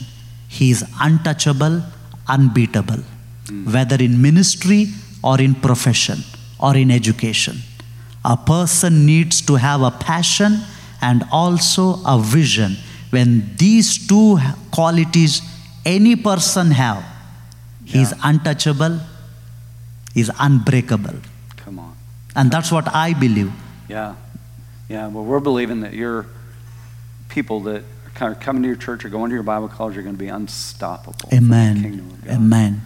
he 0.49 0.71
is 0.71 0.85
untouchable, 1.01 1.83
unbeatable, 2.29 3.03
whether 3.65 3.97
in 3.97 4.21
ministry 4.21 4.87
or 5.23 5.41
in 5.41 5.55
profession 5.55 6.19
or 6.59 6.77
in 6.77 6.91
education. 6.91 7.59
A 8.25 8.37
person 8.37 9.07
needs 9.07 9.41
to 9.43 9.57
have 9.57 9.83
a 9.83 9.91
passion 9.91 10.61
and 11.01 11.25
also 11.31 12.03
a 12.05 12.21
vision 12.21 12.77
when 13.11 13.57
these 13.57 14.07
two 14.07 14.39
qualities 14.71 15.43
any 15.85 16.17
person 16.17 16.71
have, 16.71 17.05
he's 17.85 18.13
untouchable, 18.23 19.01
he's 20.15 20.31
unbreakable. 20.39 21.17
Come 21.57 21.79
on. 21.79 21.97
And 22.37 22.51
that's 22.51 22.71
what 22.71 22.89
I 22.95 23.15
believe. 23.15 23.53
Yeah. 23.89 24.15
Yeah. 24.91 25.07
Well, 25.07 25.25
we're 25.25 25.39
believing 25.39 25.83
that 25.83 25.95
your 25.95 26.27
people 27.29 27.61
that 27.61 27.83
are 27.83 28.11
kind 28.17 28.35
of 28.35 28.41
coming 28.41 28.63
to 28.63 28.67
your 28.67 28.77
church 28.77 29.05
or 29.05 29.09
going 29.09 29.31
to 29.31 29.35
your 29.35 29.45
Bible 29.45 29.69
college 29.69 29.97
are 29.97 30.03
going 30.03 30.17
to 30.17 30.19
be 30.19 30.27
unstoppable. 30.27 31.31
Amen. 31.33 31.81
kingdom 31.81 32.11
of 32.11 32.25
God. 32.25 32.35
Amen. 32.35 32.83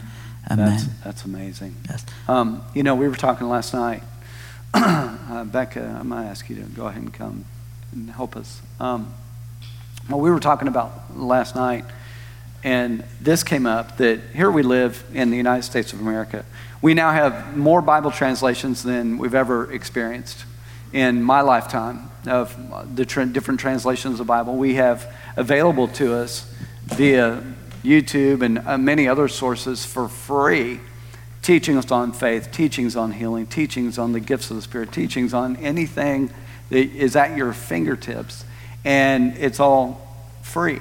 That's, 0.46 0.60
Amen. 0.60 0.96
that's 1.02 1.24
amazing. 1.24 1.74
Yes. 1.88 2.04
Um, 2.28 2.62
you 2.74 2.82
know, 2.82 2.94
we 2.94 3.08
were 3.08 3.16
talking 3.16 3.48
last 3.48 3.72
night. 3.72 4.02
uh, 4.74 5.44
Becca, 5.44 5.96
I 5.98 6.02
might 6.02 6.26
ask 6.26 6.50
you 6.50 6.56
to 6.56 6.62
go 6.62 6.88
ahead 6.88 7.00
and 7.00 7.14
come 7.14 7.46
and 7.92 8.10
help 8.10 8.36
us. 8.36 8.60
Um, 8.78 9.14
well, 10.10 10.20
we 10.20 10.30
were 10.30 10.40
talking 10.40 10.68
about 10.68 11.16
last 11.16 11.56
night, 11.56 11.86
and 12.62 13.02
this 13.18 13.42
came 13.42 13.64
up 13.64 13.96
that 13.96 14.20
here 14.34 14.50
we 14.50 14.62
live 14.62 15.02
in 15.14 15.30
the 15.30 15.38
United 15.38 15.62
States 15.62 15.94
of 15.94 16.02
America. 16.02 16.44
We 16.82 16.92
now 16.92 17.12
have 17.12 17.56
more 17.56 17.80
Bible 17.80 18.10
translations 18.10 18.82
than 18.82 19.16
we've 19.16 19.34
ever 19.34 19.72
experienced 19.72 20.44
in 20.94 21.20
my 21.20 21.40
lifetime 21.40 22.08
of 22.26 22.96
the 22.96 23.04
tra- 23.04 23.26
different 23.26 23.60
translations 23.60 24.12
of 24.12 24.18
the 24.18 24.24
Bible 24.24 24.56
we 24.56 24.74
have 24.74 25.12
available 25.36 25.88
to 25.88 26.14
us 26.14 26.50
via 26.84 27.42
YouTube 27.82 28.40
and 28.42 28.60
uh, 28.60 28.78
many 28.78 29.06
other 29.08 29.28
sources 29.28 29.84
for 29.84 30.08
free. 30.08 30.80
Teachings 31.42 31.90
on 31.90 32.12
faith, 32.12 32.50
teachings 32.50 32.96
on 32.96 33.12
healing, 33.12 33.46
teachings 33.46 33.98
on 33.98 34.12
the 34.12 34.20
gifts 34.20 34.50
of 34.50 34.56
the 34.56 34.62
Spirit, 34.62 34.92
teachings 34.92 35.34
on 35.34 35.56
anything 35.56 36.30
that 36.70 36.90
is 36.94 37.16
at 37.16 37.36
your 37.36 37.52
fingertips, 37.52 38.46
and 38.82 39.36
it's 39.36 39.60
all 39.60 40.16
free. 40.40 40.80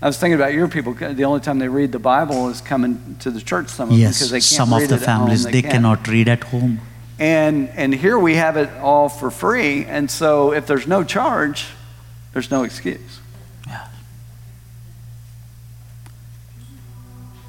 I 0.00 0.06
was 0.06 0.18
thinking 0.18 0.34
about 0.34 0.54
your 0.54 0.68
people. 0.68 0.94
The 0.94 1.24
only 1.24 1.40
time 1.40 1.58
they 1.58 1.68
read 1.68 1.92
the 1.92 1.98
Bible 1.98 2.48
is 2.48 2.62
coming 2.62 3.16
to 3.20 3.30
the 3.30 3.40
church. 3.40 3.68
Some 3.68 3.90
of 3.90 3.98
them 3.98 4.08
because 4.08 4.30
they 4.30 4.38
can't 4.38 4.44
some 4.44 4.72
of 4.72 4.78
the 4.78 4.84
it 4.84 4.92
at 4.92 4.98
home, 5.00 5.18
families 5.18 5.44
they 5.44 5.60
can't. 5.60 5.74
cannot 5.74 6.08
read 6.08 6.28
at 6.28 6.44
home. 6.44 6.80
And 7.18 7.70
and 7.70 7.94
here 7.94 8.18
we 8.18 8.34
have 8.34 8.56
it 8.56 8.70
all 8.80 9.08
for 9.08 9.30
free. 9.30 9.84
And 9.84 10.10
so 10.10 10.52
if 10.52 10.66
there's 10.66 10.86
no 10.86 11.02
charge, 11.02 11.66
there's 12.32 12.50
no 12.50 12.62
excuse. 12.64 13.20
Yeah. 13.66 13.88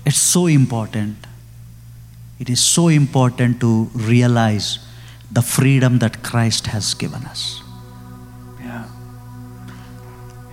It's 0.05 0.21
so 0.21 0.47
important. 0.47 1.17
It 2.39 2.49
is 2.49 2.61
so 2.61 2.87
important 2.87 3.59
to 3.59 3.89
realize 3.93 4.79
the 5.31 5.41
freedom 5.41 5.99
that 5.99 6.23
Christ 6.23 6.67
has 6.67 6.93
given 6.93 7.25
us. 7.25 7.61
Yeah. 8.61 8.85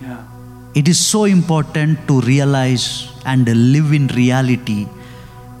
Yeah. 0.01 0.23
It 0.73 0.89
is 0.89 0.99
so 0.99 1.23
important 1.23 2.05
to 2.09 2.19
realize 2.21 3.09
and 3.25 3.47
live 3.47 3.93
in 3.93 4.07
reality 4.07 4.87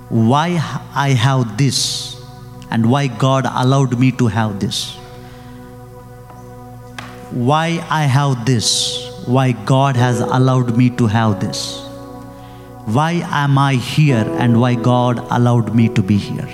why 0.09 0.59
I 0.93 1.09
have 1.11 1.57
this 1.57 2.14
and 2.71 2.89
why 2.89 3.07
God 3.07 3.45
allowed 3.45 3.99
me 3.99 4.11
to 4.13 4.27
have 4.27 4.59
this. 4.59 4.95
Why 7.31 7.85
I 7.89 8.03
have 8.03 8.45
this, 8.45 9.23
why 9.25 9.51
God 9.51 9.95
has 9.95 10.19
allowed 10.19 10.77
me 10.77 10.89
to 10.91 11.07
have 11.07 11.39
this. 11.39 11.81
Why 12.85 13.23
am 13.31 13.57
I 13.57 13.73
here 13.75 14.23
and 14.39 14.61
why 14.61 14.75
God 14.75 15.17
allowed 15.31 15.73
me 15.73 15.89
to 15.89 16.03
be 16.03 16.17
here? 16.17 16.47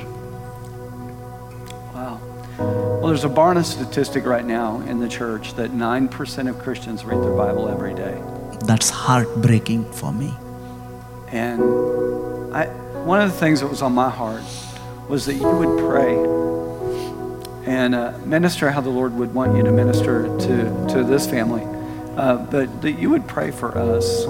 Wow. 1.93 2.19
Well, 2.57 3.07
there's 3.07 3.25
a 3.25 3.29
Barna 3.29 3.65
statistic 3.65 4.25
right 4.25 4.45
now 4.45 4.79
in 4.81 4.99
the 4.99 5.09
church 5.09 5.55
that 5.55 5.71
9% 5.71 6.49
of 6.49 6.57
Christians 6.59 7.03
read 7.03 7.21
their 7.21 7.35
Bible 7.35 7.67
every 7.67 7.93
day. 7.93 8.21
That's 8.65 8.89
heartbreaking 8.89 9.91
for 9.91 10.13
me. 10.13 10.33
And 11.33 11.61
I, 12.55 12.67
one 13.03 13.19
of 13.21 13.31
the 13.31 13.37
things 13.37 13.59
that 13.59 13.67
was 13.67 13.81
on 13.81 13.93
my 13.93 14.09
heart 14.09 14.43
was 15.11 15.25
that 15.25 15.33
you 15.33 15.43
would 15.43 15.77
pray 15.77 16.15
and 17.69 17.93
uh, 17.93 18.17
minister 18.19 18.71
how 18.71 18.79
the 18.79 18.89
Lord 18.89 19.13
would 19.13 19.33
want 19.33 19.57
you 19.57 19.61
to 19.61 19.69
minister 19.69 20.23
to, 20.23 20.87
to 20.87 21.03
this 21.03 21.29
family, 21.29 21.63
uh, 22.15 22.37
but 22.37 22.81
that 22.81 22.93
you 22.93 23.09
would 23.09 23.27
pray 23.27 23.51
for 23.51 23.77
us 23.77 24.23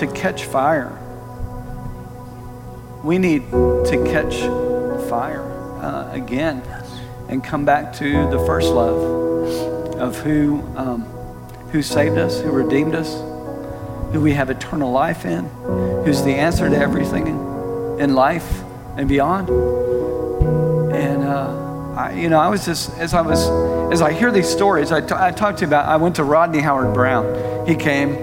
to 0.00 0.12
catch 0.12 0.46
fire. 0.46 0.90
We 3.04 3.18
need 3.18 3.48
to 3.52 4.02
catch 4.10 4.40
fire 5.08 5.44
uh, 5.80 6.10
again 6.14 6.62
and 7.28 7.44
come 7.44 7.64
back 7.64 7.92
to 7.98 8.28
the 8.28 8.44
first 8.46 8.72
love 8.72 10.00
of 10.00 10.18
who, 10.18 10.64
um, 10.74 11.02
who 11.70 11.80
saved 11.80 12.18
us, 12.18 12.40
who 12.40 12.50
redeemed 12.50 12.96
us, 12.96 13.12
who 14.12 14.20
we 14.20 14.32
have 14.32 14.50
eternal 14.50 14.90
life 14.90 15.24
in, 15.24 15.44
who's 16.04 16.24
the 16.24 16.34
answer 16.34 16.68
to 16.68 16.76
everything 16.76 17.28
in, 17.28 18.00
in 18.00 18.14
life 18.16 18.64
and 18.96 19.08
beyond. 19.08 19.48
And, 20.94 21.22
uh, 21.22 21.94
I, 21.96 22.12
you 22.12 22.28
know, 22.28 22.38
I 22.38 22.48
was 22.48 22.64
just, 22.64 22.96
as 22.98 23.14
I 23.14 23.20
was, 23.20 23.48
as 23.92 24.00
I 24.00 24.12
hear 24.12 24.30
these 24.30 24.48
stories, 24.48 24.92
I, 24.92 25.00
t- 25.00 25.14
I 25.14 25.32
talked 25.32 25.58
to 25.58 25.64
you 25.64 25.68
about, 25.68 25.86
I 25.86 25.96
went 25.96 26.16
to 26.16 26.24
Rodney 26.24 26.60
Howard-Browne. 26.60 27.66
He 27.66 27.74
came 27.74 28.14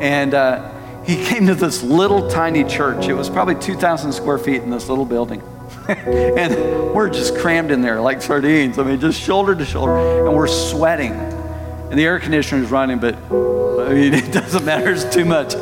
and 0.00 0.34
uh, 0.34 0.70
he 1.04 1.16
came 1.24 1.46
to 1.46 1.54
this 1.54 1.82
little 1.82 2.28
tiny 2.28 2.64
church. 2.64 3.06
It 3.08 3.14
was 3.14 3.30
probably 3.30 3.54
2,000 3.54 4.12
square 4.12 4.38
feet 4.38 4.62
in 4.62 4.70
this 4.70 4.88
little 4.88 5.04
building. 5.04 5.42
and 5.88 6.54
we're 6.92 7.10
just 7.10 7.36
crammed 7.36 7.70
in 7.70 7.80
there 7.80 8.00
like 8.00 8.22
sardines. 8.22 8.78
I 8.78 8.84
mean, 8.84 9.00
just 9.00 9.20
shoulder 9.20 9.54
to 9.54 9.64
shoulder. 9.64 10.26
And 10.26 10.36
we're 10.36 10.46
sweating. 10.46 11.12
And 11.12 11.98
the 11.98 12.04
air 12.04 12.18
conditioner 12.18 12.62
is 12.62 12.70
running, 12.70 12.98
but 12.98 13.14
I 13.14 13.94
mean, 13.94 14.14
it 14.14 14.32
doesn't 14.32 14.64
matter. 14.64 14.92
It's 14.92 15.04
too 15.04 15.24
much, 15.24 15.54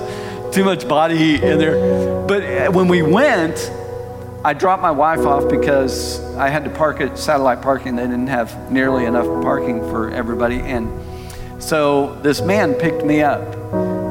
too 0.53 0.65
much 0.65 0.89
body 0.89 1.17
heat 1.17 1.43
in 1.43 1.59
there. 1.59 2.27
But 2.27 2.43
uh, 2.43 2.73
when 2.73 2.89
we 2.89 3.03
went, 3.03 3.71
I 4.43 4.55
dropped 4.55 4.81
my 4.81 4.91
wife 4.91 5.21
off 5.21 5.51
because 5.51 6.19
I 6.37 6.49
had 6.49 6.65
to 6.65 6.71
park 6.71 7.03
at 7.03 7.19
satellite 7.19 7.61
parking. 7.61 7.97
They 7.97 8.05
didn't 8.05 8.29
have 8.29 8.73
nearly 8.73 9.05
enough 9.05 9.27
parking 9.43 9.81
for 9.91 10.11
everybody. 10.11 10.61
And 10.61 10.89
so 11.63 12.15
this 12.23 12.41
man 12.41 12.73
picked 12.73 13.05
me 13.05 13.21
up 13.21 13.43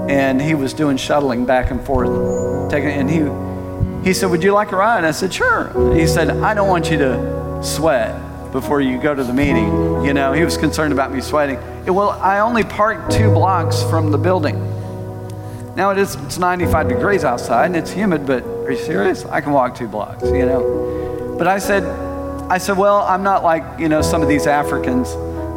and 0.07 0.39
he 0.39 0.53
was 0.53 0.73
doing 0.73 0.97
shuttling 0.97 1.45
back 1.45 1.71
and 1.71 1.83
forth. 1.83 2.69
Taking, 2.69 2.89
and 2.89 3.09
he, 3.09 4.07
he 4.07 4.13
said, 4.13 4.29
Would 4.29 4.43
you 4.43 4.51
like 4.51 4.71
a 4.71 4.75
ride? 4.75 5.03
I 5.03 5.09
said, 5.11 5.33
Sure. 5.33 5.95
He 5.95 6.05
said, 6.05 6.29
I 6.29 6.53
don't 6.53 6.67
want 6.67 6.91
you 6.91 6.99
to 6.99 7.63
sweat 7.63 8.51
before 8.51 8.81
you 8.81 9.01
go 9.01 9.15
to 9.15 9.23
the 9.23 9.33
meeting. 9.33 10.05
You 10.05 10.13
know, 10.13 10.31
he 10.33 10.43
was 10.43 10.57
concerned 10.57 10.93
about 10.93 11.11
me 11.11 11.21
sweating. 11.21 11.55
"Yeah, 11.85 11.91
Well, 11.91 12.11
I 12.11 12.39
only 12.39 12.63
parked 12.63 13.11
two 13.11 13.31
blocks 13.31 13.81
from 13.81 14.11
the 14.11 14.17
building. 14.19 14.59
Now 15.75 15.89
it 15.89 15.97
is 15.97 16.13
it's 16.25 16.37
95 16.37 16.87
degrees 16.87 17.23
outside 17.23 17.65
and 17.65 17.75
it's 17.75 17.89
humid, 17.91 18.27
but 18.27 18.43
are 18.69 18.73
you 18.73 18.77
serious? 18.77 19.25
I 19.25 19.41
can 19.41 19.51
walk 19.51 19.75
two 19.75 19.87
blocks, 19.87 20.23
you 20.25 20.45
know. 20.45 21.35
But 21.39 21.47
I 21.47 21.57
said, 21.57 21.83
I 22.51 22.59
said, 22.59 22.77
well, 22.77 23.01
I'm 23.01 23.23
not 23.23 23.43
like, 23.43 23.79
you 23.79 23.89
know, 23.89 24.03
some 24.03 24.21
of 24.21 24.29
these 24.29 24.45
Africans 24.45 25.11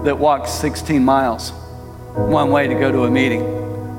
that 0.04 0.18
walk 0.18 0.46
16 0.46 1.04
miles 1.04 1.50
one 2.14 2.50
way 2.50 2.66
to 2.68 2.74
go 2.74 2.90
to 2.90 3.04
a 3.04 3.10
meeting. 3.10 3.42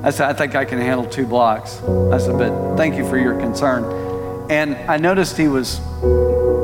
I 0.04 0.10
said, 0.10 0.28
I 0.28 0.32
think 0.32 0.56
I 0.56 0.64
can 0.64 0.80
handle 0.80 1.06
two 1.06 1.26
blocks. 1.26 1.80
I 1.82 2.18
said, 2.18 2.36
but 2.38 2.76
thank 2.76 2.96
you 2.96 3.08
for 3.08 3.16
your 3.16 3.38
concern. 3.38 4.50
And 4.50 4.74
I 4.90 4.96
noticed 4.96 5.36
he 5.36 5.46
was 5.46 5.78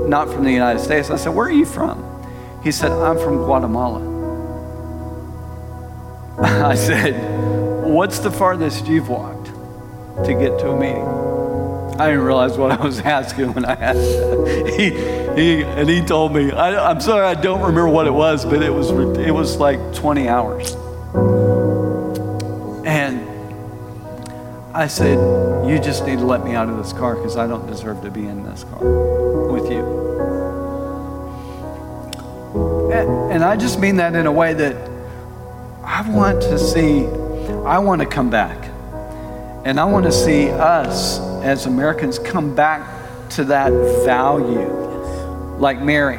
not 0.08 0.28
from 0.28 0.42
the 0.42 0.52
United 0.52 0.80
States. 0.80 1.08
I 1.08 1.16
said, 1.16 1.32
where 1.32 1.46
are 1.46 1.52
you 1.52 1.64
from? 1.64 2.04
He 2.64 2.72
said, 2.72 2.90
I'm 2.90 3.16
from 3.16 3.36
Guatemala. 3.36 4.00
I 6.42 6.74
said, 6.74 7.84
what's 7.84 8.18
the 8.18 8.30
farthest 8.30 8.88
you've 8.88 9.08
walked 9.08 9.46
to 10.26 10.34
get 10.34 10.58
to 10.58 10.70
a 10.70 10.76
meeting? 10.76 11.19
I 12.00 12.06
didn't 12.06 12.24
realize 12.24 12.56
what 12.56 12.70
I 12.72 12.82
was 12.82 12.98
asking 13.18 13.52
when 13.52 13.66
I 13.66 13.74
asked 13.74 13.98
that. 13.98 14.74
He, 14.74 14.88
he, 15.38 15.62
and 15.64 15.86
he 15.86 16.00
told 16.00 16.34
me, 16.34 16.50
I, 16.50 16.90
I'm 16.90 16.98
sorry, 16.98 17.26
I 17.26 17.34
don't 17.34 17.60
remember 17.60 17.90
what 17.90 18.06
it 18.06 18.10
was, 18.10 18.46
but 18.46 18.62
it 18.62 18.72
was, 18.72 18.90
it 19.18 19.30
was 19.30 19.58
like 19.58 19.92
20 19.92 20.26
hours. 20.26 20.72
And 22.86 23.20
I 24.74 24.86
said, 24.86 25.18
You 25.68 25.78
just 25.78 26.06
need 26.06 26.20
to 26.20 26.24
let 26.24 26.42
me 26.42 26.54
out 26.54 26.70
of 26.70 26.78
this 26.78 26.94
car 26.94 27.16
because 27.16 27.36
I 27.36 27.46
don't 27.46 27.66
deserve 27.66 28.00
to 28.00 28.10
be 28.10 28.26
in 28.26 28.44
this 28.44 28.64
car 28.64 28.78
with 29.52 29.70
you. 29.70 29.84
And, 32.94 33.32
and 33.32 33.44
I 33.44 33.58
just 33.58 33.78
mean 33.78 33.96
that 33.96 34.14
in 34.14 34.24
a 34.24 34.32
way 34.32 34.54
that 34.54 34.74
I 35.84 36.10
want 36.10 36.40
to 36.44 36.58
see, 36.58 37.04
I 37.66 37.78
want 37.78 38.00
to 38.00 38.06
come 38.06 38.30
back. 38.30 38.70
And 39.66 39.78
I 39.78 39.84
want 39.84 40.06
to 40.06 40.12
see 40.12 40.48
us 40.48 41.20
as 41.42 41.66
Americans 41.66 42.18
come 42.18 42.54
back 42.54 43.28
to 43.30 43.44
that 43.44 43.72
value, 44.04 44.68
like 45.58 45.80
Mary, 45.80 46.18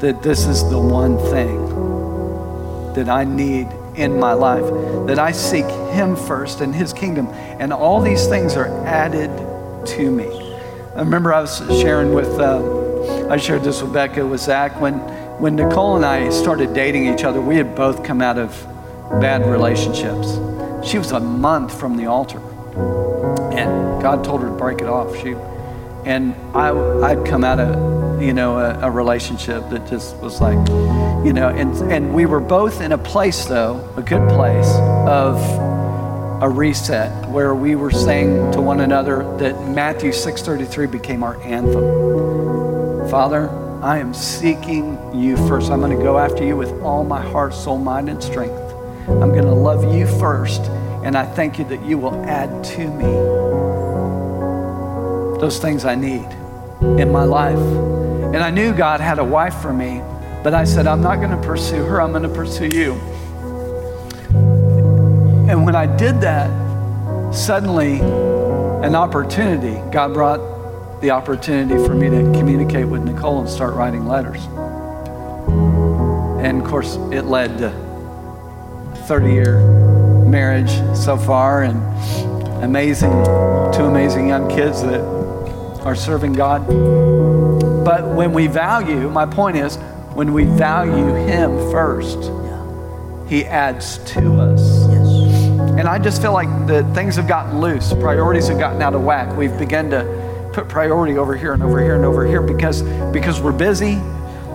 that 0.00 0.20
this 0.22 0.46
is 0.46 0.68
the 0.70 0.78
one 0.78 1.18
thing 1.18 2.94
that 2.94 3.08
I 3.08 3.24
need 3.24 3.68
in 3.96 4.18
my 4.18 4.32
life, 4.32 4.64
that 5.06 5.18
I 5.18 5.32
seek 5.32 5.64
Him 5.92 6.14
first 6.14 6.60
and 6.60 6.74
His 6.74 6.92
kingdom, 6.92 7.28
and 7.58 7.72
all 7.72 8.00
these 8.00 8.26
things 8.28 8.56
are 8.56 8.68
added 8.86 9.30
to 9.86 10.10
me. 10.10 10.26
I 10.94 11.00
remember 11.00 11.32
I 11.32 11.40
was 11.40 11.58
sharing 11.80 12.12
with, 12.14 12.38
uh, 12.38 13.28
I 13.28 13.36
shared 13.36 13.62
this 13.62 13.82
with 13.82 13.92
Becca, 13.92 14.24
with 14.26 14.40
Zach, 14.40 14.80
when, 14.80 14.94
when 15.40 15.56
Nicole 15.56 15.96
and 15.96 16.04
I 16.04 16.30
started 16.30 16.74
dating 16.74 17.12
each 17.12 17.24
other, 17.24 17.40
we 17.40 17.56
had 17.56 17.74
both 17.74 18.04
come 18.04 18.20
out 18.20 18.38
of 18.38 18.50
bad 19.20 19.46
relationships. 19.46 20.38
she 20.88 20.98
was 20.98 21.12
a 21.12 21.20
month 21.20 21.78
from 21.78 21.96
the 21.96 22.06
altar. 22.06 22.40
And 23.52 23.87
God 24.00 24.24
told 24.24 24.42
her 24.42 24.48
to 24.48 24.54
break 24.54 24.80
it 24.80 24.86
off. 24.88 25.16
She, 25.16 25.34
and 26.04 26.34
I, 26.54 26.70
I'd 27.02 27.26
come 27.26 27.44
out 27.44 27.60
of, 27.60 28.22
you 28.22 28.32
know, 28.32 28.58
a, 28.58 28.86
a 28.86 28.90
relationship 28.90 29.68
that 29.70 29.88
just 29.88 30.16
was 30.16 30.40
like, 30.40 30.56
you 31.24 31.32
know, 31.32 31.48
and, 31.48 31.74
and 31.92 32.14
we 32.14 32.26
were 32.26 32.40
both 32.40 32.80
in 32.80 32.92
a 32.92 32.98
place, 32.98 33.44
though, 33.46 33.92
a 33.96 34.02
good 34.02 34.28
place 34.30 34.68
of 35.06 35.36
a 36.40 36.48
reset 36.48 37.28
where 37.28 37.54
we 37.54 37.74
were 37.74 37.90
saying 37.90 38.52
to 38.52 38.60
one 38.60 38.80
another 38.80 39.24
that 39.38 39.68
Matthew 39.68 40.12
6:33 40.12 40.90
became 40.90 41.24
our 41.24 41.40
anthem. 41.42 43.10
Father, 43.10 43.50
I 43.82 43.98
am 43.98 44.14
seeking 44.14 44.96
you 45.14 45.36
first. 45.48 45.70
I'm 45.70 45.80
going 45.80 45.96
to 45.96 46.02
go 46.02 46.18
after 46.18 46.44
you 46.44 46.56
with 46.56 46.70
all 46.82 47.04
my 47.04 47.20
heart, 47.20 47.54
soul, 47.54 47.78
mind, 47.78 48.08
and 48.08 48.22
strength. 48.22 48.60
I'm 49.08 49.30
going 49.30 49.44
to 49.44 49.54
love 49.54 49.92
you 49.92 50.06
first, 50.06 50.60
and 51.02 51.16
I 51.16 51.24
thank 51.24 51.58
you 51.58 51.64
that 51.66 51.84
you 51.84 51.98
will 51.98 52.14
add 52.24 52.62
to 52.76 52.86
me 52.86 53.48
those 55.40 55.58
things 55.58 55.84
I 55.84 55.94
need 55.94 56.26
in 57.00 57.10
my 57.10 57.24
life. 57.24 57.58
And 57.58 58.38
I 58.38 58.50
knew 58.50 58.72
God 58.72 59.00
had 59.00 59.18
a 59.18 59.24
wife 59.24 59.54
for 59.56 59.72
me, 59.72 60.02
but 60.42 60.54
I 60.54 60.64
said, 60.64 60.86
I'm 60.86 61.00
not 61.00 61.16
going 61.16 61.30
to 61.30 61.46
pursue 61.46 61.84
her, 61.84 62.00
I'm 62.00 62.10
going 62.10 62.22
to 62.22 62.28
pursue 62.28 62.66
you. 62.66 62.94
And 65.48 65.64
when 65.64 65.74
I 65.74 65.86
did 65.86 66.20
that, 66.20 66.50
suddenly 67.34 68.00
an 68.00 68.94
opportunity, 68.94 69.80
God 69.90 70.12
brought 70.12 71.00
the 71.00 71.10
opportunity 71.10 71.82
for 71.86 71.94
me 71.94 72.10
to 72.10 72.22
communicate 72.38 72.86
with 72.86 73.02
Nicole 73.02 73.40
and 73.40 73.48
start 73.48 73.74
writing 73.74 74.06
letters. 74.06 74.44
And 76.44 76.60
of 76.60 76.68
course, 76.68 76.96
it 77.12 77.22
led 77.22 77.58
to 77.58 77.70
30 79.06 79.32
year 79.32 79.60
marriage 80.26 80.70
so 80.96 81.16
far 81.16 81.62
and 81.62 81.78
amazing, 82.62 83.10
two 83.72 83.84
amazing 83.84 84.28
young 84.28 84.48
kids 84.48 84.82
that 84.82 85.17
are 85.88 85.96
serving 85.96 86.34
God. 86.34 86.66
But 87.84 88.06
when 88.14 88.34
we 88.34 88.46
value, 88.46 89.08
my 89.08 89.24
point 89.24 89.56
is, 89.56 89.76
when 90.12 90.34
we 90.34 90.44
value 90.44 91.14
Him 91.14 91.50
first, 91.70 92.30
He 93.26 93.46
adds 93.46 93.96
to 94.12 94.34
us. 94.38 94.86
And 95.78 95.88
I 95.88 95.98
just 95.98 96.20
feel 96.20 96.34
like 96.34 96.48
that 96.66 96.94
things 96.94 97.16
have 97.16 97.26
gotten 97.26 97.60
loose, 97.60 97.94
priorities 97.94 98.48
have 98.48 98.58
gotten 98.58 98.82
out 98.82 98.94
of 98.94 99.02
whack. 99.02 99.34
We've 99.34 99.56
begun 99.58 99.88
to 99.90 100.50
put 100.52 100.68
priority 100.68 101.16
over 101.16 101.34
here 101.34 101.54
and 101.54 101.62
over 101.62 101.80
here 101.80 101.94
and 101.94 102.04
over 102.04 102.26
here 102.26 102.42
because 102.42 102.82
because 103.10 103.40
we're 103.40 103.52
busy, 103.52 103.98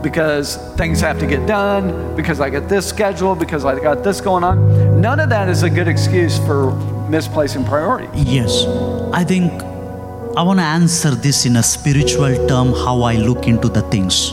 because 0.03 0.57
things 0.75 1.01
have 1.01 1.17
to 1.19 1.25
get 1.25 1.47
done, 1.47 2.15
because 2.15 2.39
I 2.39 2.51
got 2.51 2.69
this 2.69 2.87
schedule, 2.87 3.33
because 3.33 3.65
I 3.65 3.79
got 3.79 4.03
this 4.03 4.21
going 4.21 4.43
on. 4.43 5.01
None 5.01 5.19
of 5.19 5.29
that 5.29 5.49
is 5.49 5.63
a 5.63 5.69
good 5.69 5.87
excuse 5.87 6.37
for 6.39 6.73
misplacing 7.09 7.65
priority. 7.65 8.07
Yes. 8.13 8.65
I 9.11 9.23
think 9.23 9.72
I 10.35 10.41
want 10.41 10.57
to 10.59 10.65
answer 10.65 11.11
this 11.11 11.45
in 11.45 11.57
a 11.57 11.61
spiritual 11.61 12.47
term 12.47 12.73
how 12.73 13.03
I 13.03 13.17
look 13.17 13.45
into 13.45 13.69
the 13.69 13.83
things. 13.91 14.31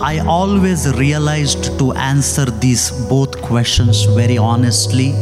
I 0.00 0.18
always 0.26 0.92
realized 0.96 1.78
to 1.78 1.92
answer 1.92 2.46
these 2.46 2.90
both 3.08 3.40
questions 3.40 4.02
very 4.16 4.36
honestly 4.36 5.12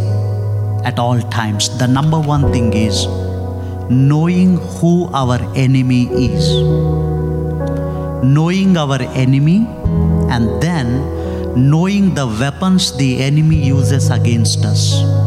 at 0.87 0.99
all 0.99 1.21
times. 1.29 1.69
The 1.77 1.87
number 1.87 2.19
one 2.19 2.51
thing 2.51 2.73
is 2.73 3.07
knowing 3.91 4.57
who 4.57 5.11
our 5.13 5.39
enemy 5.55 6.05
is. 6.07 6.49
Knowing 8.25 8.79
our 8.79 9.03
enemy 9.03 9.67
and 10.33 10.63
then 10.63 11.69
knowing 11.71 12.15
the 12.15 12.27
weapons 12.27 12.97
the 12.97 13.23
enemy 13.23 13.57
uses 13.57 14.09
against 14.09 14.65
us. 14.65 15.22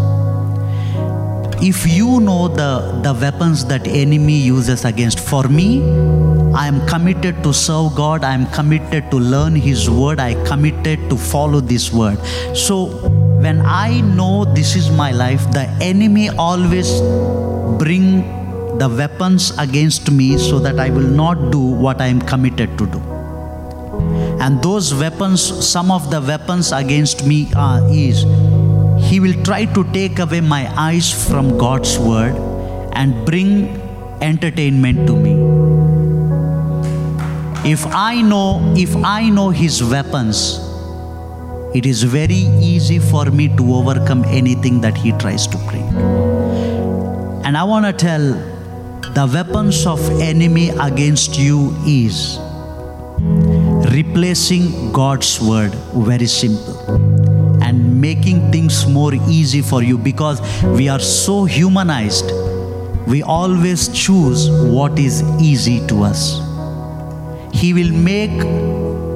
If 1.62 1.88
you 1.88 2.20
know 2.20 2.47
the, 2.47 2.99
the 3.03 3.14
weapons 3.14 3.66
that 3.66 3.88
enemy 3.88 4.38
uses 4.38 4.86
against, 4.86 5.20
for 5.20 5.43
me, 5.47 5.82
I 6.53 6.68
am 6.68 6.86
committed 6.88 7.43
to 7.43 7.53
serve 7.53 7.95
God. 7.95 8.24
I 8.24 8.34
am 8.34 8.45
committed 8.47 9.10
to 9.12 9.18
learn 9.18 9.56
His 9.56 9.89
word. 9.89 10.20
I 10.20 10.36
committed 10.45 11.10
to 11.10 11.18
follow 11.18 11.62
this 11.62 11.91
word. 11.91 12.18
So 12.56 12.86
when 13.39 13.62
I 13.62 14.01
know 14.01 14.45
this 14.45 14.76
is 14.76 14.89
my 14.89 15.12
life, 15.12 15.49
the 15.51 15.68
enemy 15.82 16.30
always 16.30 17.01
bring 17.80 18.78
the 18.78 18.89
weapons 18.89 19.58
against 19.58 20.12
me 20.12 20.38
so 20.38 20.60
that 20.60 20.80
I 20.80 20.89
will 20.89 21.10
not 21.24 21.51
do 21.51 21.60
what 21.60 22.01
I 22.01 22.08
am 22.08 22.22
committed 22.22 22.78
to 22.78 22.86
do. 22.86 22.99
And 24.39 24.62
those 24.62 24.93
weapons, 24.93 25.41
some 25.41 25.91
of 25.91 26.12
the 26.12 26.22
weapons 26.22 26.72
against 26.72 27.26
me 27.26 27.51
are 27.56 27.82
is 27.89 28.26
he 29.10 29.20
will 29.20 29.36
try 29.43 29.66
to 29.66 29.84
take 29.93 30.20
away 30.20 30.41
my 30.41 30.64
eyes 30.76 31.10
from 31.30 31.58
God's 31.58 31.97
word 31.99 32.36
and 32.93 33.26
bring 33.26 33.49
entertainment 34.22 35.06
to 35.08 35.16
me. 35.16 35.34
If 37.72 37.86
I 37.88 38.22
know, 38.22 38.74
if 38.76 38.95
I 38.95 39.30
know 39.30 39.49
his 39.49 39.84
weapons, 39.84 40.60
it 41.76 41.86
is 41.86 42.03
very 42.03 42.43
easy 42.72 42.99
for 42.99 43.26
me 43.26 43.47
to 43.58 43.74
overcome 43.76 44.24
anything 44.26 44.82
that 44.82 44.97
he 44.97 45.12
tries 45.14 45.45
to 45.47 45.58
bring. 45.70 45.88
And 47.45 47.58
I 47.58 47.64
want 47.64 47.86
to 47.86 47.93
tell 47.93 48.34
the 49.14 49.30
weapons 49.32 49.86
of 49.86 49.99
enemy 50.22 50.70
against 50.70 51.38
you 51.38 51.76
is 51.86 52.39
replacing 53.93 54.91
God's 54.91 55.39
word 55.41 55.74
very 56.10 56.26
simple 56.26 56.74
making 58.06 58.39
things 58.56 58.80
more 58.97 59.14
easy 59.38 59.62
for 59.62 59.82
you 59.84 59.97
because 59.97 60.41
we 60.80 60.89
are 60.95 60.99
so 60.99 61.36
humanized. 61.45 62.32
We 63.14 63.22
always 63.24 63.88
choose 63.89 64.49
what 64.76 64.99
is 64.99 65.22
easy 65.51 65.78
to 65.88 66.03
us. 66.03 66.22
He 67.62 67.74
will 67.74 67.93
make 68.10 68.38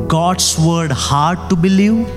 God's 0.07 0.49
word 0.59 0.91
hard 0.91 1.49
to 1.49 1.55
believe 1.55 2.07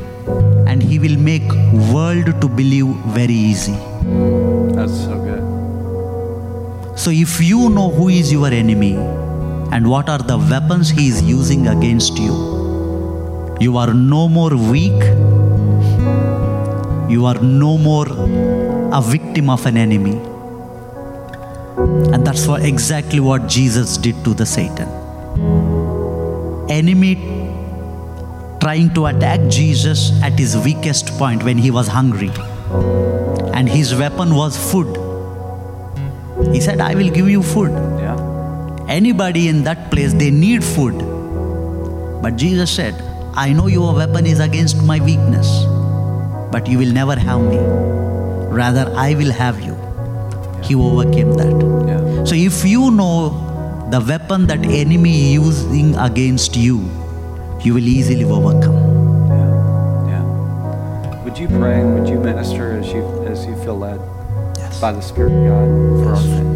and 0.72 0.82
he 0.82 0.98
will 0.98 1.18
make 1.18 1.48
world 1.94 2.26
to 2.40 2.48
believe 2.48 2.94
very 3.18 3.40
easy. 3.52 3.76
That's 4.76 4.96
so 5.04 5.16
good. 5.26 5.32
so 7.02 7.10
if 7.10 7.40
you 7.40 7.68
know 7.74 7.90
who 7.90 8.08
is 8.08 8.30
your 8.32 8.48
enemy 8.56 8.94
and 9.76 9.88
what 9.92 10.08
are 10.14 10.18
the 10.18 10.36
weapons 10.50 10.90
he 10.90 11.08
is 11.08 11.22
using 11.22 11.66
against 11.68 12.18
you 12.18 12.34
you 13.60 13.76
are 13.82 13.94
no 13.94 14.20
more 14.28 14.50
weak 14.72 15.02
you 17.12 17.26
are 17.26 17.40
no 17.42 17.76
more 17.78 18.06
a 19.00 19.02
victim 19.02 19.50
of 19.50 19.66
an 19.66 19.76
enemy 19.76 20.16
and 22.14 22.26
that's 22.26 22.46
what 22.46 22.64
exactly 22.72 23.20
what 23.20 23.46
jesus 23.58 23.96
did 24.08 24.24
to 24.24 24.34
the 24.42 24.46
satan 24.56 24.88
enemy 26.80 27.14
trying 28.62 28.94
to 28.94 29.06
attack 29.06 29.40
Jesus 29.50 30.12
at 30.22 30.38
his 30.38 30.56
weakest 30.56 31.08
point 31.18 31.42
when 31.42 31.58
he 31.58 31.72
was 31.72 31.88
hungry. 31.88 32.30
And 33.54 33.68
his 33.68 33.92
weapon 33.92 34.36
was 34.36 34.56
food. 34.70 34.86
He 36.54 36.60
said, 36.60 36.80
I 36.80 36.94
will 36.94 37.10
give 37.10 37.28
you 37.28 37.42
food. 37.42 37.72
Yeah. 37.72 38.86
Anybody 38.88 39.48
in 39.48 39.64
that 39.64 39.90
place, 39.90 40.12
they 40.12 40.30
need 40.30 40.62
food. 40.62 40.94
But 42.22 42.36
Jesus 42.36 42.70
said, 42.70 42.94
I 43.34 43.52
know 43.52 43.66
your 43.66 43.92
weapon 43.96 44.26
is 44.26 44.38
against 44.38 44.80
my 44.80 45.00
weakness, 45.00 45.64
but 46.52 46.68
you 46.68 46.78
will 46.78 46.92
never 46.92 47.16
have 47.18 47.40
me. 47.40 47.58
Rather, 48.60 48.84
I 48.96 49.14
will 49.14 49.32
have 49.32 49.60
you. 49.60 49.74
He 50.62 50.74
overcame 50.74 51.32
that. 51.34 51.54
Yeah. 51.88 52.24
So 52.24 52.34
if 52.34 52.64
you 52.64 52.90
know 52.90 53.88
the 53.90 54.00
weapon 54.00 54.46
that 54.46 54.64
enemy 54.64 55.34
is 55.34 55.42
using 55.64 55.94
against 55.96 56.56
you, 56.56 56.78
you 57.64 57.74
will 57.74 57.88
easily 57.94 58.24
overcome. 58.24 58.76
Yeah. 59.32 60.12
Yeah. 60.12 61.24
Would 61.24 61.38
you 61.38 61.48
pray 61.48 61.80
and 61.80 61.94
would 61.98 62.08
you 62.08 62.18
minister 62.20 62.72
as 62.78 62.92
you 62.92 63.02
as 63.26 63.44
you 63.46 63.56
feel 63.64 63.78
led 63.78 64.00
Yes. 64.58 64.80
by 64.80 64.92
the 64.92 65.00
Spirit 65.00 65.32
of 65.32 65.42
God 65.48 65.68
for 66.02 66.08
our 66.14 66.20
Yes. 66.22 66.38
fa- 66.38 66.51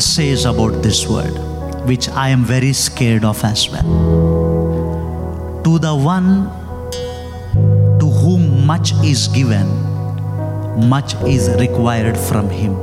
says 0.00 0.44
about 0.44 0.82
this 0.82 1.06
word, 1.06 1.38
which 1.86 2.08
I 2.08 2.30
am 2.30 2.44
very 2.44 2.72
scared 2.72 3.24
of 3.24 3.42
as 3.44 3.68
well. 3.70 3.82
To 5.64 5.78
the 5.78 5.94
one 5.94 6.48
to 7.98 8.06
whom 8.06 8.66
much 8.66 8.92
is 9.04 9.28
given, 9.28 9.66
much 10.88 11.14
is 11.24 11.50
required 11.58 12.16
from 12.16 12.48
him. 12.48 12.74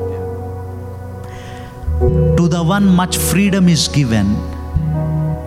To 2.37 2.47
the 2.47 2.63
one 2.63 2.85
much 2.85 3.17
freedom 3.17 3.67
is 3.67 3.87
given, 3.87 4.27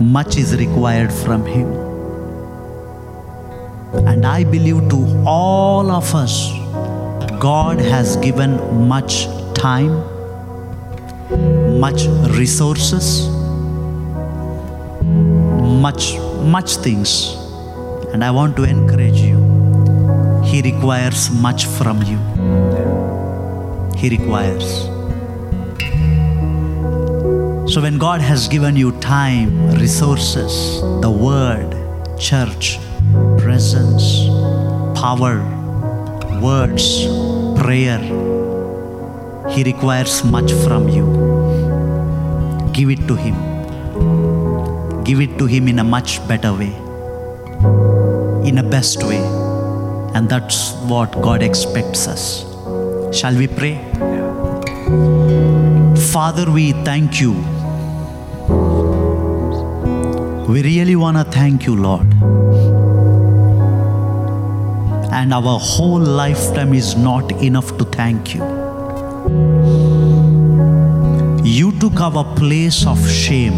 much 0.00 0.36
is 0.36 0.56
required 0.56 1.12
from 1.12 1.46
him. 1.46 1.68
And 4.06 4.26
I 4.26 4.44
believe 4.44 4.88
to 4.90 5.24
all 5.26 5.90
of 5.90 6.14
us, 6.14 6.50
God 7.38 7.80
has 7.80 8.16
given 8.16 8.88
much 8.88 9.26
time, 9.54 10.02
much 11.80 12.06
resources, 12.36 13.28
much, 15.84 16.18
much 16.56 16.76
things. 16.76 17.34
And 18.12 18.22
I 18.22 18.30
want 18.30 18.56
to 18.58 18.64
encourage 18.64 19.20
you. 19.20 19.38
He 20.44 20.60
requires 20.60 21.30
much 21.30 21.64
from 21.64 22.02
you. 22.02 22.18
He 23.96 24.10
requires. 24.10 24.68
So 27.72 27.80
when 27.80 27.98
God 27.98 28.20
has 28.20 28.46
given 28.48 28.76
you 28.76 28.92
time, 29.00 29.70
resources, 29.78 30.80
the 31.00 31.10
word, 31.10 31.70
church, 32.18 32.78
presence, 33.38 34.26
power, 35.00 35.36
words, 36.42 37.06
prayer, 37.62 38.00
He 39.48 39.62
requires 39.64 40.24
much 40.24 40.52
from 40.52 40.88
you. 40.88 41.09
Give 42.72 42.90
it 42.90 43.06
to 43.08 43.14
Him. 43.16 43.34
Give 45.04 45.20
it 45.20 45.38
to 45.38 45.46
Him 45.46 45.68
in 45.68 45.78
a 45.78 45.84
much 45.84 46.26
better 46.28 46.52
way, 46.52 46.74
in 48.48 48.58
a 48.58 48.62
best 48.62 49.02
way. 49.02 49.18
And 50.14 50.28
that's 50.28 50.72
what 50.92 51.12
God 51.22 51.42
expects 51.42 52.06
us. 52.06 52.44
Shall 53.16 53.36
we 53.36 53.48
pray? 53.48 53.76
Father, 56.12 56.50
we 56.50 56.72
thank 56.84 57.20
you. 57.20 57.32
We 60.48 60.62
really 60.62 60.96
want 60.96 61.16
to 61.16 61.24
thank 61.24 61.66
you, 61.66 61.76
Lord. 61.76 62.12
And 65.12 65.34
our 65.34 65.58
whole 65.58 66.00
lifetime 66.00 66.74
is 66.74 66.96
not 66.96 67.30
enough 67.42 67.76
to 67.78 67.84
thank 67.84 68.34
you. 68.34 68.59
Took 71.80 71.98
our 71.98 72.24
place 72.36 72.86
of 72.86 73.00
shame. 73.08 73.56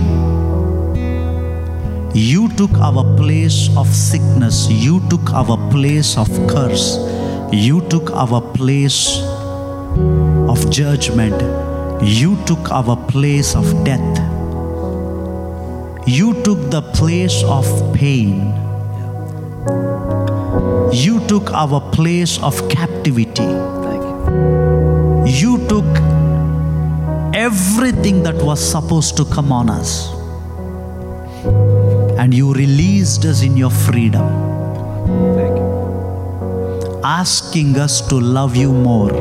You 2.15 2.49
took 2.51 2.71
our 2.79 3.03
place 3.17 3.69
of 3.77 3.89
sickness. 3.89 4.69
You 4.71 5.01
took 5.11 5.33
our 5.33 5.57
place 5.73 6.17
of 6.17 6.29
curse. 6.47 6.99
You 7.51 7.81
took 7.89 8.13
our 8.13 8.41
place 8.41 9.19
of 10.47 10.71
judgment. 10.71 11.35
You 12.01 12.39
took 12.47 12.71
our 12.71 12.97
place 13.11 13.57
of 13.57 13.67
death. 13.85 14.19
You 16.07 16.35
took 16.45 16.71
the 16.71 16.83
place 16.95 17.43
of 17.43 17.67
pain. 17.93 18.55
You 20.93 21.19
took 21.27 21.51
our 21.51 21.81
place 21.91 22.39
of 22.39 22.69
captivity. 22.69 23.32
Everything 27.43 28.23
that 28.23 28.37
was 28.49 28.61
supposed 28.63 29.17
to 29.17 29.25
come 29.25 29.51
on 29.51 29.69
us. 29.69 29.93
And 32.19 32.33
you 32.33 32.53
released 32.55 33.25
us 33.25 33.43
in 33.43 33.57
your 33.57 33.71
freedom, 33.71 34.29
you. 35.57 37.01
asking 37.05 37.79
us 37.79 38.01
to 38.11 38.21
love 38.21 38.55
you 38.55 38.71
more, 38.73 39.15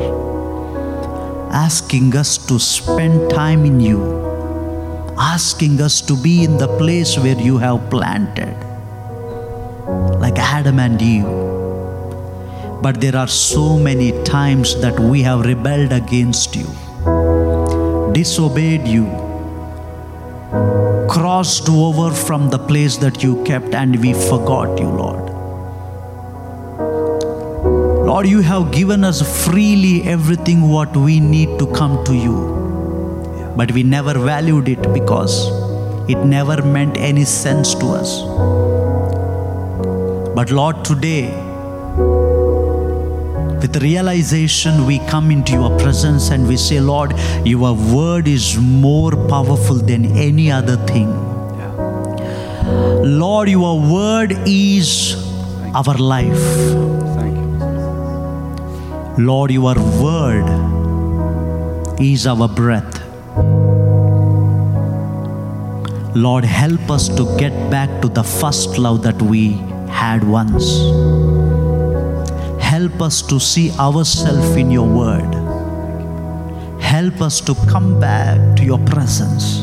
asking 1.52 2.14
us 2.14 2.36
to 2.46 2.60
spend 2.60 3.28
time 3.30 3.64
in 3.64 3.80
you, 3.80 3.98
asking 5.18 5.80
us 5.80 6.00
to 6.00 6.16
be 6.28 6.44
in 6.44 6.56
the 6.58 6.68
place 6.78 7.18
where 7.18 7.40
you 7.48 7.58
have 7.58 7.90
planted, 7.90 8.54
like 10.20 10.38
Adam 10.38 10.78
and 10.78 11.02
Eve. 11.02 11.26
But 12.82 13.00
there 13.00 13.16
are 13.16 13.28
so 13.28 13.78
many 13.78 14.12
times 14.22 14.80
that 14.80 14.98
we 15.00 15.22
have 15.22 15.44
rebelled 15.44 15.92
against 15.92 16.54
you, 16.54 16.70
disobeyed 18.12 18.86
you, 18.86 19.06
crossed 21.08 21.68
over 21.68 22.10
from 22.10 22.48
the 22.50 22.58
place 22.58 22.96
that 22.98 23.22
you 23.22 23.42
kept, 23.44 23.74
and 23.74 24.00
we 24.00 24.12
forgot 24.12 24.78
you, 24.78 24.88
Lord. 24.88 25.30
Lord, 28.06 28.26
you 28.26 28.40
have 28.40 28.72
given 28.72 29.04
us 29.04 29.22
freely 29.44 30.02
everything 30.02 30.68
what 30.68 30.96
we 30.96 31.18
need 31.20 31.58
to 31.58 31.66
come 31.72 32.04
to 32.04 32.14
you. 32.14 33.52
But 33.56 33.72
we 33.72 33.82
never 33.82 34.18
valued 34.18 34.68
it 34.68 34.92
because 34.92 35.48
it 36.10 36.18
never 36.18 36.62
meant 36.62 36.96
any 36.96 37.24
sense 37.24 37.74
to 37.76 37.86
us. 37.86 38.22
But 40.34 40.50
Lord, 40.50 40.84
today, 40.84 41.30
with 43.62 43.80
realization, 43.80 44.84
we 44.84 44.98
come 45.06 45.30
into 45.30 45.52
your 45.52 45.70
presence 45.78 46.30
and 46.30 46.46
we 46.48 46.56
say, 46.56 46.80
Lord, 46.80 47.14
your 47.44 47.74
word 47.74 48.26
is 48.26 48.58
more 48.58 49.12
powerful 49.28 49.76
than 49.76 50.04
any 50.16 50.50
other 50.50 50.76
thing. 50.86 51.08
Yeah. 51.08 51.72
Lord, 53.04 53.48
your 53.48 53.80
word 53.80 54.32
is 54.46 55.14
our 55.74 55.96
life. 55.96 56.44
Thank 57.16 57.36
you. 59.18 59.24
Lord, 59.24 59.52
your 59.52 59.74
word 60.02 60.48
is 62.00 62.26
our 62.26 62.48
breath. 62.48 63.00
Lord, 66.16 66.44
help 66.44 66.90
us 66.90 67.08
to 67.08 67.36
get 67.38 67.70
back 67.70 68.02
to 68.02 68.08
the 68.08 68.24
first 68.24 68.76
love 68.76 69.02
that 69.04 69.22
we 69.22 69.52
had 69.88 70.24
once. 70.24 71.31
Help 72.92 73.04
us 73.04 73.22
to 73.22 73.40
see 73.40 73.70
ourselves 73.78 74.54
in 74.54 74.70
your 74.70 74.86
word. 74.86 75.32
Help 76.78 77.22
us 77.22 77.40
to 77.40 77.54
come 77.70 77.98
back 77.98 78.54
to 78.58 78.64
your 78.64 78.78
presence. 78.80 79.62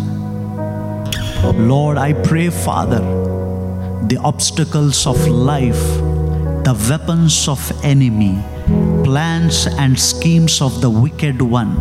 Lord, 1.53 1.99
I 1.99 2.13
pray, 2.13 2.49
Father, 2.49 3.01
the 4.07 4.17
obstacles 4.23 5.05
of 5.05 5.27
life, 5.27 5.83
the 6.65 6.75
weapons 6.89 7.47
of 7.47 7.61
enemy, 7.83 8.43
plans 9.03 9.67
and 9.77 9.99
schemes 9.99 10.59
of 10.59 10.81
the 10.81 10.89
wicked 10.89 11.39
one, 11.39 11.75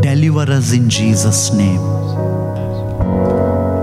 deliver 0.00 0.50
us 0.50 0.72
in 0.72 0.90
Jesus' 0.90 1.52
name. 1.52 1.80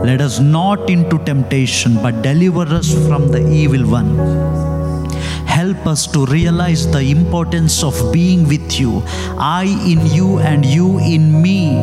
Let 0.04 0.20
us 0.20 0.42
not 0.42 0.90
into 0.90 1.18
temptation, 1.20 1.96
but 2.04 2.22
deliver 2.22 2.64
us 2.64 2.92
from 3.08 3.30
the 3.30 3.50
evil 3.50 3.90
one. 3.90 4.73
Help 5.64 5.88
us 5.88 6.06
to 6.08 6.26
realize 6.26 6.82
the 6.92 7.02
importance 7.10 7.84
of 7.84 7.96
being 8.12 8.46
with 8.50 8.78
you. 8.78 9.02
I 9.38 9.64
in 9.92 10.06
you 10.14 10.40
and 10.40 10.66
you 10.66 11.00
in 11.00 11.42
me. 11.42 11.80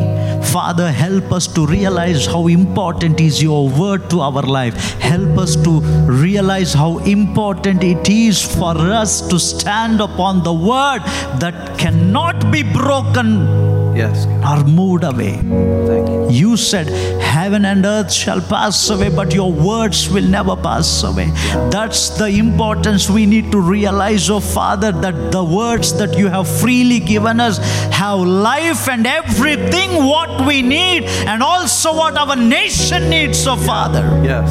Father, 0.53 0.93
help 0.93 1.33
us 1.33 1.47
to 1.55 1.64
realize 1.66 2.26
how 2.26 2.49
important 2.49 3.22
is 3.22 3.43
your 3.43 3.70
word 3.70 4.11
to 4.11 4.20
our 4.20 4.43
life. 4.43 4.74
Help 5.01 5.39
us 5.39 5.57
to 5.64 5.81
realize 6.26 6.74
how 6.74 6.99
important 6.99 7.83
it 7.83 8.07
is 8.11 8.45
for 8.45 8.76
us 8.76 9.26
to 9.28 9.41
stand 9.41 10.03
upon 10.03 10.43
the 10.43 10.53
word 10.53 11.01
that 11.41 11.78
cannot 11.78 12.51
be 12.53 12.62
broken 12.62 13.80
Yes. 13.97 14.26
God. 14.26 14.61
or 14.61 14.64
moved 14.64 15.05
away. 15.05 15.36
Thank 15.36 16.09
you. 16.09 16.28
You 16.30 16.57
said, 16.57 16.88
Heaven 17.20 17.64
and 17.64 17.84
earth 17.84 18.12
shall 18.12 18.41
pass 18.41 18.91
away, 18.91 19.09
but 19.09 19.34
your 19.34 19.53
words 19.53 20.09
will 20.09 20.24
never 20.24 20.57
pass 20.57 21.03
away. 21.03 21.30
That's 21.70 22.11
the 22.11 22.26
importance 22.26 23.09
we 23.11 23.26
need 23.26 23.53
to 23.53 23.61
realize, 23.61 24.30
oh 24.30 24.41
Father, 24.41 24.93
that 24.93 25.32
the 25.32 25.45
words 25.45 25.95
that 25.95 26.16
you 26.18 26.28
have 26.28 26.49
freely 26.49 26.99
given 27.01 27.41
us 27.41 27.59
have 27.93 28.20
life 28.20 28.88
and 28.88 29.07
everything 29.07 30.05
what 30.05 30.47
we 30.47 30.62
need, 30.62 31.05
and 31.05 31.43
also 31.43 31.95
what 31.95 32.16
our 32.16 32.36
nation 32.36 33.09
needs, 33.11 33.47
oh 33.47 33.57
Father. 33.57 34.03
Yes. 34.24 34.51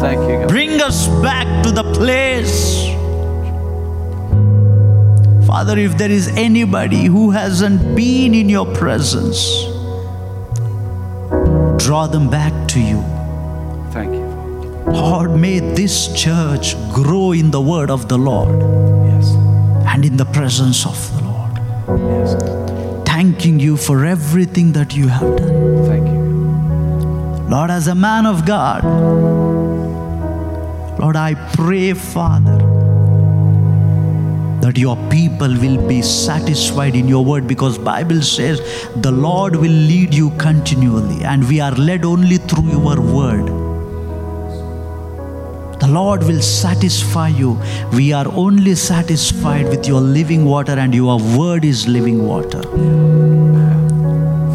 Thank 0.00 0.20
you, 0.30 0.38
God. 0.40 0.48
Bring 0.48 0.80
us 0.80 1.08
back 1.22 1.64
to 1.64 1.72
the 1.72 1.84
place. 1.94 2.97
Father, 5.58 5.76
if 5.76 5.98
there 5.98 6.08
is 6.08 6.28
anybody 6.36 7.06
who 7.06 7.32
hasn't 7.32 7.96
been 7.96 8.32
in 8.32 8.48
your 8.48 8.64
presence, 8.74 9.40
draw 11.84 12.06
them 12.06 12.30
back 12.30 12.52
to 12.68 12.78
you. 12.78 13.02
Thank 13.90 14.14
you. 14.14 14.22
Father. 14.84 14.92
Lord, 14.92 15.40
may 15.40 15.58
this 15.58 16.12
church 16.14 16.76
grow 16.92 17.32
in 17.32 17.50
the 17.50 17.60
word 17.60 17.90
of 17.90 18.08
the 18.08 18.16
Lord 18.16 18.54
Yes. 19.10 19.34
and 19.92 20.04
in 20.04 20.16
the 20.16 20.26
presence 20.26 20.86
of 20.86 20.96
the 21.16 21.24
Lord. 21.24 21.54
Yes. 22.12 22.36
thanking 23.04 23.58
you 23.58 23.76
for 23.76 24.04
everything 24.04 24.70
that 24.74 24.94
you 24.94 25.08
have 25.08 25.36
done. 25.38 25.84
Thank 25.90 26.06
you. 26.06 26.22
Lord, 27.50 27.72
as 27.72 27.88
a 27.88 27.96
man 27.96 28.26
of 28.26 28.46
God, 28.46 28.84
Lord, 31.00 31.16
I 31.16 31.34
pray, 31.54 31.94
Father, 31.94 32.77
that 34.68 34.76
your 34.76 34.96
people 35.08 35.54
will 35.60 35.76
be 35.88 36.02
satisfied 36.02 36.94
in 36.94 37.08
your 37.08 37.24
word 37.24 37.46
because 37.52 37.78
bible 37.78 38.20
says 38.20 38.60
the 39.06 39.10
lord 39.10 39.56
will 39.56 39.78
lead 39.90 40.14
you 40.14 40.30
continually 40.42 41.24
and 41.24 41.48
we 41.52 41.58
are 41.66 41.70
led 41.90 42.04
only 42.04 42.36
through 42.36 42.68
your 42.72 43.00
word. 43.00 43.46
The 45.80 45.86
lord 45.86 46.24
will 46.24 46.42
satisfy 46.42 47.28
you. 47.28 47.50
We 47.92 48.12
are 48.12 48.26
only 48.44 48.74
satisfied 48.74 49.68
with 49.68 49.86
your 49.86 50.00
living 50.00 50.44
water 50.44 50.72
and 50.72 50.94
your 50.94 51.18
word 51.38 51.64
is 51.64 51.86
living 51.86 52.26
water. 52.26 52.62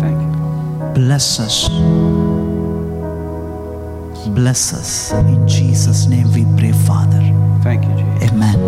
Thank 0.01 0.21
you. 0.21 0.91
bless 0.99 1.39
us. 1.39 1.57
Bless 4.41 4.73
us. 4.73 5.13
In 5.13 5.47
jesus 5.47 6.05
name 6.07 6.31
we 6.33 6.45
pray 6.59 6.73
father. 6.91 7.23
Thank 7.63 7.85
you, 7.85 7.95
Jesus. 8.03 8.31
amen 8.31 8.62